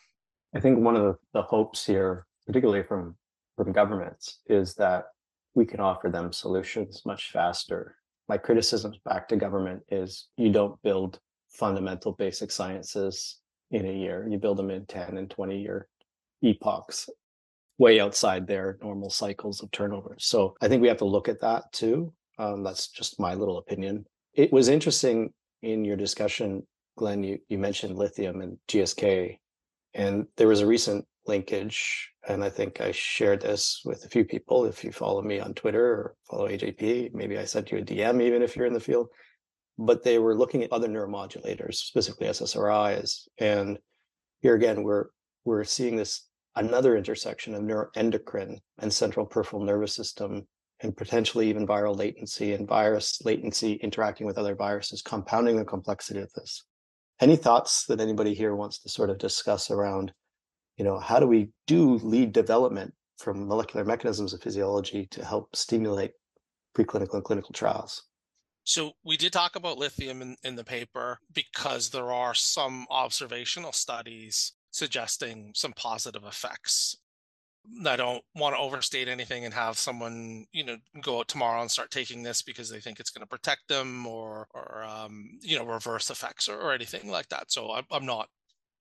I 0.55 0.59
think 0.59 0.79
one 0.79 0.95
of 0.95 1.03
the, 1.03 1.15
the 1.33 1.41
hopes 1.41 1.85
here 1.85 2.25
particularly 2.45 2.83
from 2.83 3.15
from 3.55 3.71
governments 3.71 4.39
is 4.47 4.73
that 4.75 5.05
we 5.55 5.65
can 5.65 5.79
offer 5.79 6.09
them 6.09 6.33
solutions 6.33 7.03
much 7.05 7.31
faster. 7.31 7.95
My 8.27 8.37
criticisms 8.37 8.97
back 9.05 9.27
to 9.27 9.35
government 9.35 9.83
is 9.89 10.29
you 10.37 10.51
don't 10.51 10.81
build 10.81 11.19
fundamental 11.49 12.13
basic 12.13 12.49
sciences 12.49 13.37
in 13.69 13.85
a 13.85 13.93
year. 13.93 14.27
You 14.27 14.39
build 14.39 14.57
them 14.57 14.71
in 14.71 14.85
10 14.87 15.17
and 15.17 15.29
20 15.29 15.61
year 15.61 15.87
epochs 16.41 17.09
way 17.83 17.99
outside 17.99 18.47
their 18.47 18.77
normal 18.81 19.09
cycles 19.09 19.61
of 19.61 19.69
turnover. 19.71 20.15
So 20.17 20.55
I 20.61 20.69
think 20.69 20.81
we 20.81 20.87
have 20.87 21.03
to 21.03 21.13
look 21.15 21.27
at 21.27 21.41
that 21.41 21.69
too. 21.73 22.13
Um, 22.39 22.63
that's 22.63 22.87
just 22.87 23.19
my 23.19 23.33
little 23.33 23.57
opinion. 23.57 24.05
It 24.33 24.53
was 24.53 24.69
interesting 24.69 25.33
in 25.63 25.83
your 25.83 25.97
discussion, 25.97 26.65
Glen, 26.97 27.23
you, 27.23 27.39
you 27.49 27.57
mentioned 27.57 27.97
lithium 27.97 28.39
and 28.39 28.57
GSK, 28.69 29.37
and 29.93 30.25
there 30.37 30.47
was 30.47 30.61
a 30.61 30.65
recent 30.65 31.05
linkage. 31.27 32.09
And 32.25 32.41
I 32.41 32.49
think 32.49 32.79
I 32.79 32.93
shared 32.93 33.41
this 33.41 33.81
with 33.83 34.05
a 34.05 34.09
few 34.09 34.23
people. 34.23 34.65
If 34.65 34.81
you 34.85 34.93
follow 34.93 35.21
me 35.21 35.41
on 35.41 35.53
Twitter 35.53 35.85
or 35.85 36.15
follow 36.29 36.47
AJP, 36.47 37.13
maybe 37.13 37.37
I 37.37 37.43
sent 37.43 37.69
you 37.69 37.79
a 37.79 37.81
DM, 37.81 38.21
even 38.21 38.41
if 38.41 38.55
you're 38.55 38.65
in 38.65 38.73
the 38.73 38.79
field. 38.79 39.09
But 39.77 40.03
they 40.03 40.19
were 40.19 40.37
looking 40.37 40.63
at 40.63 40.71
other 40.71 40.87
neuromodulators, 40.87 41.75
specifically 41.75 42.27
SSRIs. 42.27 43.27
And 43.39 43.77
here 44.39 44.55
again, 44.55 44.83
we're 44.83 45.07
we're 45.43 45.65
seeing 45.65 45.97
this 45.97 46.29
another 46.55 46.97
intersection 46.97 47.55
of 47.55 47.63
neuroendocrine 47.63 48.59
and 48.79 48.93
central 48.93 49.25
peripheral 49.25 49.63
nervous 49.63 49.95
system 49.95 50.47
and 50.81 50.95
potentially 50.95 51.49
even 51.49 51.65
viral 51.65 51.97
latency 51.97 52.53
and 52.53 52.67
virus 52.67 53.21
latency 53.23 53.73
interacting 53.75 54.27
with 54.27 54.37
other 54.37 54.55
viruses, 54.55 55.01
compounding 55.01 55.55
the 55.55 55.65
complexity 55.65 56.19
of 56.19 56.31
this. 56.33 56.63
Any 57.19 57.35
thoughts 57.35 57.85
that 57.85 58.01
anybody 58.01 58.33
here 58.33 58.55
wants 58.55 58.79
to 58.79 58.89
sort 58.89 59.09
of 59.09 59.17
discuss 59.17 59.71
around, 59.71 60.11
you 60.77 60.83
know, 60.83 60.99
how 60.99 61.19
do 61.19 61.27
we 61.27 61.49
do 61.67 61.95
lead 61.95 62.33
development 62.33 62.93
from 63.17 63.47
molecular 63.47 63.85
mechanisms 63.85 64.33
of 64.33 64.41
physiology 64.41 65.07
to 65.11 65.23
help 65.23 65.55
stimulate 65.55 66.11
preclinical 66.75 67.13
and 67.13 67.23
clinical 67.23 67.53
trials? 67.53 68.03
So 68.65 68.93
we 69.03 69.17
did 69.17 69.33
talk 69.33 69.55
about 69.55 69.77
lithium 69.77 70.21
in, 70.21 70.35
in 70.43 70.55
the 70.55 70.63
paper 70.63 71.19
because 71.33 71.89
there 71.89 72.11
are 72.11 72.33
some 72.33 72.87
observational 72.89 73.71
studies 73.71 74.53
suggesting 74.73 75.51
some 75.55 75.71
positive 75.73 76.25
effects. 76.25 76.97
I 77.85 77.95
don't 77.95 78.21
want 78.35 78.55
to 78.55 78.59
overstate 78.59 79.07
anything 79.07 79.45
and 79.45 79.53
have 79.53 79.77
someone, 79.77 80.45
you 80.51 80.65
know, 80.65 80.75
go 81.01 81.19
out 81.19 81.29
tomorrow 81.29 81.61
and 81.61 81.71
start 81.71 81.91
taking 81.91 82.21
this 82.21 82.41
because 82.41 82.69
they 82.69 82.81
think 82.81 82.99
it's 82.99 83.09
going 83.09 83.21
to 83.21 83.27
protect 83.27 83.69
them 83.69 84.05
or, 84.05 84.47
or 84.53 84.83
um, 84.83 85.29
you 85.39 85.57
know, 85.57 85.63
reverse 85.63 86.09
effects 86.09 86.49
or, 86.49 86.59
or 86.59 86.73
anything 86.73 87.09
like 87.09 87.29
that. 87.29 87.53
So 87.53 87.71
I'm, 87.71 87.85
I'm 87.89 88.05
not 88.05 88.27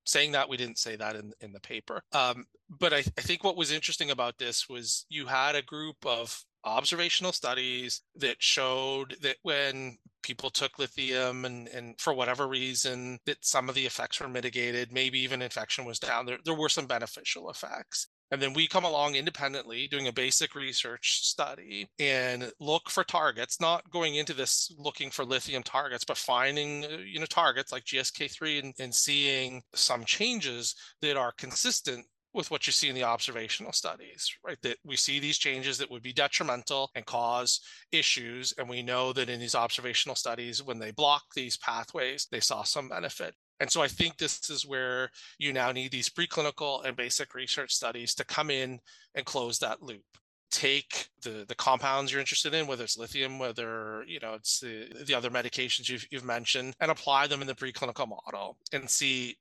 saying 0.04 0.32
that 0.32 0.48
we 0.48 0.56
didn't 0.56 0.78
say 0.78 0.96
that 0.96 1.14
in 1.14 1.32
in 1.40 1.52
the 1.52 1.60
paper 1.60 2.02
um, 2.12 2.44
but 2.68 2.92
I, 2.92 2.98
I 2.98 3.20
think 3.20 3.44
what 3.44 3.56
was 3.56 3.70
interesting 3.70 4.10
about 4.10 4.38
this 4.38 4.68
was 4.68 5.06
you 5.08 5.26
had 5.26 5.54
a 5.54 5.62
group 5.62 5.96
of 6.04 6.44
observational 6.64 7.32
studies 7.32 8.02
that 8.16 8.36
showed 8.40 9.16
that 9.22 9.36
when 9.42 9.98
people 10.22 10.50
took 10.50 10.78
lithium 10.78 11.44
and, 11.44 11.68
and 11.68 12.00
for 12.00 12.14
whatever 12.14 12.48
reason 12.48 13.18
that 13.26 13.44
some 13.44 13.68
of 13.68 13.74
the 13.74 13.86
effects 13.86 14.20
were 14.20 14.28
mitigated 14.28 14.92
maybe 14.92 15.18
even 15.18 15.42
infection 15.42 15.84
was 15.84 15.98
down 15.98 16.26
there, 16.26 16.38
there 16.44 16.54
were 16.54 16.68
some 16.68 16.86
beneficial 16.86 17.50
effects. 17.50 18.08
And 18.30 18.40
then 18.40 18.54
we 18.54 18.66
come 18.66 18.84
along 18.84 19.14
independently 19.14 19.86
doing 19.88 20.08
a 20.08 20.12
basic 20.12 20.54
research 20.54 21.20
study 21.22 21.90
and 21.98 22.50
look 22.60 22.88
for 22.88 23.04
targets, 23.04 23.60
not 23.60 23.90
going 23.90 24.14
into 24.14 24.32
this 24.32 24.74
looking 24.78 25.10
for 25.10 25.22
lithium 25.22 25.62
targets, 25.62 26.02
but 26.02 26.16
finding 26.16 26.86
uh, 26.86 26.96
you 27.04 27.20
know 27.20 27.26
targets 27.26 27.72
like 27.72 27.84
GSK3 27.84 28.62
and, 28.62 28.74
and 28.78 28.94
seeing 28.94 29.62
some 29.74 30.06
changes 30.06 30.74
that 31.02 31.18
are 31.18 31.32
consistent 31.32 32.06
with 32.34 32.50
what 32.50 32.66
you 32.66 32.72
see 32.72 32.88
in 32.88 32.94
the 32.94 33.04
observational 33.04 33.72
studies, 33.72 34.30
right? 34.44 34.58
That 34.62 34.78
we 34.84 34.96
see 34.96 35.18
these 35.18 35.38
changes 35.38 35.78
that 35.78 35.90
would 35.90 36.02
be 36.02 36.12
detrimental 36.12 36.90
and 36.94 37.04
cause 37.04 37.60
issues. 37.90 38.54
And 38.58 38.68
we 38.68 38.82
know 38.82 39.12
that 39.12 39.28
in 39.28 39.40
these 39.40 39.54
observational 39.54 40.16
studies, 40.16 40.62
when 40.62 40.78
they 40.78 40.92
block 40.92 41.22
these 41.34 41.58
pathways, 41.58 42.26
they 42.30 42.40
saw 42.40 42.62
some 42.62 42.88
benefit. 42.88 43.34
And 43.60 43.70
so 43.70 43.82
I 43.82 43.88
think 43.88 44.16
this 44.16 44.50
is 44.50 44.66
where 44.66 45.10
you 45.38 45.52
now 45.52 45.70
need 45.70 45.92
these 45.92 46.08
preclinical 46.08 46.84
and 46.84 46.96
basic 46.96 47.34
research 47.34 47.72
studies 47.72 48.14
to 48.16 48.24
come 48.24 48.50
in 48.50 48.80
and 49.14 49.24
close 49.24 49.58
that 49.58 49.82
loop 49.82 50.02
take 50.52 51.08
the 51.22 51.46
the 51.48 51.54
compounds 51.54 52.12
you're 52.12 52.20
interested 52.20 52.52
in 52.52 52.66
whether 52.66 52.84
it's 52.84 52.98
lithium 52.98 53.38
whether 53.38 54.04
you 54.06 54.20
know 54.20 54.34
it's 54.34 54.60
the, 54.60 54.86
the 55.06 55.14
other 55.14 55.30
medications 55.30 55.88
you've, 55.88 56.06
you've 56.10 56.26
mentioned 56.26 56.74
and 56.80 56.90
apply 56.90 57.26
them 57.26 57.40
in 57.40 57.46
the 57.46 57.54
preclinical 57.54 58.06
model 58.06 58.58
and 58.72 58.88
see 58.88 59.34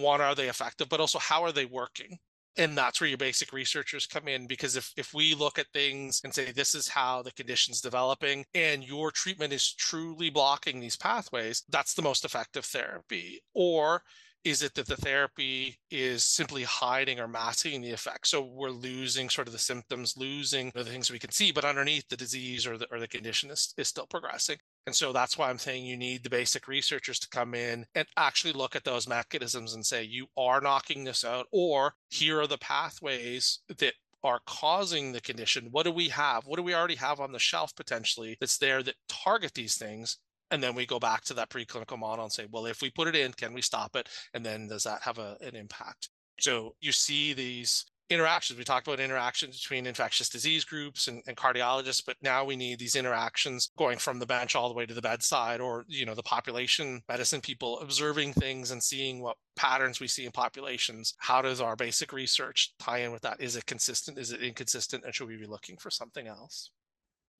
one 0.00 0.20
are 0.20 0.34
they 0.34 0.48
effective 0.48 0.88
but 0.88 0.98
also 0.98 1.18
how 1.20 1.44
are 1.44 1.52
they 1.52 1.64
working 1.64 2.18
and 2.58 2.76
that's 2.76 3.00
where 3.00 3.08
your 3.08 3.18
basic 3.18 3.52
researchers 3.52 4.06
come 4.06 4.28
in 4.28 4.46
because 4.46 4.76
if, 4.76 4.92
if 4.96 5.14
we 5.14 5.34
look 5.34 5.58
at 5.58 5.66
things 5.72 6.20
and 6.24 6.34
say 6.34 6.50
this 6.52 6.74
is 6.74 6.88
how 6.88 7.22
the 7.22 7.32
condition's 7.32 7.80
developing 7.80 8.44
and 8.54 8.84
your 8.84 9.10
treatment 9.10 9.52
is 9.52 9.72
truly 9.74 10.28
blocking 10.28 10.80
these 10.80 10.96
pathways 10.96 11.62
that's 11.70 11.94
the 11.94 12.02
most 12.02 12.24
effective 12.24 12.64
therapy. 12.64 13.40
Or 13.54 14.02
is 14.44 14.62
it 14.62 14.74
that 14.74 14.86
the 14.86 14.96
therapy 14.96 15.78
is 15.90 16.24
simply 16.24 16.62
hiding 16.62 17.20
or 17.20 17.28
masking 17.28 17.80
the 17.80 17.90
effect? 17.90 18.26
So 18.26 18.42
we're 18.42 18.70
losing 18.70 19.28
sort 19.28 19.46
of 19.46 19.52
the 19.52 19.58
symptoms 19.58 20.16
losing 20.16 20.70
the 20.74 20.84
things 20.84 21.10
we 21.10 21.18
can 21.18 21.30
see 21.30 21.52
but 21.52 21.64
underneath 21.64 22.08
the 22.08 22.16
disease 22.16 22.66
or 22.66 22.78
the, 22.78 22.86
or 22.90 23.00
the 23.00 23.08
condition 23.08 23.50
is, 23.50 23.74
is 23.76 23.88
still 23.88 24.06
progressing 24.06 24.58
and 24.88 24.96
so 24.96 25.12
that's 25.12 25.36
why 25.36 25.50
I'm 25.50 25.58
saying 25.58 25.84
you 25.84 25.98
need 25.98 26.24
the 26.24 26.30
basic 26.30 26.66
researchers 26.66 27.18
to 27.18 27.28
come 27.28 27.54
in 27.54 27.84
and 27.94 28.08
actually 28.16 28.54
look 28.54 28.74
at 28.74 28.84
those 28.84 29.06
mechanisms 29.06 29.74
and 29.74 29.84
say, 29.84 30.02
you 30.02 30.28
are 30.34 30.62
knocking 30.62 31.04
this 31.04 31.26
out, 31.26 31.44
or 31.52 31.92
here 32.08 32.40
are 32.40 32.46
the 32.46 32.56
pathways 32.56 33.58
that 33.68 33.92
are 34.24 34.40
causing 34.46 35.12
the 35.12 35.20
condition. 35.20 35.68
What 35.72 35.84
do 35.84 35.92
we 35.92 36.08
have? 36.08 36.46
What 36.46 36.56
do 36.56 36.62
we 36.62 36.74
already 36.74 36.94
have 36.94 37.20
on 37.20 37.32
the 37.32 37.38
shelf 37.38 37.76
potentially 37.76 38.38
that's 38.40 38.56
there 38.56 38.82
that 38.82 38.94
target 39.10 39.52
these 39.52 39.76
things? 39.76 40.16
And 40.50 40.62
then 40.62 40.74
we 40.74 40.86
go 40.86 40.98
back 40.98 41.22
to 41.24 41.34
that 41.34 41.50
preclinical 41.50 41.98
model 41.98 42.24
and 42.24 42.32
say, 42.32 42.46
well, 42.50 42.64
if 42.64 42.80
we 42.80 42.88
put 42.88 43.08
it 43.08 43.14
in, 43.14 43.34
can 43.34 43.52
we 43.52 43.60
stop 43.60 43.94
it? 43.94 44.08
And 44.32 44.42
then 44.42 44.68
does 44.68 44.84
that 44.84 45.02
have 45.02 45.18
a, 45.18 45.36
an 45.42 45.54
impact? 45.54 46.08
So 46.40 46.76
you 46.80 46.92
see 46.92 47.34
these 47.34 47.84
interactions. 48.10 48.58
We 48.58 48.64
talked 48.64 48.86
about 48.86 49.00
interactions 49.00 49.60
between 49.60 49.86
infectious 49.86 50.28
disease 50.28 50.64
groups 50.64 51.08
and, 51.08 51.22
and, 51.26 51.36
cardiologists, 51.36 52.02
but 52.04 52.16
now 52.22 52.44
we 52.44 52.56
need 52.56 52.78
these 52.78 52.96
interactions 52.96 53.70
going 53.76 53.98
from 53.98 54.18
the 54.18 54.26
bench 54.26 54.56
all 54.56 54.68
the 54.68 54.74
way 54.74 54.86
to 54.86 54.94
the 54.94 55.02
bedside, 55.02 55.60
or 55.60 55.84
you 55.88 56.06
know, 56.06 56.14
the 56.14 56.22
population 56.22 57.02
medicine 57.08 57.40
people 57.40 57.80
observing 57.80 58.32
things 58.32 58.70
and 58.70 58.82
seeing 58.82 59.20
what 59.20 59.36
patterns 59.56 60.00
we 60.00 60.08
see 60.08 60.24
in 60.24 60.32
populations. 60.32 61.14
How 61.18 61.42
does 61.42 61.60
our 61.60 61.76
basic 61.76 62.12
research 62.12 62.72
tie 62.78 62.98
in 62.98 63.12
with 63.12 63.22
that? 63.22 63.40
Is 63.40 63.56
it 63.56 63.66
consistent? 63.66 64.18
Is 64.18 64.32
it 64.32 64.42
inconsistent? 64.42 65.04
And 65.04 65.14
should 65.14 65.28
we 65.28 65.36
be 65.36 65.46
looking 65.46 65.76
for 65.76 65.90
something 65.90 66.26
else? 66.26 66.70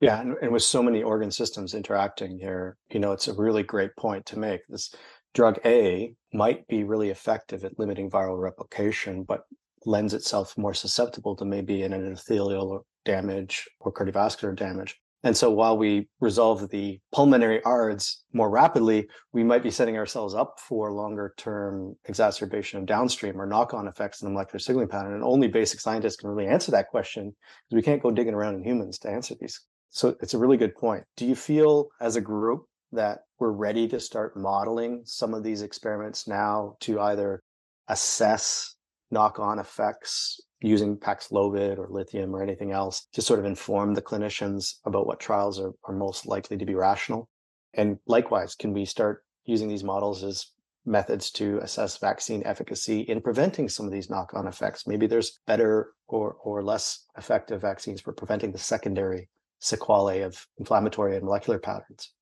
Yeah, 0.00 0.20
and, 0.20 0.36
and 0.40 0.52
with 0.52 0.62
so 0.62 0.82
many 0.82 1.02
organ 1.02 1.30
systems 1.30 1.74
interacting 1.74 2.38
here, 2.38 2.76
you 2.90 3.00
know, 3.00 3.12
it's 3.12 3.26
a 3.26 3.34
really 3.34 3.64
great 3.64 3.96
point 3.96 4.26
to 4.26 4.38
make. 4.38 4.60
This 4.68 4.94
drug 5.34 5.58
A 5.64 6.14
might 6.32 6.66
be 6.68 6.84
really 6.84 7.10
effective 7.10 7.64
at 7.64 7.78
limiting 7.78 8.08
viral 8.08 8.40
replication, 8.40 9.24
but 9.24 9.42
lends 9.84 10.14
itself 10.14 10.56
more 10.56 10.74
susceptible 10.74 11.36
to 11.36 11.44
maybe 11.44 11.82
an 11.82 11.92
endothelial 11.92 12.80
damage 13.04 13.66
or 13.80 13.92
cardiovascular 13.92 14.56
damage. 14.56 15.00
And 15.24 15.36
so 15.36 15.50
while 15.50 15.76
we 15.76 16.08
resolve 16.20 16.68
the 16.68 17.00
pulmonary 17.12 17.60
ARDS 17.64 18.22
more 18.32 18.50
rapidly, 18.50 19.08
we 19.32 19.42
might 19.42 19.64
be 19.64 19.70
setting 19.70 19.96
ourselves 19.96 20.32
up 20.32 20.60
for 20.60 20.92
longer 20.92 21.34
term 21.36 21.96
exacerbation 22.04 22.78
of 22.78 22.86
downstream 22.86 23.40
or 23.40 23.46
knock 23.46 23.74
on 23.74 23.88
effects 23.88 24.22
in 24.22 24.26
the 24.26 24.32
molecular 24.32 24.60
signaling 24.60 24.88
pattern. 24.88 25.14
And 25.14 25.24
only 25.24 25.48
basic 25.48 25.80
scientists 25.80 26.16
can 26.16 26.30
really 26.30 26.48
answer 26.48 26.70
that 26.70 26.88
question 26.88 27.34
because 27.68 27.76
we 27.76 27.82
can't 27.82 28.02
go 28.02 28.12
digging 28.12 28.34
around 28.34 28.54
in 28.54 28.64
humans 28.64 28.98
to 29.00 29.10
answer 29.10 29.34
these. 29.40 29.60
So 29.90 30.14
it's 30.20 30.34
a 30.34 30.38
really 30.38 30.56
good 30.56 30.76
point. 30.76 31.02
Do 31.16 31.26
you 31.26 31.34
feel 31.34 31.88
as 32.00 32.14
a 32.14 32.20
group 32.20 32.66
that 32.92 33.20
we're 33.40 33.50
ready 33.50 33.88
to 33.88 33.98
start 33.98 34.36
modeling 34.36 35.02
some 35.04 35.34
of 35.34 35.42
these 35.42 35.62
experiments 35.62 36.28
now 36.28 36.76
to 36.80 37.00
either 37.00 37.42
assess 37.88 38.76
knock-on 39.10 39.58
effects 39.58 40.40
using 40.60 40.96
Paxlovid 40.96 41.78
or 41.78 41.88
lithium 41.88 42.34
or 42.34 42.42
anything 42.42 42.72
else 42.72 43.06
to 43.12 43.22
sort 43.22 43.38
of 43.38 43.46
inform 43.46 43.94
the 43.94 44.02
clinicians 44.02 44.74
about 44.84 45.06
what 45.06 45.20
trials 45.20 45.60
are, 45.60 45.72
are 45.84 45.94
most 45.94 46.26
likely 46.26 46.56
to 46.56 46.66
be 46.66 46.74
rational. 46.74 47.28
And 47.74 47.98
likewise, 48.06 48.54
can 48.54 48.72
we 48.72 48.84
start 48.84 49.24
using 49.44 49.68
these 49.68 49.84
models 49.84 50.24
as 50.24 50.46
methods 50.84 51.30
to 51.30 51.58
assess 51.58 51.98
vaccine 51.98 52.42
efficacy 52.44 53.00
in 53.02 53.20
preventing 53.20 53.68
some 53.68 53.86
of 53.86 53.92
these 53.92 54.10
knock-on 54.10 54.48
effects? 54.48 54.86
Maybe 54.86 55.06
there's 55.06 55.38
better 55.46 55.92
or, 56.08 56.36
or 56.42 56.62
less 56.62 57.06
effective 57.16 57.60
vaccines 57.60 58.00
for 58.00 58.12
preventing 58.12 58.52
the 58.52 58.58
secondary 58.58 59.28
sequelae 59.60 60.22
of 60.22 60.46
inflammatory 60.58 61.16
and 61.16 61.24
molecular 61.24 61.58
patterns. 61.58 62.12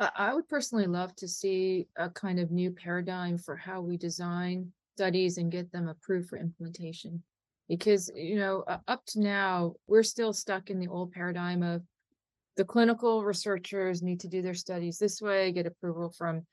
I 0.00 0.32
would 0.32 0.48
personally 0.48 0.86
love 0.86 1.14
to 1.16 1.26
see 1.26 1.88
a 1.96 2.08
kind 2.08 2.38
of 2.38 2.52
new 2.52 2.70
paradigm 2.70 3.36
for 3.36 3.56
how 3.56 3.80
we 3.80 3.96
design 3.96 4.72
studies 4.98 5.38
and 5.38 5.52
get 5.52 5.70
them 5.70 5.86
approved 5.86 6.28
for 6.28 6.38
implementation. 6.38 7.22
Because, 7.68 8.10
you 8.16 8.36
know, 8.36 8.64
up 8.88 9.04
to 9.06 9.20
now, 9.20 9.74
we're 9.86 10.02
still 10.02 10.32
stuck 10.32 10.70
in 10.70 10.80
the 10.80 10.88
old 10.88 11.12
paradigm 11.12 11.62
of 11.62 11.82
the 12.56 12.64
clinical 12.64 13.24
researchers 13.24 14.02
need 14.02 14.18
to 14.20 14.28
do 14.28 14.42
their 14.42 14.54
studies 14.54 14.98
this 14.98 15.22
way, 15.22 15.52
get 15.52 15.66
approval 15.66 16.12
from, 16.18 16.44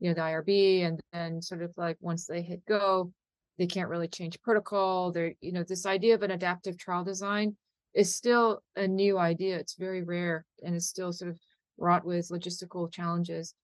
you 0.00 0.10
know, 0.10 0.14
the 0.14 0.20
IRB, 0.20 0.84
and 0.84 1.00
then 1.14 1.40
sort 1.40 1.62
of 1.62 1.72
like 1.78 1.96
once 2.00 2.26
they 2.26 2.42
hit 2.42 2.62
go, 2.66 3.10
they 3.56 3.66
can't 3.66 3.88
really 3.88 4.08
change 4.08 4.42
protocol. 4.42 5.10
They're, 5.10 5.32
you 5.40 5.52
know, 5.52 5.62
this 5.62 5.86
idea 5.86 6.14
of 6.14 6.22
an 6.22 6.32
adaptive 6.32 6.76
trial 6.76 7.04
design 7.04 7.56
is 7.94 8.14
still 8.14 8.60
a 8.76 8.86
new 8.86 9.16
idea. 9.16 9.56
It's 9.56 9.76
very 9.76 10.02
rare 10.02 10.44
and 10.62 10.74
it's 10.74 10.88
still 10.88 11.14
sort 11.14 11.30
of 11.30 11.38
wrought 11.78 12.04
with 12.04 12.28
logistical 12.28 12.92
challenges. 12.92 13.54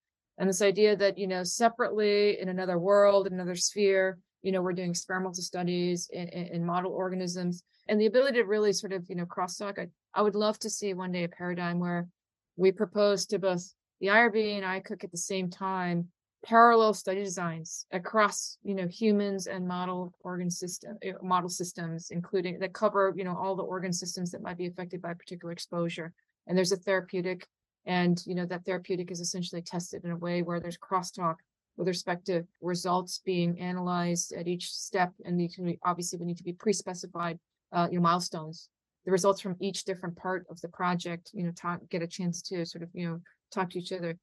And 0.41 0.49
this 0.49 0.63
idea 0.63 0.97
that, 0.97 1.19
you 1.19 1.29
know, 1.29 1.45
separately 1.45 2.41
in 2.41 2.49
another 2.49 2.79
world, 2.79 3.29
in 3.29 3.35
another 3.35 3.55
sphere, 3.55 4.19
you 4.43 4.53
know 4.53 4.63
we're 4.63 4.73
doing 4.73 4.91
experimental 4.91 5.43
studies 5.43 6.09
in, 6.13 6.29
in, 6.29 6.47
in 6.47 6.65
model 6.65 6.93
organisms 6.93 7.63
and 7.89 8.01
the 8.01 8.07
ability 8.07 8.39
to 8.39 8.45
really 8.45 8.73
sort 8.73 8.93
of 8.93 9.05
you 9.09 9.17
know 9.17 9.27
crosstalk 9.27 9.79
I, 9.79 9.89
I 10.15 10.23
would 10.23 10.35
love 10.35 10.59
to 10.61 10.71
see 10.71 10.95
one 10.95 11.13
day 11.13 11.25
a 11.25 11.29
paradigm 11.29 11.79
where 11.79 12.07
we 12.57 12.73
propose 12.73 13.27
to 13.27 13.39
both 13.39 13.75
the 14.01 14.09
irb 14.09 14.57
and 14.57 14.65
IACUC 14.65 15.05
at 15.05 15.11
the 15.11 15.19
same 15.19 15.51
time 15.51 16.09
parallel 16.45 16.95
study 16.95 17.23
designs 17.23 17.87
across 17.93 18.57
you 18.63 18.75
know 18.75 18.87
humans 18.87 19.47
and 19.47 19.69
model 19.69 20.15
organ 20.21 20.51
system 20.51 20.97
eh, 21.03 21.13
model 21.23 21.51
systems 21.51 22.11
including 22.11 22.59
that 22.59 22.73
cover 22.73 23.13
you 23.15 23.25
know 23.25 23.37
all 23.37 23.55
the 23.55 23.63
organ 23.63 23.93
systems 23.93 24.31
that 24.31 24.43
might 24.43 24.57
be 24.57 24.67
affected 24.67 25.03
by 25.03 25.13
particular 25.15 25.53
exposure. 25.53 26.13
And 26.47 26.57
there's 26.57 26.73
a 26.73 26.77
therapeutic 26.77 27.47
and 27.87 28.23
you 28.27 28.35
know 28.35 28.47
that 28.47 28.65
therapeutic 28.65 29.11
is 29.11 29.21
essentially 29.21 29.63
tested 29.63 30.05
in 30.05 30.11
a 30.11 30.17
way 30.17 30.43
where 30.43 30.61
there's 30.61 30.79
crosstalk 30.79 31.37
with 31.77 31.89
respect 31.89 32.27
to 32.27 32.45
results 32.61 33.23
being 33.25 33.59
analyzed 33.59 34.33
at 34.33 34.49
each 34.49 34.71
step 34.71 35.13
and 35.25 35.51
obviously 35.85 36.19
we 36.19 36.27
need 36.27 36.37
to 36.37 36.45
be 36.45 36.53
pre-specified 36.53 37.39
uh, 37.73 37.89
you 37.91 37.97
know 37.97 38.03
milestones 38.03 38.69
the 39.07 39.11
results 39.11 39.41
from 39.41 39.57
each 39.61 39.85
different 39.85 40.17
part 40.17 40.45
of 40.51 40.61
the 40.61 40.69
project 40.69 41.31
you 41.33 41.45
know 41.45 41.53
talk 41.53 41.81
get 41.89 42.03
a 42.03 42.07
chance 42.07 42.43
to 42.43 42.67
sort 42.67 42.83
of 42.83 42.91
you 42.93 43.09
know 43.09 43.19
talk 43.53 43.71
to 43.71 43.79
each 43.79 43.93
other 43.93 44.17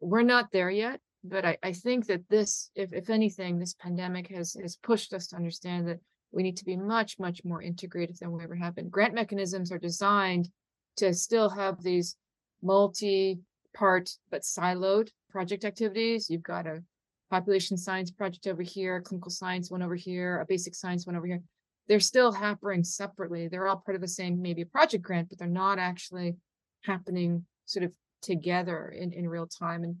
we're 0.00 0.22
not 0.22 0.50
there 0.52 0.70
yet 0.70 1.00
But 1.24 1.46
I, 1.46 1.56
I 1.62 1.72
think 1.72 2.06
that 2.06 2.28
this, 2.28 2.70
if, 2.74 2.92
if 2.92 3.08
anything, 3.08 3.58
this 3.58 3.74
pandemic 3.74 4.28
has, 4.30 4.54
has 4.60 4.76
pushed 4.76 5.14
us 5.14 5.26
to 5.28 5.36
understand 5.36 5.88
that 5.88 6.00
we 6.32 6.42
need 6.42 6.58
to 6.58 6.64
be 6.66 6.76
much, 6.76 7.18
much 7.18 7.42
more 7.44 7.62
integrated 7.62 8.18
than 8.20 8.30
we 8.30 8.44
ever 8.44 8.54
have 8.56 8.74
been. 8.74 8.90
Grant 8.90 9.14
mechanisms 9.14 9.72
are 9.72 9.78
designed 9.78 10.50
to 10.96 11.14
still 11.14 11.48
have 11.48 11.82
these 11.82 12.16
multi 12.64 13.38
part 13.74 14.10
but 14.30 14.42
siloed 14.42 15.10
project 15.30 15.64
activities. 15.64 16.30
You've 16.30 16.42
got 16.42 16.66
a 16.66 16.82
population 17.30 17.76
science 17.76 18.10
project 18.10 18.46
over 18.46 18.62
here, 18.62 19.00
clinical 19.00 19.30
science 19.30 19.70
one 19.70 19.82
over 19.82 19.94
here, 19.94 20.40
a 20.40 20.46
basic 20.46 20.74
science 20.74 21.06
one 21.06 21.16
over 21.16 21.26
here. 21.26 21.42
They're 21.88 22.00
still 22.00 22.32
happening 22.32 22.82
separately. 22.82 23.48
They're 23.48 23.66
all 23.66 23.82
part 23.84 23.94
of 23.94 24.00
the 24.00 24.08
same, 24.08 24.40
maybe 24.40 24.62
a 24.62 24.66
project 24.66 25.04
grant, 25.04 25.28
but 25.28 25.38
they're 25.38 25.48
not 25.48 25.78
actually 25.78 26.36
happening 26.82 27.44
sort 27.66 27.84
of 27.84 27.92
together 28.22 28.88
in, 28.88 29.12
in 29.12 29.28
real 29.28 29.46
time. 29.46 29.84
And 29.84 29.96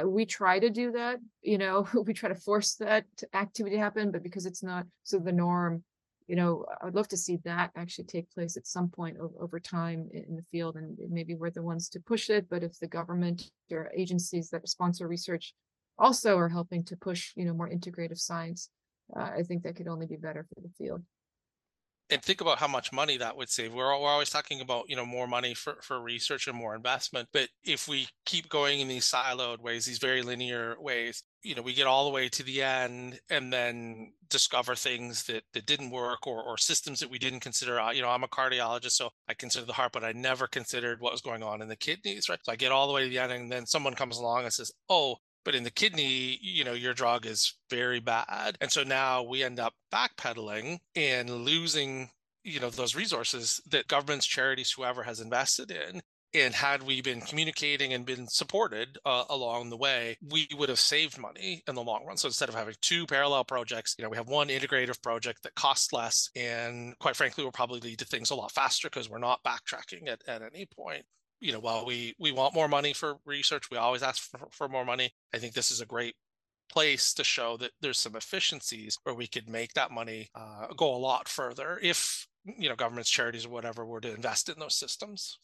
uh, 0.00 0.08
we 0.08 0.26
try 0.26 0.58
to 0.58 0.68
do 0.68 0.92
that, 0.92 1.18
you 1.42 1.58
know, 1.58 1.88
we 2.06 2.12
try 2.12 2.28
to 2.28 2.34
force 2.34 2.74
that 2.74 3.04
activity 3.32 3.76
to 3.76 3.82
happen, 3.82 4.10
but 4.10 4.22
because 4.22 4.44
it's 4.44 4.62
not 4.62 4.86
so 5.04 5.18
the 5.18 5.32
norm, 5.32 5.82
you 6.28 6.36
know, 6.36 6.64
I'd 6.82 6.94
love 6.94 7.08
to 7.08 7.16
see 7.16 7.38
that 7.44 7.70
actually 7.74 8.04
take 8.04 8.30
place 8.30 8.56
at 8.56 8.66
some 8.66 8.88
point 8.88 9.16
over, 9.18 9.34
over 9.40 9.58
time 9.58 10.08
in 10.12 10.36
the 10.36 10.44
field. 10.52 10.76
And 10.76 10.96
maybe 11.10 11.34
we're 11.34 11.50
the 11.50 11.62
ones 11.62 11.88
to 11.90 12.00
push 12.00 12.28
it, 12.28 12.48
but 12.50 12.62
if 12.62 12.78
the 12.78 12.86
government 12.86 13.50
or 13.72 13.90
agencies 13.96 14.50
that 14.50 14.68
sponsor 14.68 15.08
research 15.08 15.54
also 15.98 16.36
are 16.36 16.48
helping 16.48 16.84
to 16.84 16.96
push, 16.96 17.32
you 17.34 17.46
know, 17.46 17.54
more 17.54 17.68
integrative 17.68 18.18
science, 18.18 18.68
uh, 19.16 19.30
I 19.38 19.42
think 19.42 19.62
that 19.62 19.74
could 19.74 19.88
only 19.88 20.06
be 20.06 20.16
better 20.16 20.44
for 20.44 20.60
the 20.60 20.70
field 20.76 21.02
and 22.10 22.22
think 22.22 22.40
about 22.40 22.58
how 22.58 22.68
much 22.68 22.92
money 22.92 23.16
that 23.18 23.36
would 23.36 23.50
save. 23.50 23.72
We're, 23.72 23.86
we're 24.00 24.08
always 24.08 24.30
talking 24.30 24.60
about, 24.60 24.88
you 24.88 24.96
know, 24.96 25.04
more 25.04 25.26
money 25.26 25.54
for, 25.54 25.76
for 25.82 26.00
research 26.00 26.48
and 26.48 26.56
more 26.56 26.74
investment. 26.74 27.28
But 27.32 27.48
if 27.64 27.86
we 27.86 28.08
keep 28.24 28.48
going 28.48 28.80
in 28.80 28.88
these 28.88 29.10
siloed 29.10 29.60
ways, 29.60 29.84
these 29.84 29.98
very 29.98 30.22
linear 30.22 30.76
ways, 30.80 31.22
you 31.42 31.54
know, 31.54 31.62
we 31.62 31.72
get 31.72 31.86
all 31.86 32.04
the 32.04 32.10
way 32.14 32.28
to 32.28 32.42
the 32.42 32.62
end 32.62 33.20
and 33.30 33.52
then 33.52 34.12
discover 34.28 34.74
things 34.74 35.24
that, 35.24 35.44
that 35.52 35.66
didn't 35.66 35.90
work 35.90 36.26
or, 36.26 36.42
or 36.42 36.58
systems 36.58 37.00
that 37.00 37.10
we 37.10 37.18
didn't 37.18 37.40
consider. 37.40 37.80
You 37.92 38.02
know, 38.02 38.08
I'm 38.08 38.24
a 38.24 38.28
cardiologist, 38.28 38.92
so 38.92 39.10
I 39.28 39.34
consider 39.34 39.66
the 39.66 39.72
heart, 39.72 39.92
but 39.92 40.04
I 40.04 40.12
never 40.12 40.46
considered 40.46 41.00
what 41.00 41.12
was 41.12 41.20
going 41.20 41.42
on 41.42 41.62
in 41.62 41.68
the 41.68 41.76
kidneys, 41.76 42.28
right? 42.28 42.38
So 42.42 42.52
I 42.52 42.56
get 42.56 42.72
all 42.72 42.86
the 42.86 42.92
way 42.92 43.04
to 43.04 43.08
the 43.08 43.18
end 43.18 43.32
and 43.32 43.52
then 43.52 43.66
someone 43.66 43.94
comes 43.94 44.18
along 44.18 44.44
and 44.44 44.52
says, 44.52 44.72
oh, 44.88 45.16
but 45.44 45.54
in 45.54 45.62
the 45.62 45.70
kidney 45.70 46.38
you 46.42 46.62
know 46.62 46.74
your 46.74 46.92
drug 46.92 47.24
is 47.24 47.54
very 47.70 48.00
bad 48.00 48.58
and 48.60 48.70
so 48.70 48.82
now 48.82 49.22
we 49.22 49.42
end 49.42 49.58
up 49.58 49.72
backpedaling 49.90 50.76
and 50.94 51.30
losing 51.30 52.10
you 52.44 52.60
know 52.60 52.68
those 52.68 52.94
resources 52.94 53.58
that 53.70 53.88
governments 53.88 54.26
charities 54.26 54.70
whoever 54.70 55.02
has 55.04 55.20
invested 55.20 55.70
in 55.70 56.02
and 56.34 56.54
had 56.54 56.82
we 56.82 57.00
been 57.00 57.20
communicating 57.20 57.92
and 57.92 58.04
been 58.04 58.26
supported 58.26 58.98
uh, 59.04 59.24
along 59.30 59.70
the 59.70 59.76
way 59.76 60.16
we 60.30 60.46
would 60.56 60.68
have 60.68 60.78
saved 60.78 61.18
money 61.18 61.62
in 61.66 61.74
the 61.74 61.82
long 61.82 62.04
run 62.06 62.16
so 62.16 62.28
instead 62.28 62.48
of 62.48 62.54
having 62.54 62.74
two 62.80 63.06
parallel 63.06 63.44
projects 63.44 63.94
you 63.98 64.02
know 64.02 64.10
we 64.10 64.16
have 64.16 64.28
one 64.28 64.48
integrative 64.48 65.00
project 65.02 65.42
that 65.42 65.54
costs 65.54 65.92
less 65.92 66.30
and 66.36 66.98
quite 66.98 67.16
frankly 67.16 67.44
will 67.44 67.52
probably 67.52 67.80
lead 67.80 67.98
to 67.98 68.04
things 68.04 68.30
a 68.30 68.34
lot 68.34 68.52
faster 68.52 68.88
because 68.88 69.08
we're 69.08 69.18
not 69.18 69.42
backtracking 69.42 70.08
at, 70.08 70.20
at 70.28 70.42
any 70.42 70.66
point 70.66 71.04
you 71.40 71.52
know, 71.52 71.60
while 71.60 71.86
we 71.86 72.14
we 72.18 72.32
want 72.32 72.54
more 72.54 72.68
money 72.68 72.92
for 72.92 73.16
research, 73.24 73.70
we 73.70 73.76
always 73.76 74.02
ask 74.02 74.22
for, 74.22 74.40
for 74.50 74.68
more 74.68 74.84
money. 74.84 75.10
I 75.32 75.38
think 75.38 75.54
this 75.54 75.70
is 75.70 75.80
a 75.80 75.86
great 75.86 76.14
place 76.68 77.14
to 77.14 77.24
show 77.24 77.56
that 77.58 77.70
there's 77.80 77.98
some 77.98 78.16
efficiencies 78.16 78.98
where 79.02 79.14
we 79.14 79.26
could 79.26 79.48
make 79.48 79.72
that 79.74 79.90
money 79.90 80.28
uh, 80.34 80.66
go 80.76 80.94
a 80.94 80.98
lot 80.98 81.28
further 81.28 81.78
if 81.82 82.26
you 82.44 82.68
know 82.68 82.76
governments, 82.76 83.10
charities, 83.10 83.46
or 83.46 83.50
whatever 83.50 83.84
were 83.86 84.00
to 84.00 84.14
invest 84.14 84.48
in 84.48 84.58
those 84.58 84.76
systems. 84.76 85.38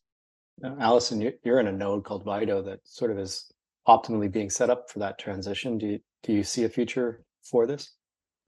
Now, 0.61 0.77
Alyson, 0.77 1.33
you're 1.43 1.61
in 1.61 1.67
a 1.67 1.73
node 1.73 2.05
called 2.05 2.25
VIDO 2.25 2.63
that 2.63 2.81
sort 2.85 3.11
of 3.11 3.19
is 3.19 3.53
optimally 3.89 4.31
being 4.31 4.51
set 4.51 4.71
up 4.71 4.91
for 4.91 4.99
that 5.01 5.19
transition. 5.19 5.79
Do 5.79 5.87
you, 5.87 6.01
do 6.23 6.33
you 6.33 6.45
see 6.45 6.65
a 6.65 6.69
future 6.69 7.25
for 7.43 7.67
this? 7.67 7.93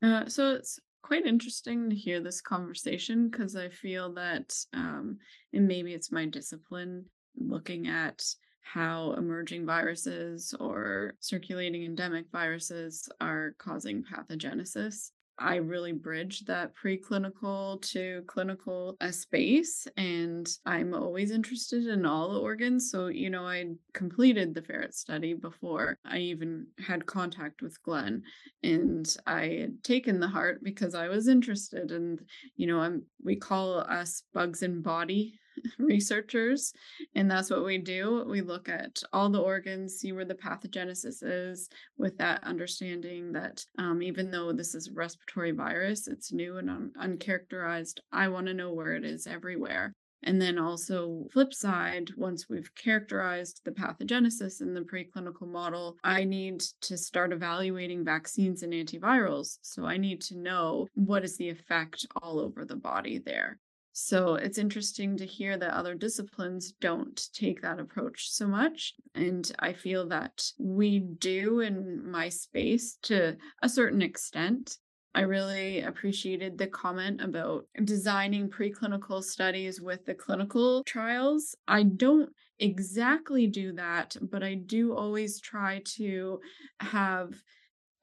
Uh, 0.02 0.26
so 0.26 0.54
it's 0.54 0.78
quite 1.02 1.26
interesting 1.26 1.90
to 1.90 1.96
hear 1.96 2.20
this 2.20 2.40
conversation 2.40 3.28
because 3.28 3.56
I 3.56 3.68
feel 3.68 4.12
that, 4.14 4.56
um, 4.72 5.18
and 5.52 5.66
maybe 5.66 5.94
it's 5.94 6.12
my 6.12 6.26
discipline, 6.26 7.06
looking 7.36 7.86
at 7.86 8.24
how 8.62 9.12
emerging 9.12 9.64
viruses 9.66 10.54
or 10.58 11.14
circulating 11.20 11.84
endemic 11.84 12.26
viruses 12.32 13.08
are 13.20 13.54
causing 13.58 14.02
pathogenesis. 14.02 15.10
I 15.38 15.56
really 15.56 15.92
bridge 15.92 16.44
that 16.46 16.72
preclinical 16.74 17.80
to 17.92 18.22
clinical 18.26 18.96
uh, 19.00 19.10
space, 19.10 19.86
and 19.96 20.48
I'm 20.64 20.94
always 20.94 21.30
interested 21.30 21.86
in 21.86 22.06
all 22.06 22.32
the 22.32 22.40
organs. 22.40 22.90
So, 22.90 23.08
you 23.08 23.28
know, 23.28 23.46
I 23.46 23.66
completed 23.92 24.54
the 24.54 24.62
ferret 24.62 24.94
study 24.94 25.34
before 25.34 25.98
I 26.04 26.18
even 26.18 26.66
had 26.78 27.06
contact 27.06 27.60
with 27.60 27.82
Glen, 27.82 28.22
and 28.62 29.14
I 29.26 29.58
had 29.60 29.84
taken 29.84 30.20
the 30.20 30.28
heart 30.28 30.62
because 30.62 30.94
I 30.94 31.08
was 31.08 31.28
interested. 31.28 31.90
And, 31.90 32.20
you 32.56 32.66
know, 32.66 32.80
I'm 32.80 33.02
we 33.22 33.36
call 33.36 33.80
us 33.80 34.22
bugs 34.32 34.62
in 34.62 34.80
body 34.80 35.38
researchers 35.78 36.72
and 37.14 37.30
that's 37.30 37.50
what 37.50 37.64
we 37.64 37.78
do. 37.78 38.24
We 38.28 38.40
look 38.40 38.68
at 38.68 39.02
all 39.12 39.30
the 39.30 39.40
organs 39.40 39.96
see 39.96 40.12
where 40.12 40.24
the 40.24 40.34
pathogenesis 40.34 41.22
is 41.22 41.68
with 41.96 42.18
that 42.18 42.42
understanding 42.44 43.32
that 43.32 43.64
um, 43.78 44.02
even 44.02 44.30
though 44.30 44.52
this 44.52 44.74
is 44.74 44.88
a 44.88 44.92
respiratory 44.92 45.52
virus 45.52 46.06
it's 46.08 46.32
new 46.32 46.58
and 46.58 46.70
un- 46.70 46.92
uncharacterized 47.00 48.00
i 48.12 48.28
want 48.28 48.46
to 48.46 48.54
know 48.54 48.72
where 48.72 48.92
it 48.92 49.04
is 49.04 49.26
everywhere. 49.26 49.92
And 50.22 50.40
then 50.42 50.58
also 50.58 51.26
flip 51.32 51.54
side 51.54 52.10
once 52.16 52.48
we've 52.48 52.74
characterized 52.74 53.60
the 53.64 53.70
pathogenesis 53.70 54.60
in 54.60 54.74
the 54.74 54.80
preclinical 54.80 55.46
model 55.46 55.96
i 56.02 56.24
need 56.24 56.60
to 56.82 56.96
start 56.96 57.32
evaluating 57.32 58.04
vaccines 58.04 58.62
and 58.62 58.72
antivirals. 58.72 59.58
So 59.62 59.84
i 59.84 59.96
need 59.96 60.20
to 60.22 60.36
know 60.36 60.86
what 60.94 61.24
is 61.24 61.36
the 61.36 61.48
effect 61.48 62.06
all 62.22 62.40
over 62.40 62.64
the 62.64 62.76
body 62.76 63.18
there 63.18 63.58
so 63.98 64.34
it's 64.34 64.58
interesting 64.58 65.16
to 65.16 65.24
hear 65.24 65.56
that 65.56 65.72
other 65.72 65.94
disciplines 65.94 66.74
don't 66.82 67.18
take 67.32 67.62
that 67.62 67.80
approach 67.80 68.28
so 68.28 68.46
much. 68.46 68.92
And 69.14 69.50
I 69.58 69.72
feel 69.72 70.06
that 70.08 70.44
we 70.58 70.98
do 70.98 71.60
in 71.60 72.06
my 72.06 72.28
space 72.28 72.98
to 73.04 73.38
a 73.62 73.70
certain 73.70 74.02
extent. 74.02 74.76
I 75.14 75.22
really 75.22 75.80
appreciated 75.80 76.58
the 76.58 76.66
comment 76.66 77.22
about 77.22 77.64
designing 77.84 78.50
preclinical 78.50 79.24
studies 79.24 79.80
with 79.80 80.04
the 80.04 80.14
clinical 80.14 80.84
trials. 80.84 81.56
I 81.66 81.84
don't 81.84 82.28
exactly 82.58 83.46
do 83.46 83.72
that, 83.76 84.14
but 84.20 84.42
I 84.42 84.56
do 84.56 84.94
always 84.94 85.40
try 85.40 85.80
to 85.96 86.38
have 86.80 87.32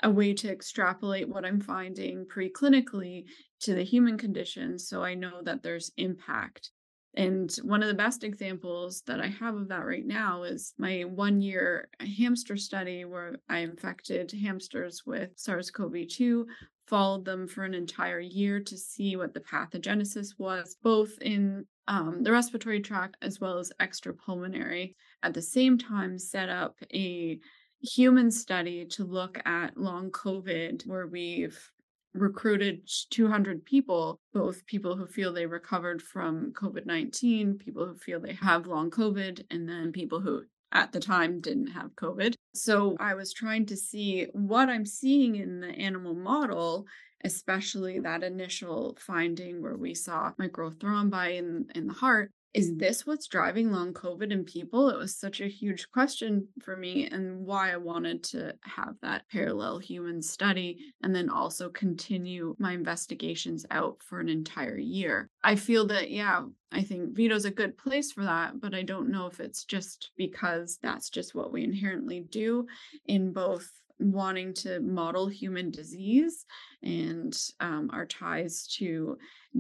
a 0.04 0.10
way 0.10 0.34
to 0.34 0.52
extrapolate 0.52 1.28
what 1.28 1.46
I'm 1.46 1.62
finding 1.62 2.26
preclinically 2.26 3.26
to 3.62 3.74
the 3.74 3.84
human 3.84 4.18
condition 4.18 4.78
so 4.78 5.04
I 5.04 5.16
know 5.16 5.42
that 5.44 5.64
there's 5.64 5.92
impact. 5.98 6.72
And 7.16 7.52
one 7.64 7.82
of 7.84 7.88
the 7.88 7.94
best 7.94 8.24
examples 8.24 9.04
that 9.06 9.22
I 9.22 9.28
have 9.28 9.56
of 9.56 9.70
that 9.70 9.86
right 9.86 10.06
now 10.06 10.44
is 10.44 10.74
my 10.78 11.02
one 11.02 11.42
year 11.42 11.90
hamster 12.00 12.58
study 12.58 13.06
where 13.06 13.36
I 13.48 13.60
infected 13.60 14.32
hamsters 14.32 15.04
with 15.06 15.30
SARS 15.36 15.70
CoV 15.70 16.08
2, 16.10 16.48
followed 16.88 17.24
them 17.24 17.48
for 17.48 17.64
an 17.64 17.76
entire 17.76 18.20
year 18.20 18.60
to 18.62 18.78
see 18.78 19.16
what 19.16 19.34
the 19.34 19.42
pathogenesis 19.42 20.40
was, 20.40 20.76
both 20.82 21.12
in 21.22 21.66
um, 21.88 22.24
the 22.24 22.32
respiratory 22.32 22.82
tract 22.82 23.16
as 23.22 23.40
well 23.40 23.60
as 23.60 23.72
extrapulmonary. 23.80 24.96
At 25.22 25.34
the 25.34 25.42
same 25.42 25.78
time, 25.78 26.18
set 26.18 26.50
up 26.50 26.76
a 26.94 27.40
human 27.84 28.32
study 28.32 28.86
to 28.86 29.04
look 29.04 29.40
at 29.46 29.78
long 29.78 30.10
COVID, 30.12 30.88
where 30.88 31.08
we've 31.08 31.60
recruited 32.14 32.88
200 33.10 33.66
people, 33.66 34.20
both 34.34 34.66
people 34.66 34.96
who 34.96 35.06
feel 35.06 35.34
they 35.34 35.46
recovered 35.46 36.02
from 36.02 36.54
COVID 36.54 36.86
19, 36.86 37.58
people 37.58 37.86
who 37.86 37.96
feel 37.96 38.20
they 38.20 38.34
have 38.34 38.68
long 38.68 38.90
COVID, 38.90 39.46
and 39.52 39.68
then 39.68 39.92
people 39.92 40.20
who 40.20 40.44
at 40.72 40.92
the 40.92 41.00
time 41.00 41.40
didn't 41.40 41.68
have 41.68 41.96
COVID. 41.96 42.34
So 42.56 42.96
I 43.00 43.14
was 43.16 43.34
trying 43.34 43.66
to 43.68 43.78
see 43.78 44.28
what 44.34 44.70
I'm 44.70 44.86
seeing 44.86 45.36
in 45.36 45.60
the 45.60 45.68
animal 45.68 46.16
model, 46.16 46.86
especially 47.24 48.00
that 48.00 48.24
initial 48.24 48.98
finding 49.00 49.62
where 49.62 49.78
we 49.78 49.94
saw 49.94 50.32
microthrombi 50.40 51.38
in, 51.38 51.68
in 51.76 51.88
the 51.88 51.94
heart, 51.94 52.32
is 52.54 52.76
this 52.76 53.06
what's 53.06 53.28
driving 53.28 53.72
long 53.72 53.94
COVID 53.94 54.32
in 54.32 54.44
people? 54.44 54.90
It 54.90 54.98
was 54.98 55.16
such 55.16 55.42
a 55.42 55.48
huge 55.48 55.90
question 55.92 56.48
for 56.62 56.78
me, 56.78 57.08
and 57.08 57.46
why 57.46 57.74
I 57.74 57.78
wanted 57.78 58.24
to 58.26 58.54
have 58.62 58.96
that 59.02 59.28
parallel 59.30 59.80
human 59.80 60.22
study 60.22 60.78
and 61.02 61.16
then 61.16 61.30
also 61.30 61.70
continue 61.70 62.56
my 62.60 62.74
investigations 62.74 63.66
out 63.72 64.02
for 64.04 64.20
an 64.20 64.30
entire 64.30 64.78
year. 64.78 65.30
I 65.44 65.56
feel 65.56 65.88
that, 65.88 66.12
yeah, 66.12 66.44
I 66.72 66.84
think 66.84 67.16
VIDO's 67.16 67.46
a 67.46 67.52
good 67.52 67.78
place 67.78 68.12
for 68.12 68.24
that, 68.24 68.60
but 68.60 68.74
I 68.74 68.84
don't 68.84 69.10
know 69.10 69.26
if 69.28 69.40
it's 69.40 69.66
just 69.66 70.12
because 70.16 70.78
that's 70.82 71.10
just 71.10 71.34
what 71.34 71.52
we 71.52 71.64
inherently 71.64 72.22
do 72.22 72.68
in 73.06 73.34
both 73.34 73.70
wanting 74.00 74.54
to 74.54 74.80
model 74.80 75.28
human 75.28 75.72
disease 75.72 76.46
and 76.82 77.38
um, 77.60 77.90
our 77.94 78.06
ties 78.06 78.68
to 78.78 79.18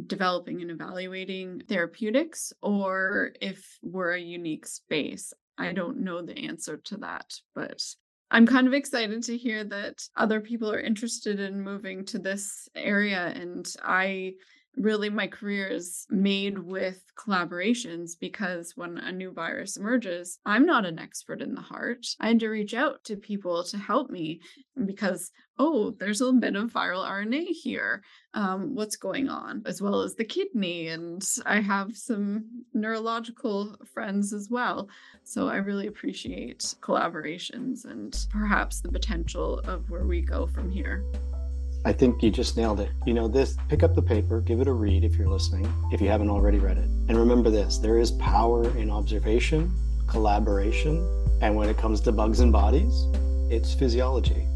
developing 0.07 0.61
and 0.61 0.71
evaluating 0.71 1.61
therapeutics, 1.69 2.51
or 2.61 3.31
if 3.41 3.77
we're 3.81 4.13
a 4.13 4.19
unique 4.19 4.65
space. 4.65 5.33
I 5.57 5.71
don't 5.71 5.99
know 5.99 6.21
the 6.21 6.37
answer 6.37 6.77
to 6.77 6.97
that, 6.97 7.33
but 7.53 7.83
I'm 8.31 8.47
kind 8.47 8.67
of 8.67 8.73
excited 8.73 9.21
to 9.23 9.37
hear 9.37 9.63
that 9.65 10.01
other 10.17 10.41
people 10.41 10.71
are 10.71 10.79
interested 10.79 11.39
in 11.39 11.61
moving 11.61 12.03
to 12.05 12.17
this 12.17 12.67
area. 12.75 13.31
And 13.35 13.71
I 13.83 14.33
really 14.75 15.09
my 15.09 15.27
career 15.27 15.67
is 15.67 16.05
made 16.09 16.57
with 16.57 17.03
collaborations 17.17 18.11
because 18.19 18.73
when 18.75 18.97
a 18.97 19.11
new 19.11 19.31
virus 19.31 19.77
emerges, 19.77 20.39
I'm 20.45 20.65
not 20.65 20.85
an 20.85 20.99
expert 20.99 21.41
in 21.41 21.53
the 21.53 21.61
heart. 21.61 22.05
I 22.19 22.29
had 22.29 22.39
to 22.39 22.49
reach 22.49 22.73
out 22.73 23.03
to 23.05 23.15
people 23.15 23.63
to 23.65 23.77
help 23.77 24.09
me 24.09 24.41
because, 24.85 25.31
oh, 25.59 25.91
there's 25.99 26.21
a 26.21 26.31
bit 26.33 26.55
of 26.55 26.73
viral 26.73 27.07
RNA 27.07 27.47
here. 27.49 28.01
Um, 28.33 28.73
what's 28.73 28.95
going 28.95 29.29
on, 29.29 29.61
as 29.65 29.81
well 29.81 30.01
as 30.01 30.15
the 30.15 30.25
kidney. 30.25 30.87
And 30.87 31.23
I 31.45 31.61
have 31.61 31.95
some 31.95 32.63
neurological 32.73 33.75
friends 33.93 34.33
as 34.33 34.49
well. 34.49 34.89
So 35.23 35.47
I 35.47 35.57
really 35.57 35.87
appreciate 35.87 36.75
collaborations 36.81 37.85
and 37.85 38.15
perhaps 38.31 38.81
the 38.81 38.91
potential 38.91 39.59
of 39.59 39.89
where 39.91 40.05
we 40.05 40.21
go 40.21 40.47
from 40.47 40.71
here. 40.71 41.03
I 41.85 41.91
think 41.91 42.23
you 42.23 42.31
just 42.31 42.55
nailed 42.55 42.79
it. 42.79 42.91
You 43.05 43.13
know, 43.13 43.27
this 43.27 43.57
pick 43.67 43.83
up 43.83 43.93
the 43.93 44.01
paper, 44.01 44.39
give 44.39 44.61
it 44.61 44.69
a 44.69 44.71
read 44.71 45.03
if 45.03 45.17
you're 45.17 45.27
listening, 45.27 45.71
if 45.91 45.99
you 45.99 46.07
haven't 46.07 46.29
already 46.29 46.57
read 46.57 46.77
it. 46.77 46.89
And 47.09 47.17
remember 47.17 47.49
this 47.49 47.77
there 47.77 47.99
is 47.99 48.11
power 48.11 48.65
in 48.77 48.89
observation, 48.89 49.69
collaboration, 50.07 51.05
and 51.41 51.53
when 51.55 51.67
it 51.67 51.77
comes 51.77 51.99
to 52.01 52.13
bugs 52.13 52.39
and 52.39 52.53
bodies, 52.53 53.07
it's 53.49 53.73
physiology. 53.73 54.47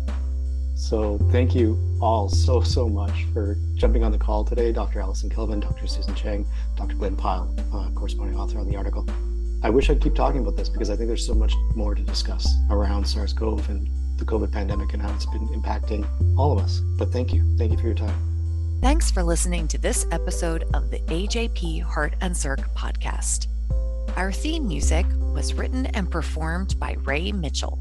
So 0.75 1.17
thank 1.31 1.53
you 1.53 1.77
all 2.01 2.29
so, 2.29 2.61
so 2.61 2.87
much 2.87 3.25
for 3.33 3.57
jumping 3.75 4.05
on 4.05 4.13
the 4.13 4.17
call 4.17 4.45
today. 4.45 4.71
Dr. 4.71 5.01
Alyson 5.01 5.29
Kelvin, 5.29 5.59
Dr. 5.59 5.85
Susan 5.85 6.15
Cheng, 6.15 6.45
Dr. 6.77 6.95
Glen 6.95 7.17
Pyle, 7.17 7.53
uh, 7.73 7.89
corresponding 7.89 8.39
author 8.39 8.57
on 8.59 8.69
the 8.69 8.77
article. 8.77 9.05
I 9.63 9.69
wish 9.69 9.89
I'd 9.89 9.99
keep 9.99 10.15
talking 10.15 10.39
about 10.41 10.55
this 10.55 10.69
because 10.69 10.89
I 10.89 10.95
think 10.95 11.07
there's 11.07 11.25
so 11.25 11.33
much 11.33 11.55
more 11.75 11.93
to 11.93 12.01
discuss 12.03 12.47
around 12.69 13.05
SARS 13.05 13.33
CoV 13.33 13.67
and 13.69 13.89
the 14.17 14.25
COVID 14.25 14.51
pandemic 14.51 14.93
and 14.93 15.01
how 15.01 15.13
it's 15.13 15.25
been 15.25 15.47
impacting 15.49 16.07
all 16.37 16.51
of 16.51 16.63
us. 16.63 16.79
But 16.97 17.11
thank 17.11 17.33
you. 17.33 17.43
Thank 17.57 17.71
you 17.71 17.77
for 17.77 17.85
your 17.85 17.95
time. 17.95 18.15
Thanks 18.81 19.09
for 19.09 19.23
listening 19.23 19.67
to 19.69 19.77
this 19.77 20.05
episode 20.11 20.65
of 20.73 20.91
the 20.91 20.99
AJP 20.99 21.81
Heart 21.81 22.15
and 22.21 22.35
Circ 22.35 22.59
podcast. 22.75 23.47
Our 24.15 24.31
theme 24.31 24.67
music 24.67 25.05
was 25.33 25.53
written 25.53 25.87
and 25.87 26.09
performed 26.09 26.79
by 26.79 26.95
Ray 27.03 27.31
Mitchell. 27.31 27.79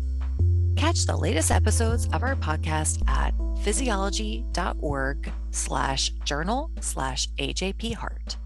Catch 0.76 1.06
the 1.06 1.16
latest 1.16 1.50
episodes 1.50 2.06
of 2.12 2.22
our 2.22 2.36
podcast 2.36 3.06
at 3.08 3.34
physiology.org 3.62 5.32
slash 5.50 6.10
journal 6.24 6.70
slash 6.80 7.28
AJP 7.38 7.94
Heart. 7.94 8.36